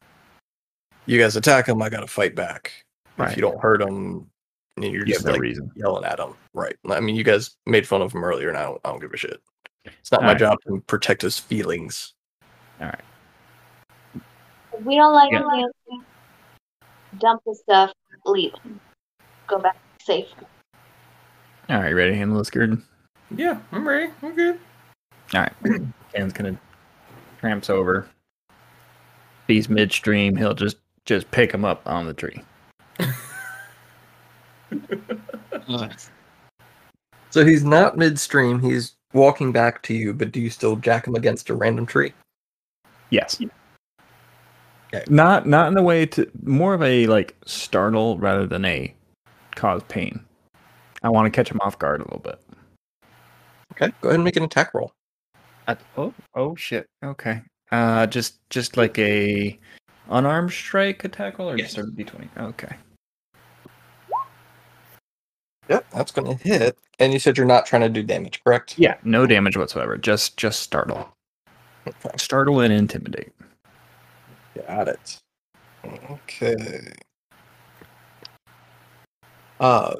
you 1.06 1.18
guys 1.18 1.34
attack 1.36 1.66
him, 1.68 1.82
I 1.82 1.88
gotta 1.88 2.06
fight 2.06 2.34
back. 2.36 2.72
If 3.18 3.36
you 3.36 3.42
don't 3.42 3.60
hurt 3.60 3.82
him, 3.82 4.28
you're 4.76 4.92
You 5.00 5.04
just 5.06 5.20
have 5.20 5.26
no 5.26 5.32
like 5.32 5.40
reason. 5.40 5.70
yelling 5.74 6.04
at 6.04 6.18
him. 6.20 6.34
Right. 6.54 6.76
I 6.88 7.00
mean, 7.00 7.14
you 7.16 7.24
guys 7.24 7.56
made 7.66 7.86
fun 7.86 8.02
of 8.02 8.12
him 8.12 8.24
earlier, 8.24 8.48
and 8.48 8.56
I 8.58 8.62
don't, 8.62 8.80
I 8.84 8.90
don't 8.90 9.00
give 9.00 9.12
a 9.12 9.16
shit. 9.16 9.40
It's 9.84 10.12
not 10.12 10.22
my 10.22 10.28
Alright. 10.28 10.38
job 10.38 10.58
to 10.66 10.80
protect 10.86 11.22
his 11.22 11.38
feelings. 11.38 12.14
All 12.80 12.86
right. 12.86 13.00
If 14.72 14.84
we 14.84 14.96
don't 14.96 15.12
like 15.14 15.32
Yeah. 15.32 15.40
him, 15.40 16.04
dump 17.18 17.42
the 17.44 17.54
stuff, 17.54 17.92
leave. 18.24 18.52
Go 19.46 19.58
back 19.58 19.76
safe. 20.00 20.26
All 21.68 21.80
right. 21.80 21.92
Ready 21.92 22.12
to 22.12 22.16
handle 22.16 22.38
this, 22.38 22.50
Gurdon? 22.50 22.82
Yeah, 23.30 23.60
I'm 23.72 23.86
ready. 23.86 24.12
I'm 24.22 24.34
good. 24.34 24.58
All 25.34 25.40
right. 25.40 25.52
Dan's 26.14 26.32
gonna 26.32 26.58
tramps 27.40 27.70
over. 27.70 28.08
He's 29.48 29.68
midstream. 29.68 30.36
He'll 30.36 30.54
just 30.54 30.76
just 31.04 31.30
pick 31.30 31.52
him 31.52 31.64
up 31.64 31.82
on 31.86 32.06
the 32.06 32.14
tree. 32.14 32.42
So 37.30 37.46
he's 37.46 37.64
not 37.64 37.96
midstream. 37.96 38.60
He's 38.60 38.94
walking 39.12 39.52
back 39.52 39.82
to 39.82 39.94
you, 39.94 40.12
but 40.14 40.32
do 40.32 40.40
you 40.40 40.50
still 40.50 40.76
jack 40.76 41.06
him 41.06 41.14
against 41.14 41.50
a 41.50 41.54
random 41.54 41.86
tree? 41.86 42.12
Yes. 43.10 43.40
Okay. 44.94 45.04
Not 45.08 45.46
not 45.46 45.68
in 45.68 45.74
the 45.74 45.82
way 45.82 46.06
to 46.06 46.30
more 46.42 46.74
of 46.74 46.82
a 46.82 47.06
like 47.06 47.34
startle 47.46 48.18
rather 48.18 48.46
than 48.46 48.64
a 48.64 48.94
cause 49.54 49.82
pain. 49.88 50.22
I 51.02 51.08
want 51.08 51.26
to 51.26 51.30
catch 51.36 51.50
him 51.50 51.60
off 51.62 51.78
guard 51.78 52.00
a 52.00 52.04
little 52.04 52.20
bit. 52.20 52.40
Okay, 53.72 53.90
go 54.02 54.08
ahead 54.08 54.16
and 54.16 54.24
make 54.24 54.36
an 54.36 54.42
attack 54.44 54.74
roll. 54.74 54.92
Uh, 55.66 55.76
oh 55.96 56.12
oh 56.34 56.54
shit. 56.56 56.86
Okay. 57.02 57.40
Uh, 57.70 58.06
just 58.06 58.38
just 58.50 58.76
like 58.76 58.98
a 58.98 59.58
unarmed 60.10 60.50
strike 60.52 61.04
attack 61.04 61.38
roll 61.38 61.50
or 61.50 61.56
Yes. 61.56 61.74
just 61.74 61.88
a 61.88 61.90
d 61.90 62.04
twenty. 62.04 62.28
Okay. 62.36 62.74
Yep, 65.68 65.86
that's 65.90 66.12
going 66.12 66.36
to 66.36 66.42
hit. 66.42 66.76
And 66.98 67.12
you 67.12 67.18
said 67.18 67.36
you're 67.36 67.46
not 67.46 67.66
trying 67.66 67.82
to 67.82 67.88
do 67.88 68.02
damage, 68.02 68.42
correct? 68.44 68.78
Yeah, 68.78 68.96
no 69.04 69.26
damage 69.26 69.56
whatsoever. 69.56 69.96
Just 69.96 70.36
just 70.36 70.60
startle. 70.60 71.14
Okay. 71.86 72.16
Startle 72.16 72.60
and 72.60 72.72
intimidate. 72.72 73.32
Got 74.66 74.88
it. 74.88 75.18
Okay. 76.10 76.92
Uh, 79.58 79.94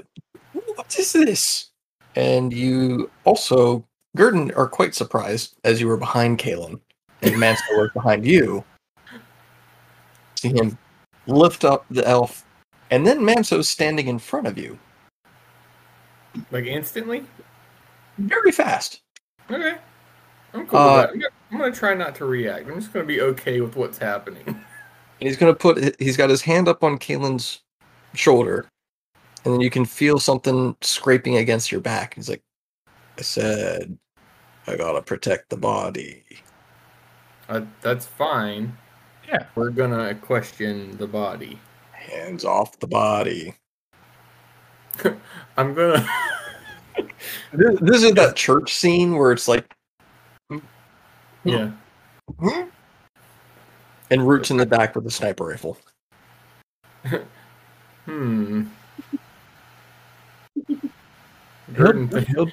what 0.52 0.98
is 0.98 1.12
this? 1.12 1.70
And 2.14 2.52
you 2.52 3.10
also, 3.24 3.84
Gurdon, 4.16 4.52
are 4.52 4.68
quite 4.68 4.94
surprised 4.94 5.56
as 5.64 5.80
you 5.80 5.88
were 5.88 5.96
behind 5.96 6.38
Kalen 6.38 6.80
and 7.22 7.38
Manso 7.38 7.64
was 7.76 7.90
behind 7.92 8.26
you. 8.26 8.64
See 10.38 10.48
him 10.48 10.76
lift 11.26 11.64
up 11.64 11.86
the 11.90 12.06
elf, 12.06 12.44
and 12.90 13.06
then 13.06 13.24
Manso's 13.24 13.68
standing 13.68 14.08
in 14.08 14.18
front 14.18 14.46
of 14.46 14.58
you 14.58 14.78
Like 16.50 16.64
instantly? 16.66 17.24
very 18.18 18.52
fast. 18.52 19.00
Okay. 19.50 19.76
I'm 20.54 20.66
cool 20.66 20.78
Uh, 20.78 20.84
with 20.84 21.02
that. 21.02 21.10
I'm 21.10 21.18
gonna, 21.20 21.28
I'm 21.52 21.58
gonna 21.58 21.72
try 21.74 21.94
not 21.94 22.14
to 22.16 22.24
react. 22.26 22.68
I'm 22.68 22.78
just 22.80 22.92
gonna 22.92 23.06
be 23.06 23.20
okay 23.20 23.60
with 23.60 23.76
what's 23.76 23.98
happening. 23.98 24.44
And 25.20 25.28
he's 25.28 25.36
gonna 25.36 25.54
put 25.54 26.00
he's 26.00 26.16
got 26.16 26.30
his 26.30 26.42
hand 26.42 26.66
up 26.66 26.82
on 26.82 26.98
Kalen's 26.98 27.60
shoulder, 28.12 28.66
and 29.44 29.54
then 29.54 29.60
you 29.60 29.70
can 29.70 29.84
feel 29.84 30.18
something 30.18 30.76
scraping 30.80 31.36
against 31.36 31.70
your 31.70 31.80
back. 31.80 32.14
He's 32.14 32.28
like, 32.28 32.42
I 33.16 33.22
said, 33.22 33.96
I 34.66 34.74
gotta 34.74 35.00
protect 35.00 35.48
the 35.48 35.56
body. 35.56 36.24
Uh, 37.48 37.60
that's 37.82 38.04
fine. 38.04 38.76
Yeah. 39.28 39.46
We're 39.54 39.70
gonna 39.70 40.16
question 40.16 40.96
the 40.96 41.06
body. 41.06 41.60
Hands 41.92 42.44
off 42.44 42.80
the 42.80 42.88
body. 42.88 43.54
I'm 45.56 45.74
gonna. 45.74 46.06
This, 47.52 47.80
this 47.80 48.02
is 48.02 48.12
that 48.14 48.36
church 48.36 48.74
scene 48.74 49.16
where 49.16 49.32
it's 49.32 49.48
like, 49.48 49.70
yeah. 51.44 51.70
and 54.10 54.28
Root's 54.28 54.50
in 54.50 54.56
the 54.56 54.66
back 54.66 54.94
with 54.94 55.06
a 55.06 55.10
sniper 55.10 55.46
rifle. 55.46 55.78
Hmm. 58.04 58.64
Gurdon, 61.72 62.08
He'll, 62.08 62.20
he'll, 62.24 62.50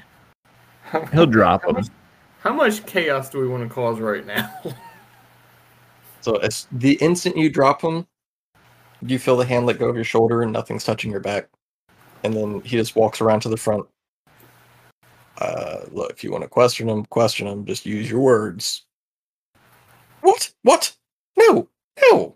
how, 0.83 1.05
he'll 1.07 1.25
drop 1.25 1.63
how 1.63 1.69
him. 1.69 1.75
much, 1.77 1.87
how 2.41 2.53
much 2.53 2.85
chaos 2.85 3.31
do 3.31 3.39
we 3.39 3.47
want 3.47 3.67
to 3.67 3.73
cause 3.73 3.99
right 3.99 4.25
now? 4.25 4.53
So 6.21 6.35
as 6.35 6.67
the 6.71 6.93
instant 6.95 7.37
you 7.37 7.49
drop 7.49 7.81
him, 7.81 8.05
you 9.01 9.17
feel 9.17 9.37
the 9.37 9.45
hand 9.45 9.65
let 9.65 9.79
go 9.79 9.87
of 9.87 9.95
your 9.95 10.03
shoulder 10.03 10.41
and 10.41 10.51
nothing's 10.51 10.83
touching 10.83 11.11
your 11.11 11.21
back. 11.21 11.47
And 12.23 12.33
then 12.33 12.61
he 12.61 12.77
just 12.77 12.95
walks 12.95 13.21
around 13.21 13.41
to 13.41 13.49
the 13.49 13.57
front. 13.57 13.85
Uh, 15.37 15.85
look, 15.91 16.11
if 16.11 16.23
you 16.23 16.31
want 16.31 16.43
to 16.43 16.49
question 16.49 16.89
him, 16.89 17.05
question 17.05 17.47
him. 17.47 17.65
Just 17.65 17.85
use 17.85 18.09
your 18.09 18.19
words. 18.19 18.85
What? 20.21 20.51
What? 20.63 20.95
No! 21.37 21.67
No! 22.11 22.35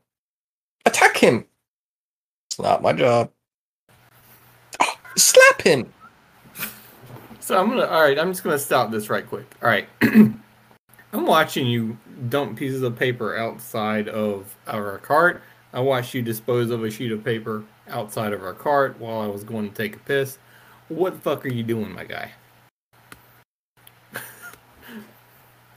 Attack 0.85 1.17
him! 1.17 1.45
It's 2.49 2.59
not 2.59 2.81
my 2.81 2.93
job. 2.93 3.29
Oh, 4.79 4.95
slap 5.17 5.61
him! 5.61 5.91
So 7.39 7.59
I'm 7.59 7.67
gonna. 7.67 7.85
All 7.85 8.01
right, 8.01 8.17
I'm 8.17 8.31
just 8.31 8.43
gonna 8.43 8.57
stop 8.57 8.89
this 8.89 9.09
right 9.09 9.27
quick. 9.27 9.45
All 9.61 9.67
right, 9.67 9.87
I'm 10.01 10.41
watching 11.11 11.67
you 11.67 11.97
dump 12.29 12.57
pieces 12.57 12.83
of 12.83 12.97
paper 12.97 13.35
outside 13.35 14.07
of 14.07 14.55
our 14.65 14.99
cart. 14.99 15.43
I 15.73 15.81
watched 15.81 16.13
you 16.13 16.21
dispose 16.21 16.69
of 16.69 16.83
a 16.85 16.89
sheet 16.89 17.11
of 17.11 17.23
paper 17.23 17.65
outside 17.89 18.33
of 18.33 18.43
our 18.43 18.53
cart 18.53 18.99
while 18.99 19.21
I 19.21 19.27
was 19.27 19.43
going 19.43 19.69
to 19.69 19.75
take 19.75 19.95
a 19.95 19.99
piss. 19.99 20.37
What 20.87 21.13
the 21.13 21.19
fuck 21.19 21.45
are 21.45 21.49
you 21.49 21.63
doing, 21.63 21.91
my 21.91 22.03
guy? 22.03 22.31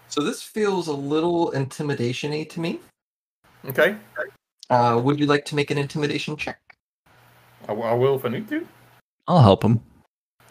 So 0.09 0.22
this 0.22 0.42
feels 0.42 0.88
a 0.88 0.92
little 0.94 1.50
intimidation-y 1.50 2.44
to 2.44 2.61
me. 2.61 2.80
Okay, 3.66 3.96
Uh, 4.70 5.00
would 5.02 5.20
you 5.20 5.26
like 5.26 5.44
to 5.44 5.54
make 5.54 5.70
an 5.70 5.78
intimidation 5.78 6.36
check? 6.36 6.59
I, 7.68 7.72
I 7.72 7.92
will 7.92 8.16
if 8.16 8.24
I 8.24 8.28
need 8.28 8.48
to. 8.48 8.66
I'll 9.28 9.42
help 9.42 9.62
him. 9.62 9.80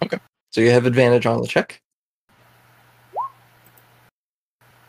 Okay. 0.04 0.20
So 0.52 0.62
you 0.62 0.70
have 0.72 0.86
advantage 0.86 1.26
on 1.26 1.42
the 1.42 1.48
check. 1.48 1.82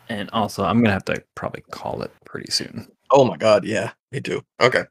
And 0.08 0.30
also, 0.32 0.64
I'm 0.64 0.82
gonna 0.82 0.92
have 0.92 1.04
to 1.06 1.22
probably 1.34 1.62
call 1.70 2.02
it 2.02 2.12
pretty 2.24 2.50
soon. 2.50 2.86
Oh 3.10 3.24
my 3.24 3.36
god, 3.36 3.64
yeah, 3.64 3.92
me 4.12 4.20
too. 4.20 4.42
Okay. 4.60 4.84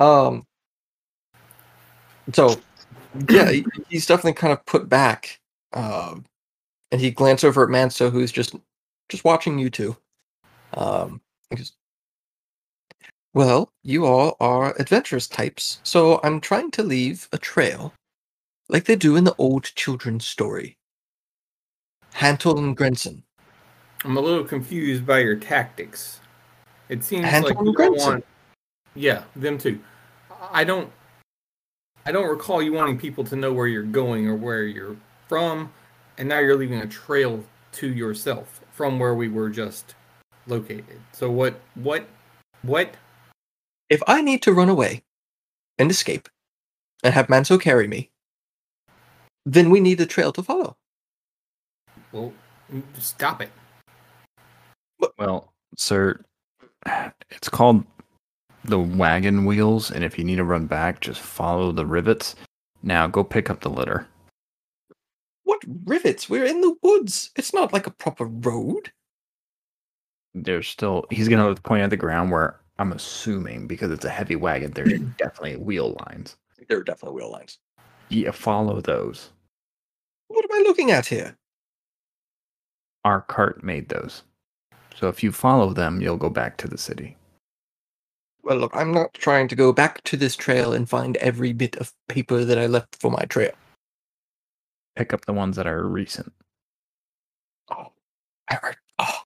Um 0.00 0.44
so 2.32 2.60
yeah, 3.28 3.52
he's 3.88 4.06
definitely 4.06 4.34
kind 4.34 4.52
of 4.52 4.64
put 4.66 4.88
back. 4.88 5.40
Um 5.72 6.24
and 6.90 7.00
he 7.00 7.10
glanced 7.10 7.44
over 7.44 7.64
at 7.64 7.70
Manso 7.70 8.10
who's 8.10 8.32
just 8.32 8.54
just 9.08 9.24
watching 9.24 9.58
you 9.58 9.70
two. 9.70 9.96
Um 10.74 11.20
goes, 11.54 11.72
Well, 13.34 13.72
you 13.82 14.06
all 14.06 14.36
are 14.40 14.74
adventurous 14.78 15.26
types, 15.26 15.80
so 15.82 16.20
I'm 16.22 16.40
trying 16.40 16.70
to 16.72 16.82
leave 16.82 17.28
a 17.32 17.38
trail. 17.38 17.92
Like 18.68 18.84
they 18.84 18.96
do 18.96 19.16
in 19.16 19.24
the 19.24 19.34
old 19.36 19.64
children's 19.74 20.26
story. 20.26 20.78
Hantel 22.14 22.58
and 22.58 22.76
Grenson. 22.76 23.22
I'm 24.04 24.16
a 24.16 24.20
little 24.20 24.44
confused 24.44 25.06
by 25.06 25.20
your 25.20 25.36
tactics. 25.36 26.20
It 26.88 27.04
seems 27.04 27.24
Hantel 27.24 27.44
like 27.44 27.58
and 27.58 27.66
you 27.66 27.92
want. 27.94 28.24
Yeah, 28.94 29.22
them 29.36 29.58
too. 29.58 29.80
I 30.50 30.64
don't. 30.64 30.90
I 32.04 32.10
don't 32.10 32.28
recall 32.28 32.60
you 32.60 32.72
wanting 32.72 32.98
people 32.98 33.22
to 33.24 33.36
know 33.36 33.52
where 33.52 33.68
you're 33.68 33.84
going 33.84 34.26
or 34.26 34.34
where 34.34 34.64
you're 34.64 34.96
from, 35.28 35.72
and 36.18 36.28
now 36.28 36.40
you're 36.40 36.56
leaving 36.56 36.80
a 36.80 36.86
trail 36.86 37.44
to 37.72 37.92
yourself 37.92 38.60
from 38.72 38.98
where 38.98 39.14
we 39.14 39.28
were 39.28 39.48
just 39.48 39.94
located. 40.48 41.00
So 41.12 41.30
what? 41.30 41.60
What? 41.74 42.08
What? 42.62 42.96
If 43.88 44.02
I 44.08 44.20
need 44.20 44.42
to 44.42 44.52
run 44.52 44.68
away 44.68 45.04
and 45.78 45.90
escape 45.90 46.28
and 47.04 47.14
have 47.14 47.28
Manso 47.28 47.56
carry 47.56 47.86
me, 47.86 48.10
then 49.46 49.70
we 49.70 49.78
need 49.78 50.00
a 50.00 50.06
trail 50.06 50.32
to 50.32 50.42
follow. 50.42 50.76
Well, 52.10 52.32
stop 52.98 53.40
it. 53.42 53.50
Well, 55.18 55.52
sir, 55.76 56.20
it's 57.30 57.48
called 57.48 57.84
the 58.64 58.78
wagon 58.78 59.44
wheels, 59.44 59.90
and 59.90 60.04
if 60.04 60.18
you 60.18 60.24
need 60.24 60.36
to 60.36 60.44
run 60.44 60.66
back, 60.66 61.00
just 61.00 61.20
follow 61.20 61.72
the 61.72 61.86
rivets. 61.86 62.34
Now 62.82 63.06
go 63.06 63.24
pick 63.24 63.50
up 63.50 63.60
the 63.60 63.70
litter. 63.70 64.06
What 65.44 65.60
rivets? 65.84 66.28
We're 66.28 66.44
in 66.44 66.60
the 66.60 66.76
woods. 66.82 67.30
It's 67.36 67.52
not 67.52 67.72
like 67.72 67.86
a 67.86 67.90
proper 67.90 68.26
road. 68.26 68.92
There's 70.34 70.68
still 70.68 71.04
he's 71.10 71.28
gonna 71.28 71.54
point 71.56 71.82
at 71.82 71.90
the 71.90 71.96
ground 71.96 72.30
where 72.30 72.60
I'm 72.78 72.92
assuming 72.92 73.66
because 73.66 73.90
it's 73.90 74.04
a 74.04 74.10
heavy 74.10 74.36
wagon, 74.36 74.72
there's 74.72 75.00
definitely 75.18 75.56
wheel 75.56 75.96
lines. 76.06 76.36
There 76.68 76.78
are 76.78 76.84
definitely 76.84 77.16
wheel 77.16 77.30
lines. 77.30 77.58
Yeah, 78.08 78.30
follow 78.30 78.80
those. 78.80 79.30
What 80.28 80.44
am 80.44 80.52
I 80.52 80.62
looking 80.66 80.90
at 80.90 81.06
here? 81.06 81.36
Our 83.04 83.20
cart 83.20 83.62
made 83.62 83.88
those. 83.88 84.22
So 84.94 85.08
if 85.08 85.22
you 85.22 85.32
follow 85.32 85.72
them, 85.72 86.00
you'll 86.00 86.16
go 86.16 86.30
back 86.30 86.56
to 86.58 86.68
the 86.68 86.78
city. 86.78 87.16
Well, 88.44 88.56
look, 88.56 88.72
I'm 88.74 88.92
not 88.92 89.14
trying 89.14 89.46
to 89.48 89.56
go 89.56 89.72
back 89.72 90.02
to 90.04 90.16
this 90.16 90.34
trail 90.34 90.72
and 90.72 90.88
find 90.88 91.16
every 91.18 91.52
bit 91.52 91.76
of 91.76 91.92
paper 92.08 92.44
that 92.44 92.58
I 92.58 92.66
left 92.66 92.96
for 93.00 93.10
my 93.10 93.24
trail. 93.24 93.52
Pick 94.96 95.12
up 95.12 95.24
the 95.26 95.32
ones 95.32 95.56
that 95.56 95.66
are 95.66 95.86
recent. 95.86 96.32
Oh, 97.70 97.92
I- 98.50 98.58
I- 98.62 98.74
oh. 98.98 99.22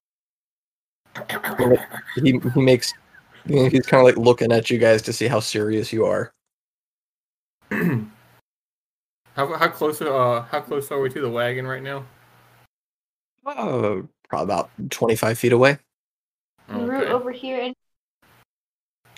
He, 2.16 2.38
he 2.54 2.60
makes. 2.60 2.92
He's 3.46 3.86
kind 3.86 4.00
of 4.00 4.04
like 4.06 4.16
looking 4.18 4.52
at 4.52 4.70
you 4.70 4.76
guys 4.78 5.00
to 5.02 5.12
see 5.12 5.28
how 5.28 5.40
serious 5.40 5.92
you 5.92 6.04
are. 6.04 6.32
how 7.70 8.06
how 9.34 9.68
close? 9.68 10.02
Uh, 10.02 10.44
how 10.50 10.60
close 10.60 10.90
are 10.90 11.00
we 11.00 11.08
to 11.10 11.20
the 11.20 11.30
wagon 11.30 11.66
right 11.66 11.82
now? 11.82 12.04
Oh, 13.46 14.06
probably 14.28 14.44
about 14.44 14.70
25 14.90 15.38
feet 15.38 15.52
away. 15.52 15.78
Root 16.68 17.08
over 17.08 17.30
here 17.30 17.60
and 17.60 17.74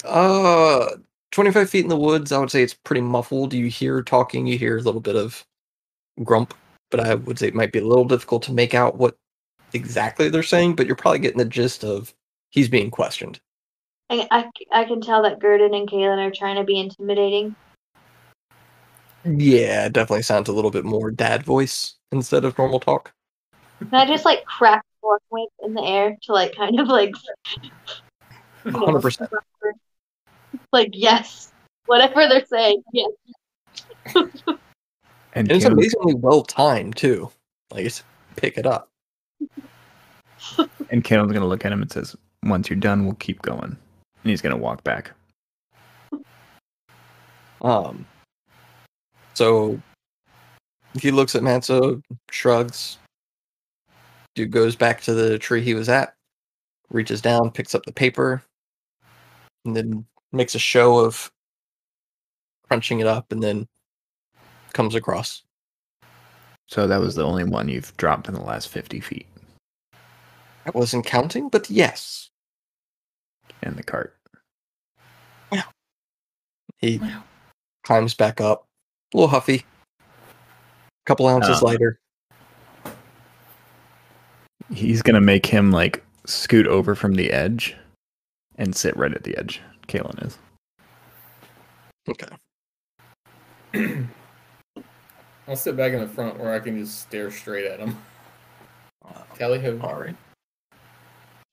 Uh, 0.05 0.97
25 1.33 1.69
feet 1.69 1.85
in 1.85 1.89
the 1.89 1.97
woods, 1.97 2.33
I 2.33 2.39
would 2.39 2.51
say 2.51 2.63
it's 2.63 2.75
pretty 2.75 3.01
muffled. 3.01 3.53
You 3.53 3.67
hear 3.67 4.03
talking, 4.03 4.47
you 4.47 4.59
hear 4.59 4.79
a 4.79 4.83
little 4.83 5.01
bit 5.01 5.17
of 5.17 5.45
grump, 6.25 6.55
but 6.91 7.01
I 7.01 7.15
would 7.15 7.39
say 7.39 7.49
it 7.49 7.55
might 7.55 7.73
be 7.73 7.79
a 7.79 7.87
little 7.87 8.05
difficult 8.05 8.43
to 8.45 8.53
make 8.53 8.75
out 8.75 8.97
what 8.97 9.17
exactly 9.73 10.29
they're 10.29 10.43
saying, 10.43 10.77
but 10.77 10.87
you're 10.87 10.97
probably 10.97 11.19
getting 11.19 11.39
the 11.39 11.45
gist 11.45 11.85
of 11.85 12.15
he's 12.51 12.69
being 12.69 12.91
questioned. 12.91 13.41
I, 14.11 14.27
I, 14.31 14.51
I 14.73 14.85
can 14.85 15.01
tell 15.01 15.23
that 15.23 15.39
Gurdon 15.39 15.75
and 15.75 15.89
Kalen 15.89 16.27
are 16.27 16.31
trying 16.31 16.57
to 16.57 16.65
be 16.65 16.81
intimidating. 16.81 17.55
Yeah, 19.25 19.87
it 19.87 19.93
definitely 19.93 20.23
sounds 20.23 20.49
a 20.49 20.53
little 20.53 20.71
bit 20.71 20.85
more 20.85 21.11
dad 21.11 21.43
voice 21.43 21.97
instead 22.11 22.45
of 22.45 22.57
normal 22.57 22.81
talk. 22.81 23.13
Can 23.81 23.95
I 23.95 24.07
just 24.07 24.25
like 24.25 24.45
crack 24.47 24.83
fork 25.01 25.23
whip 25.29 25.51
in 25.63 25.75
the 25.75 25.83
air 25.83 26.17
to 26.23 26.33
like 26.33 26.57
kind 26.57 26.81
of 26.81 26.89
like 26.89 27.13
100%. 28.65 29.29
like 30.73 30.91
yes, 30.93 31.53
whatever 31.87 32.29
they're 32.29 32.47
saying, 32.47 32.83
yes. 32.93 33.11
And 35.35 35.47
And 35.47 35.57
it's 35.57 35.65
Caleb, 35.65 35.79
amazingly 35.79 36.15
well 36.15 36.43
timed 36.43 36.97
too. 36.97 37.31
Like 37.71 37.85
it's 37.85 38.03
pick 38.37 38.57
it 38.57 38.67
up. 38.67 38.89
and 40.91 41.05
Caleb's 41.05 41.33
gonna 41.33 41.47
look 41.47 41.65
at 41.65 41.71
him 41.71 41.83
and 41.83 41.93
says, 41.93 42.17
"Once 42.45 42.71
you're 42.71 42.79
done, 42.79 43.05
we'll 43.05 43.15
keep 43.15 43.43
going." 43.43 43.77
And 44.25 44.31
he's 44.31 44.41
gonna 44.41 44.57
walk 44.57 44.83
back. 44.85 45.13
Um 47.61 48.07
so 49.35 49.81
he 51.01 51.11
looks 51.11 51.35
at 51.35 51.43
Manso, 51.43 52.01
shrugs. 52.31 52.99
Dude 54.35 54.51
goes 54.51 54.75
back 54.77 55.03
to 55.03 55.15
the 55.15 55.39
tree 55.39 55.61
he 55.61 55.75
was 55.75 55.89
at, 55.89 56.15
reaches 56.91 57.21
down, 57.21 57.51
picks 57.51 57.75
up 57.75 57.85
the 57.85 57.93
paper, 57.93 58.43
and 59.65 59.77
then 59.77 60.07
makes 60.33 60.55
a 60.55 60.59
show 60.59 60.99
of 60.99 61.31
crunching 62.67 63.01
it 63.01 63.07
up 63.07 63.33
and 63.33 63.43
then 63.43 63.67
comes 64.73 64.95
across. 64.95 65.43
So 66.67 66.87
that 66.87 67.01
was 67.01 67.15
the 67.15 67.25
only 67.25 67.45
one 67.45 67.69
you've 67.69 67.97
dropped 67.97 68.29
in 68.29 68.35
the 68.35 68.43
last 68.43 68.69
50 68.69 69.01
feet 69.01 69.27
I 70.67 70.71
wasn't 70.75 71.07
counting, 71.07 71.49
but 71.49 71.71
yes. 71.71 72.29
in 73.63 73.75
the 73.75 73.83
cart. 73.83 74.15
Yeah. 75.51 75.63
He 76.77 77.01
climbs 77.85 78.13
back 78.13 78.41
up, 78.43 78.67
a 79.15 79.17
little 79.17 79.29
huffy, 79.31 79.65
a 80.01 80.05
couple 81.07 81.27
ounces 81.27 81.63
Oh. 81.63 81.65
lighter. 81.65 81.99
He's 84.71 85.01
gonna 85.01 85.23
make 85.23 85.47
him 85.47 85.73
like 85.73 86.05
scoot 86.27 86.67
over 86.67 86.95
from 86.95 87.15
the 87.15 87.31
edge 87.31 87.75
and 88.57 88.77
sit 88.77 88.95
right 88.95 89.15
at 89.15 89.25
the 89.25 89.39
edge. 89.39 89.63
Kalen 89.89 90.25
is. 90.27 90.39
Okay. 92.09 92.29
I'll 95.49 95.57
sit 95.57 95.77
back 95.77 95.93
in 95.93 96.01
the 96.01 96.09
front 96.09 96.39
where 96.39 96.53
I 96.55 96.61
can 96.61 96.79
just 96.79 97.01
stare 97.01 97.31
straight 97.31 97.67
at 97.67 97.81
him. 97.81 97.97
Tally 99.35 99.61
ho. 99.61 99.79
All 99.83 99.99
right. 100.01 100.17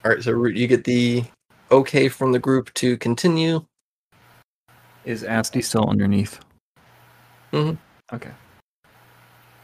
All 0.03 0.11
right. 0.11 0.23
So 0.23 0.31
Root, 0.31 0.57
you 0.57 0.67
get 0.67 0.83
the 0.83 1.23
okay 1.71 2.09
from 2.09 2.31
the 2.31 2.39
group 2.39 2.73
to 2.75 2.97
continue. 2.97 3.65
Is 5.05 5.23
Asti 5.23 5.61
still 5.61 5.87
underneath? 5.87 6.39
Mhm. 7.53 7.77
Okay. 8.11 8.31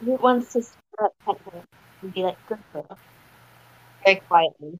Who 0.01 0.15
wants 0.15 0.53
to 0.53 0.61
step 0.61 0.78
up 0.99 1.13
pet 1.26 1.38
her 1.53 1.61
and 2.01 2.13
be 2.13 2.24
like, 2.24 2.38
good 2.47 2.59
girl? 2.74 2.97
Very 4.05 4.17
quietly. 4.28 4.78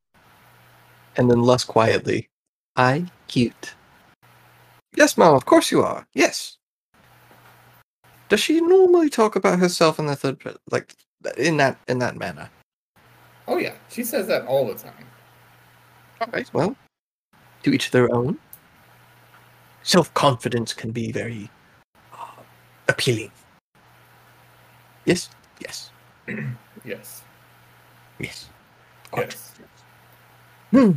and 1.18 1.30
then 1.30 1.42
less 1.42 1.64
quietly, 1.66 2.30
I 2.78 3.06
cute. 3.28 3.76
Yes, 4.96 5.18
mom, 5.18 5.36
of 5.36 5.46
course 5.46 5.72
you 5.72 5.82
are. 5.82 6.06
Yes. 6.14 6.58
Does 8.30 8.40
she 8.40 8.62
normally 8.62 9.10
talk 9.10 9.36
about 9.36 9.60
herself 9.60 10.00
in 10.00 10.06
the 10.06 10.16
third, 10.16 10.40
per- 10.40 10.56
like 10.70 10.96
in 11.38 11.58
that 11.58 11.78
in 11.88 12.00
that 12.00 12.18
manner? 12.18 12.50
Oh 13.48 13.58
yeah, 13.58 13.74
she 13.90 14.04
says 14.04 14.28
that 14.28 14.46
all 14.46 14.68
the 14.68 14.76
time. 14.76 15.06
All 16.22 16.28
right. 16.32 16.50
Well, 16.54 16.76
to 17.64 17.74
each 17.74 17.92
their 17.92 18.14
own. 18.14 18.38
Self 19.84 20.14
confidence 20.14 20.74
can 20.74 20.92
be 20.92 21.12
very 21.12 21.50
uh, 22.14 22.42
appealing. 22.88 23.32
Yes. 25.06 25.30
Yes. 25.60 25.92
Yes. 26.84 27.22
Yes. 28.18 28.50
Yes. 29.16 29.54
Hmm. 30.72 30.94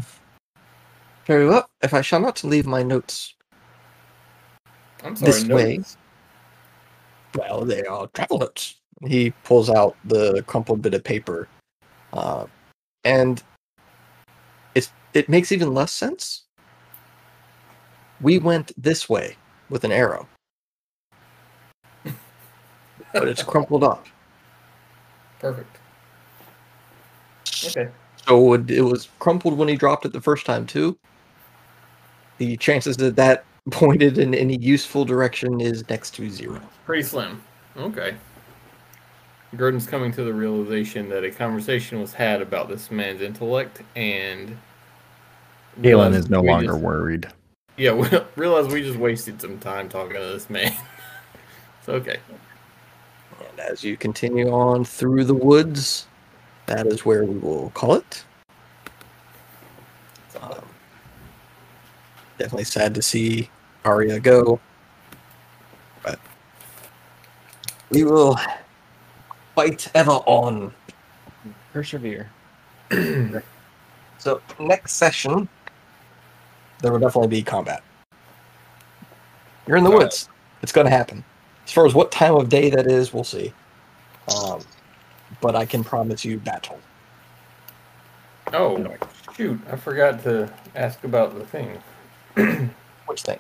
Very 1.27 1.47
well. 1.47 1.69
If 1.83 1.93
I 1.93 2.01
shall 2.01 2.21
not 2.21 2.43
leave 2.43 2.67
my 2.67 2.83
notes 2.83 3.34
I'm 5.05 5.15
sorry. 5.17 5.33
this 5.33 5.45
no- 5.45 5.55
way. 5.55 5.81
Well, 7.37 7.65
they 7.65 7.85
are 7.85 8.07
travel 8.09 8.39
notes. 8.39 8.77
He 9.07 9.31
pulls 9.43 9.69
out 9.69 9.97
the 10.05 10.43
crumpled 10.47 10.81
bit 10.83 10.95
of 10.95 11.05
paper, 11.05 11.49
uh, 12.13 12.47
and 13.05 13.43
it 14.75 14.91
it 15.13 15.29
makes 15.29 15.53
even 15.53 15.75
less 15.75 15.93
sense. 15.93 16.45
We 18.21 18.39
went 18.39 18.73
this 18.81 19.09
way 19.09 19.37
with 19.69 19.85
an 19.85 19.93
arrow, 19.93 20.29
but 23.13 23.29
it's 23.29 23.43
crumpled 23.43 23.85
up. 23.85 24.07
Perfect. 25.41 25.77
Okay. 27.65 27.89
So 28.27 28.55
it 28.55 28.81
was 28.81 29.09
crumpled 29.19 29.59
when 29.59 29.69
he 29.69 29.77
dropped 29.77 30.07
it 30.07 30.13
the 30.13 30.21
first 30.21 30.47
time 30.47 30.67
too. 30.67 30.97
The 32.39 32.57
chances 32.57 32.97
that 32.99 33.17
that 33.17 33.45
pointed 33.75 34.19
in 34.19 34.35
any 34.35 34.57
useful 34.59 35.05
direction 35.05 35.61
is 35.61 35.89
next 35.89 36.13
to 36.15 36.29
zero. 36.29 36.61
Pretty 36.85 37.03
slim. 37.03 37.43
Okay. 37.77 38.15
Gurdon's 39.57 39.87
coming 39.87 40.13
to 40.13 40.25
the 40.25 40.33
realization 40.33 41.09
that 41.11 41.25
a 41.25 41.31
conversation 41.31 42.01
was 42.01 42.13
had 42.13 42.43
about 42.43 42.69
this 42.69 42.91
man's 42.91 43.23
intellect 43.23 43.83
and 43.95 44.51
Kalen 45.79 45.85
realized 45.85 46.17
is 46.17 46.31
no 46.31 46.41
longer 46.43 46.73
just- 46.73 46.81
worried. 46.81 47.27
yeah, 47.77 47.93
we 47.95 48.09
realized 48.37 48.71
we 48.71 48.83
just 48.83 48.99
wasted 48.99 49.41
some 49.41 49.59
time 49.59 49.89
talking 49.89 50.15
to 50.15 50.21
this 50.21 50.51
man. 50.51 50.73
it's 51.81 51.89
okay. 51.89 52.19
And 53.51 53.61
as 53.61 53.83
you 53.85 53.97
continue 53.97 54.51
on 54.51 54.85
through 54.85 55.25
the 55.25 55.35
woods, 55.35 56.07
that 56.67 56.87
is 56.87 57.05
where 57.05 57.25
we 57.25 57.39
will 57.39 57.71
call 57.71 57.95
it. 57.95 58.25
It's 60.27 60.37
all 60.37 60.53
Um, 60.55 60.65
definitely 62.39 62.65
sad 62.65 62.95
to 62.95 63.03
see 63.03 63.51
Arya 63.85 64.21
go, 64.21 64.61
but 66.03 66.19
we 67.91 68.05
will 68.05 68.39
fight 69.55 69.91
ever 69.95 70.13
on. 70.27 70.73
Persevere. 71.73 72.31
So 74.19 74.41
next 74.59 74.95
session, 74.95 75.49
there 76.81 76.93
will 76.93 77.01
definitely 77.01 77.29
be 77.29 77.43
combat. 77.43 77.83
You're 79.67 79.77
in 79.77 79.85
the 79.85 79.91
Alright. 79.91 80.05
woods. 80.05 80.29
It's 80.63 80.73
going 80.73 80.87
to 80.87 80.91
happen. 80.91 81.25
As 81.67 81.73
far 81.73 81.85
as 81.87 81.95
what 81.95 82.13
time 82.13 82.35
of 82.35 82.49
day 82.49 82.71
that 82.71 82.87
is, 82.87 83.13
we'll 83.13 83.25
see. 83.25 83.53
Um, 84.35 84.61
but 85.41 85.57
I 85.57 85.67
can 85.67 85.83
promise 85.83 86.25
you 86.25 86.39
battle. 86.39 86.79
Oh, 88.53 88.97
shoot. 89.37 89.59
I 89.71 89.77
forgot 89.77 90.23
to 90.23 90.53
ask 90.75 91.03
about 91.05 91.35
the 91.37 91.45
thing. 91.45 91.79
Which 93.07 93.23
thing? 93.23 93.39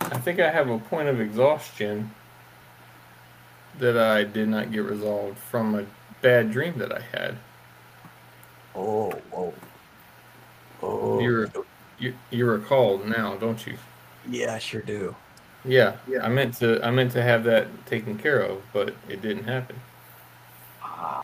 I 0.00 0.18
think 0.18 0.40
I 0.40 0.50
have 0.50 0.68
a 0.68 0.78
point 0.78 1.08
of 1.08 1.20
exhaustion 1.20 2.10
that 3.78 3.96
I 3.98 4.24
did 4.24 4.48
not 4.48 4.70
get 4.72 4.84
resolved 4.84 5.38
from 5.38 5.74
a 5.74 5.84
bad 6.22 6.50
dream 6.52 6.78
that 6.78 6.92
I 6.92 7.00
had. 7.12 7.36
Oh, 8.74 9.10
whoa. 9.30 9.54
Oh, 10.82 11.20
You're- 11.20 11.48
You, 11.98 12.14
you 12.30 12.44
recall 12.46 12.98
now, 12.98 13.36
don't 13.36 13.64
you? 13.66 13.76
yeah, 14.28 14.54
I 14.54 14.58
sure 14.58 14.82
do. 14.82 15.14
Yeah, 15.64 15.96
I 16.22 16.28
meant 16.28 16.54
to. 16.58 16.84
I 16.84 16.90
meant 16.90 17.12
to 17.12 17.22
have 17.22 17.44
that 17.44 17.68
taken 17.86 18.18
care 18.18 18.40
of, 18.40 18.60
but 18.72 18.94
it 19.08 19.22
didn't 19.22 19.44
happen. 19.44 19.76
Uh, 20.82 21.22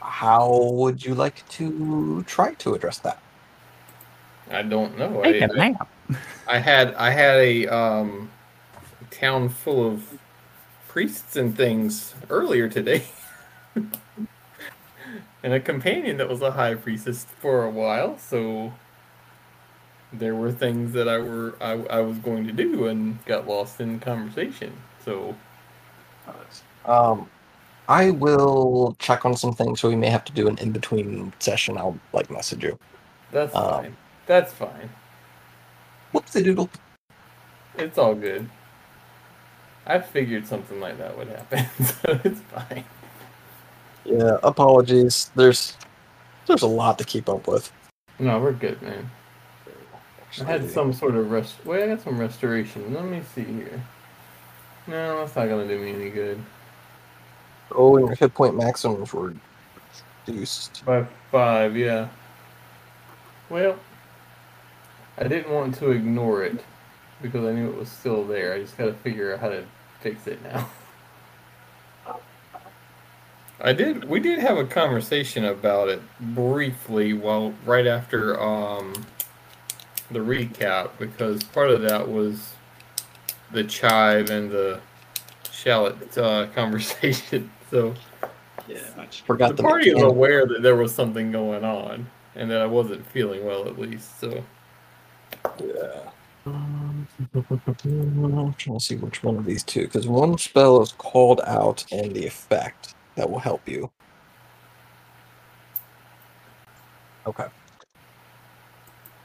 how 0.00 0.70
would 0.74 1.02
you 1.02 1.14
like 1.14 1.48
to 1.50 2.22
try 2.24 2.52
to 2.54 2.74
address 2.74 2.98
that? 2.98 3.18
I 4.50 4.60
don't 4.62 4.98
know. 4.98 5.22
Take 5.22 5.40
I, 5.42 5.46
a 5.46 5.48
nap. 5.48 5.88
I 6.46 6.58
had 6.58 6.94
I 6.94 7.10
had 7.10 7.38
a 7.38 7.66
um, 7.68 8.30
town 9.10 9.48
full 9.48 9.86
of 9.86 10.18
priests 10.88 11.36
and 11.36 11.56
things 11.56 12.14
earlier 12.30 12.68
today, 12.68 13.06
and 15.42 15.52
a 15.52 15.60
companion 15.60 16.16
that 16.18 16.28
was 16.28 16.42
a 16.42 16.52
high 16.52 16.74
priestess 16.74 17.24
for 17.40 17.64
a 17.64 17.70
while. 17.70 18.18
So 18.18 18.72
there 20.12 20.34
were 20.34 20.52
things 20.52 20.92
that 20.92 21.08
I 21.08 21.18
were 21.18 21.56
I, 21.60 21.72
I 21.72 22.00
was 22.00 22.18
going 22.18 22.46
to 22.46 22.52
do 22.52 22.86
and 22.86 23.24
got 23.24 23.46
lost 23.48 23.80
in 23.80 23.98
conversation. 24.00 24.74
So 25.04 25.36
Um, 26.84 27.30
I 27.88 28.12
will 28.12 28.96
check 29.00 29.24
on 29.26 29.36
some 29.36 29.54
things, 29.54 29.80
so 29.80 29.88
we 29.88 29.96
may 29.96 30.10
have 30.10 30.24
to 30.26 30.32
do 30.32 30.48
an 30.48 30.58
in 30.58 30.72
between 30.72 31.34
session. 31.40 31.78
I'll 31.78 32.00
like 32.12 32.30
message 32.30 32.64
you. 32.64 32.78
that's 33.30 33.56
Um, 33.56 33.58
fine. 33.58 33.96
That's 34.26 34.52
fine. 34.52 34.90
Whoopsie 36.12 36.44
doodle. 36.44 36.70
It's 37.76 37.98
all 37.98 38.14
good. 38.14 38.48
I 39.86 39.98
figured 39.98 40.46
something 40.46 40.78
like 40.80 40.98
that 40.98 41.16
would 41.16 41.28
happen, 41.28 41.66
so 41.84 42.20
it's 42.24 42.40
fine. 42.40 42.84
Yeah, 44.04 44.38
apologies. 44.42 45.30
There's 45.34 45.76
there's 46.46 46.62
a 46.62 46.68
lot 46.68 46.98
to 46.98 47.04
keep 47.04 47.28
up 47.28 47.46
with. 47.46 47.72
No, 48.18 48.38
we're 48.40 48.52
good, 48.52 48.80
man. 48.82 49.10
I 50.40 50.44
had 50.44 50.70
some 50.70 50.92
sort 50.92 51.14
of 51.14 51.30
rest. 51.30 51.56
Wait, 51.64 51.82
I 51.82 51.88
got 51.88 52.00
some 52.02 52.18
restoration. 52.18 52.94
Let 52.94 53.04
me 53.04 53.22
see 53.34 53.44
here. 53.44 53.82
No, 54.86 55.18
that's 55.18 55.36
not 55.36 55.48
gonna 55.48 55.68
do 55.68 55.78
me 55.78 55.92
any 55.92 56.10
good. 56.10 56.42
Oh, 57.74 57.96
and 57.96 58.06
your 58.06 58.16
hit 58.16 58.34
point 58.34 58.56
maximums 58.56 59.12
were 59.12 59.34
reduced. 60.26 60.84
By 60.84 61.06
five, 61.30 61.76
yeah. 61.76 62.08
Well, 63.50 63.76
I 65.18 65.28
didn't 65.28 65.52
want 65.52 65.76
to 65.76 65.90
ignore 65.90 66.44
it 66.44 66.64
because 67.22 67.44
I 67.46 67.52
knew 67.52 67.68
it 67.70 67.76
was 67.76 67.90
still 67.90 68.24
there. 68.24 68.54
I 68.54 68.60
just 68.60 68.76
gotta 68.78 68.94
figure 68.94 69.34
out 69.34 69.40
how 69.40 69.48
to 69.50 69.64
fix 70.00 70.26
it 70.26 70.42
now. 70.42 70.68
I 73.60 73.72
did. 73.72 74.04
We 74.04 74.20
did 74.20 74.40
have 74.40 74.58
a 74.58 74.66
conversation 74.66 75.44
about 75.44 75.88
it 75.88 76.02
briefly, 76.20 77.12
while 77.14 77.54
right 77.64 77.86
after 77.86 78.40
um, 78.40 79.06
the 80.10 80.20
recap, 80.20 80.90
because 80.98 81.44
part 81.44 81.70
of 81.70 81.82
that 81.82 82.08
was 82.08 82.54
the 83.52 83.64
chive 83.64 84.30
and 84.30 84.50
the 84.50 84.80
shallot 85.52 86.16
uh, 86.18 86.46
conversation. 86.54 87.50
So 87.70 87.94
Yeah, 88.66 88.80
I 88.98 89.06
just 89.06 89.26
forgot 89.26 89.56
the 89.56 89.56
the 89.56 89.62
party 89.62 89.90
is 89.90 90.02
mechanic. 90.02 90.02
aware 90.02 90.46
that 90.46 90.62
there 90.62 90.76
was 90.76 90.94
something 90.94 91.32
going 91.32 91.64
on, 91.64 92.10
and 92.36 92.50
that 92.50 92.62
I 92.62 92.66
wasn't 92.66 93.06
feeling 93.06 93.44
well, 93.44 93.66
at 93.68 93.78
least. 93.78 94.20
So 94.20 94.44
Yeah. 95.58 96.10
Um, 96.44 97.06
I'm 97.34 98.54
trying 98.54 98.78
to 98.78 98.80
see 98.80 98.96
which 98.96 99.22
one 99.22 99.36
of 99.36 99.44
these 99.44 99.62
two, 99.62 99.82
because 99.82 100.08
one 100.08 100.36
spell 100.38 100.82
is 100.82 100.92
called 100.92 101.40
out 101.46 101.84
and 101.92 102.14
the 102.14 102.26
effect 102.26 102.94
that 103.14 103.30
will 103.30 103.38
help 103.38 103.68
you. 103.68 103.90
Okay. 107.26 107.46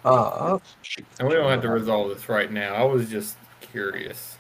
Uh. 0.05 0.59
And 1.19 1.27
we 1.27 1.33
don't 1.33 1.49
have 1.49 1.61
to 1.63 1.69
resolve 1.69 2.09
this 2.09 2.29
right 2.29 2.51
now. 2.51 2.75
I 2.75 2.83
was 2.83 3.09
just 3.09 3.37
curious. 3.61 4.37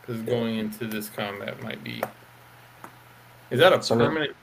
Because 0.00 0.22
going 0.22 0.56
into 0.56 0.86
this 0.86 1.10
combat 1.10 1.62
might 1.62 1.84
be. 1.84 2.02
Is 3.50 3.60
that 3.60 3.74
a 3.74 3.78
permanent 3.78 4.34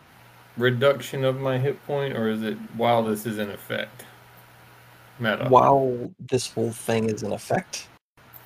reduction 0.58 1.24
of 1.26 1.40
my 1.40 1.58
hit 1.58 1.84
point, 1.88 2.16
or 2.16 2.30
is 2.30 2.44
it 2.44 2.58
while 2.76 3.04
this 3.04 3.26
is 3.26 3.40
in 3.40 3.50
effect? 3.50 4.06
Meta. 5.20 5.48
While 5.50 6.12
this 6.30 6.52
whole 6.52 6.72
thing 6.72 7.10
is 7.10 7.24
in 7.24 7.32
effect, 7.32 7.88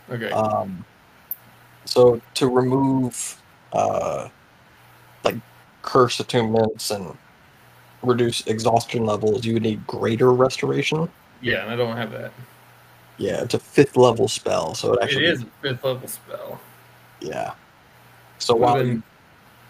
Okay. 0.10 0.30
um, 0.32 0.86
so 1.86 2.22
to 2.36 2.48
remove, 2.48 3.42
uh, 3.74 4.30
like 5.24 5.36
curse 5.82 6.18
attunements 6.18 6.92
and 6.96 7.18
reduce 8.04 8.46
exhaustion 8.48 9.06
levels, 9.06 9.46
you 9.46 9.54
would 9.54 9.64
need 9.64 9.86
greater 9.88 10.32
restoration. 10.32 11.10
yeah, 11.42 11.64
and 11.64 11.72
I 11.72 11.76
don't 11.76 11.96
have 11.98 12.12
that. 12.12 12.32
Yeah, 13.18 13.42
it's 13.42 13.54
a 13.54 13.60
fifth 13.60 13.98
level 13.98 14.28
spell, 14.28 14.74
so 14.76 14.94
it 14.94 15.00
It 15.00 15.04
actually 15.04 15.26
is 15.26 15.42
a 15.44 15.46
fifth 15.62 15.84
level 15.84 16.08
spell. 16.08 16.62
Yeah. 17.20 17.54
So 18.38 18.54
Would 18.56 18.62
while 18.62 18.76
have 18.78 18.88
you, 18.88 18.94
been, 18.94 19.04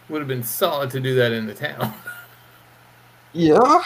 would 0.10 0.20
have 0.20 0.28
been 0.28 0.44
solid 0.44 0.92
to 0.92 1.00
do 1.00 1.16
that 1.16 1.32
in 1.32 1.48
the 1.48 1.56
town. 1.56 1.94
yeah, 3.34 3.82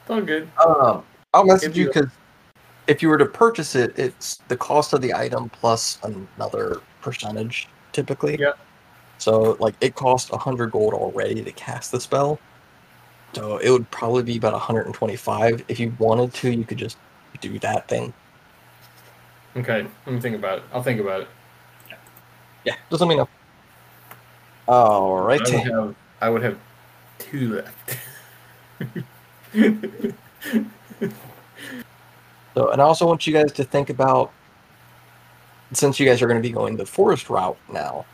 it's 0.00 0.10
all 0.10 0.22
good. 0.22 0.48
um, 0.64 1.04
I'll 1.34 1.44
message 1.44 1.76
you 1.76 1.88
because 1.88 2.10
if 2.86 3.02
you 3.02 3.08
were 3.08 3.18
to 3.18 3.26
purchase 3.26 3.74
it, 3.74 3.98
it's 3.98 4.36
the 4.48 4.56
cost 4.56 4.92
of 4.92 5.00
the 5.00 5.12
item 5.12 5.50
plus 5.50 5.98
another 6.02 6.80
percentage 7.02 7.68
typically. 7.92 8.38
Yep. 8.38 8.58
So 9.18 9.56
like 9.60 9.74
it 9.80 9.94
costs 9.94 10.30
hundred 10.30 10.70
gold 10.70 10.94
already 10.94 11.42
to 11.42 11.52
cast 11.52 11.92
the 11.92 12.00
spell. 12.00 12.38
So 13.34 13.58
it 13.58 13.70
would 13.70 13.90
probably 13.90 14.22
be 14.22 14.36
about 14.36 14.52
125. 14.52 15.64
If 15.66 15.80
you 15.80 15.92
wanted 15.98 16.32
to, 16.34 16.50
you 16.52 16.64
could 16.64 16.78
just 16.78 16.98
do 17.40 17.58
that 17.58 17.88
thing. 17.88 18.14
Okay, 19.56 19.86
let 20.06 20.14
me 20.14 20.20
think 20.20 20.36
about 20.36 20.58
it. 20.58 20.64
I'll 20.72 20.82
think 20.82 21.00
about 21.00 21.22
it. 21.22 21.28
Yeah, 22.64 22.76
just 22.90 23.00
let 23.00 23.08
me 23.08 23.16
know. 23.16 23.28
All 24.66 25.18
right. 25.18 25.40
I 25.40 25.54
would 25.54 25.72
have, 25.72 25.94
I 26.20 26.30
would 26.30 26.42
have 26.42 26.58
two 27.18 27.62
left. 27.62 27.98
So, 32.54 32.70
and 32.70 32.80
I 32.80 32.84
also 32.84 33.06
want 33.06 33.26
you 33.26 33.32
guys 33.32 33.52
to 33.52 33.64
think 33.64 33.90
about 33.90 34.32
since 35.72 35.98
you 35.98 36.06
guys 36.06 36.22
are 36.22 36.28
going 36.28 36.40
to 36.40 36.46
be 36.46 36.52
going 36.52 36.76
the 36.76 36.86
forest 36.86 37.28
route 37.28 37.58
now, 37.72 38.04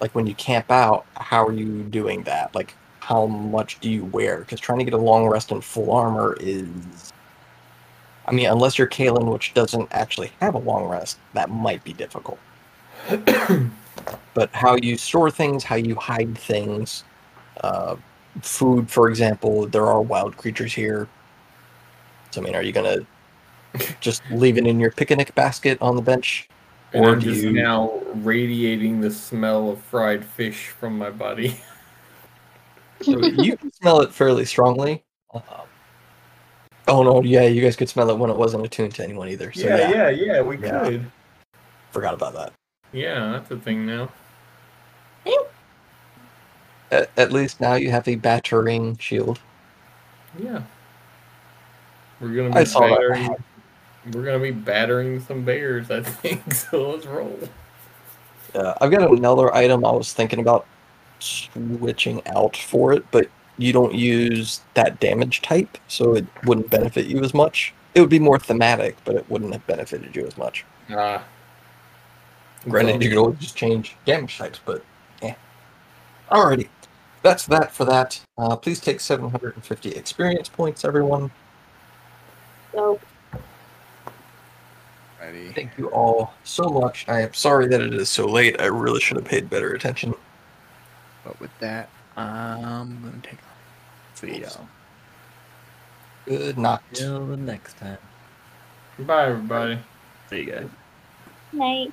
like 0.00 0.14
when 0.14 0.26
you 0.26 0.34
camp 0.34 0.70
out, 0.70 1.06
how 1.16 1.44
are 1.44 1.52
you 1.52 1.82
doing 1.84 2.22
that? 2.24 2.54
Like, 2.54 2.74
how 3.00 3.26
much 3.26 3.80
do 3.80 3.90
you 3.90 4.04
wear? 4.04 4.38
Because 4.38 4.60
trying 4.60 4.78
to 4.78 4.84
get 4.84 4.94
a 4.94 4.98
long 4.98 5.26
rest 5.26 5.50
in 5.50 5.60
full 5.60 5.90
armor 5.90 6.36
is. 6.40 7.12
I 8.26 8.32
mean, 8.32 8.46
unless 8.46 8.76
you're 8.76 8.86
Kalen, 8.86 9.32
which 9.32 9.54
doesn't 9.54 9.88
actually 9.90 10.30
have 10.40 10.54
a 10.54 10.58
long 10.58 10.86
rest, 10.86 11.18
that 11.32 11.48
might 11.48 11.82
be 11.82 11.94
difficult. 11.94 12.38
but 14.34 14.50
how 14.52 14.76
you 14.76 14.98
store 14.98 15.30
things, 15.30 15.64
how 15.64 15.76
you 15.76 15.94
hide 15.94 16.36
things, 16.36 17.04
uh, 17.62 17.96
food, 18.42 18.90
for 18.90 19.08
example, 19.08 19.66
there 19.66 19.86
are 19.86 20.02
wild 20.02 20.36
creatures 20.36 20.74
here. 20.74 21.08
So, 22.30 22.40
I 22.40 22.44
mean, 22.44 22.54
are 22.54 22.62
you 22.62 22.72
going 22.72 23.06
to 23.78 23.86
just 24.00 24.22
leave 24.30 24.58
it 24.58 24.66
in 24.66 24.78
your 24.80 24.90
picnic 24.90 25.34
basket 25.34 25.78
on 25.80 25.96
the 25.96 26.02
bench? 26.02 26.48
and 26.92 27.04
Or 27.04 27.10
I'm 27.10 27.20
just 27.20 27.42
you- 27.42 27.52
now 27.52 28.00
radiating 28.14 29.00
the 29.00 29.10
smell 29.10 29.70
of 29.70 29.80
fried 29.80 30.24
fish 30.24 30.68
from 30.68 30.98
my 30.98 31.10
body. 31.10 31.60
So 33.00 33.20
you 33.20 33.56
can 33.56 33.72
smell 33.74 34.00
it 34.00 34.12
fairly 34.12 34.44
strongly. 34.44 35.04
Um, 35.32 35.42
oh 36.88 37.04
no, 37.04 37.22
yeah, 37.22 37.42
you 37.42 37.62
guys 37.62 37.76
could 37.76 37.88
smell 37.88 38.10
it 38.10 38.18
when 38.18 38.28
it 38.28 38.36
wasn't 38.36 38.66
attuned 38.66 38.92
to 38.96 39.04
anyone 39.04 39.28
either. 39.28 39.52
So 39.52 39.68
yeah, 39.68 39.88
yeah, 39.88 40.08
yeah, 40.10 40.42
we 40.42 40.56
Yeah. 40.58 40.80
could. 40.80 41.10
forgot 41.92 42.12
about 42.12 42.34
that. 42.34 42.52
Yeah, 42.92 43.30
that's 43.30 43.52
a 43.52 43.56
thing 43.56 43.86
now. 43.86 44.10
At, 46.90 47.08
at 47.16 47.30
least 47.32 47.60
now 47.60 47.74
you 47.74 47.92
have 47.92 48.08
a 48.08 48.16
battering 48.16 48.96
shield. 48.98 49.38
Yeah. 50.38 50.62
We're 52.20 52.34
gonna 52.34 52.64
be 52.64 52.70
battering. 52.70 53.36
We're 54.12 54.24
gonna 54.24 54.38
be 54.38 54.50
battering 54.50 55.20
some 55.20 55.44
bears, 55.44 55.90
I 55.90 56.02
think. 56.02 56.54
So 56.54 56.90
let's 56.90 57.06
roll. 57.06 57.38
Uh, 58.54 58.74
I've 58.80 58.90
got 58.90 59.10
another 59.10 59.54
item 59.54 59.84
I 59.84 59.92
was 59.92 60.12
thinking 60.12 60.40
about 60.40 60.66
switching 61.20 62.26
out 62.26 62.56
for 62.56 62.92
it, 62.92 63.04
but 63.10 63.28
you 63.58 63.72
don't 63.72 63.94
use 63.94 64.60
that 64.74 65.00
damage 65.00 65.42
type, 65.42 65.76
so 65.88 66.14
it 66.14 66.26
wouldn't 66.44 66.70
benefit 66.70 67.06
you 67.06 67.22
as 67.22 67.34
much. 67.34 67.74
It 67.94 68.00
would 68.00 68.10
be 68.10 68.18
more 68.18 68.38
thematic, 68.38 68.96
but 69.04 69.16
it 69.16 69.28
wouldn't 69.28 69.52
have 69.52 69.66
benefited 69.66 70.14
you 70.14 70.26
as 70.26 70.36
much. 70.36 70.64
Ah. 70.90 71.24
Granted, 72.68 73.02
you 73.02 73.10
could 73.10 73.18
always 73.18 73.38
just 73.38 73.56
change 73.56 73.96
damage 74.04 74.38
types, 74.38 74.60
but 74.64 74.84
yeah. 75.22 75.34
Alrighty. 76.30 76.68
That's 77.22 77.46
that 77.46 77.72
for 77.72 77.84
that. 77.84 78.20
Uh, 78.36 78.56
please 78.56 78.80
take 78.80 79.00
750 79.00 79.90
experience 79.90 80.48
points, 80.48 80.84
everyone. 80.84 81.30
So, 82.72 83.00
Ready. 85.20 85.52
Thank 85.52 85.76
you 85.76 85.88
all 85.88 86.32
so 86.44 86.68
much. 86.68 87.04
I 87.08 87.22
am 87.22 87.34
sorry 87.34 87.66
that 87.68 87.80
it 87.80 87.92
is 87.92 88.08
so 88.08 88.26
late. 88.26 88.60
I 88.60 88.66
really 88.66 89.00
should 89.00 89.16
have 89.16 89.26
paid 89.26 89.50
better 89.50 89.72
attention. 89.72 90.14
But 91.24 91.38
with 91.40 91.50
that, 91.58 91.90
I'm 92.16 93.02
gonna 93.02 93.20
take 93.22 93.34
off. 93.34 94.14
See 94.14 94.40
y'all. 94.40 94.68
Good 96.24 96.56
night. 96.56 96.80
Till 96.92 97.26
the 97.26 97.36
next 97.36 97.78
time. 97.78 97.98
Bye, 99.00 99.26
everybody. 99.26 99.78
See 100.30 100.40
you 100.40 100.52
guys. 100.52 100.68
night. 101.52 101.92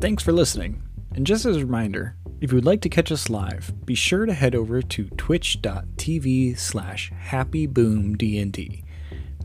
Thanks 0.00 0.22
for 0.22 0.32
listening. 0.32 0.82
And 1.14 1.26
just 1.26 1.44
as 1.44 1.56
a 1.56 1.60
reminder, 1.60 2.16
if 2.44 2.52
you 2.52 2.56
would 2.56 2.66
like 2.66 2.82
to 2.82 2.90
catch 2.90 3.10
us 3.10 3.30
live, 3.30 3.72
be 3.86 3.94
sure 3.94 4.26
to 4.26 4.34
head 4.34 4.54
over 4.54 4.82
to 4.82 5.08
twitch.tv 5.08 6.58
slash 6.58 7.10
happyboomdnd. 7.28 8.84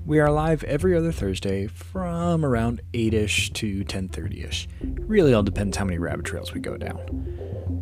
We 0.06 0.20
are 0.20 0.30
live 0.30 0.66
every 0.66 0.98
other 0.98 1.14
Thursday 1.14 1.68
from 1.68 2.44
around 2.44 2.82
8ish 2.92 3.54
to 3.54 3.86
10.30ish. 3.86 4.68
Really 5.08 5.34
all 5.34 5.44
depends 5.44 5.78
how 5.78 5.86
many 5.86 5.98
rabbit 5.98 6.26
trails 6.26 6.54
we 6.54 6.60
go 6.60 6.76
down. 6.76 7.00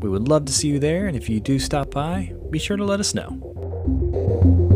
We 0.02 0.08
would 0.08 0.28
love 0.28 0.46
to 0.46 0.54
see 0.54 0.68
you 0.68 0.78
there, 0.78 1.08
and 1.08 1.18
if 1.18 1.30
you 1.30 1.40
do 1.40 1.58
stop 1.58 1.90
by, 1.90 2.36
be 2.52 2.60
sure 2.60 2.78
to 2.78 2.86
let 2.86 3.00
us 3.00 3.16
know. 3.16 4.67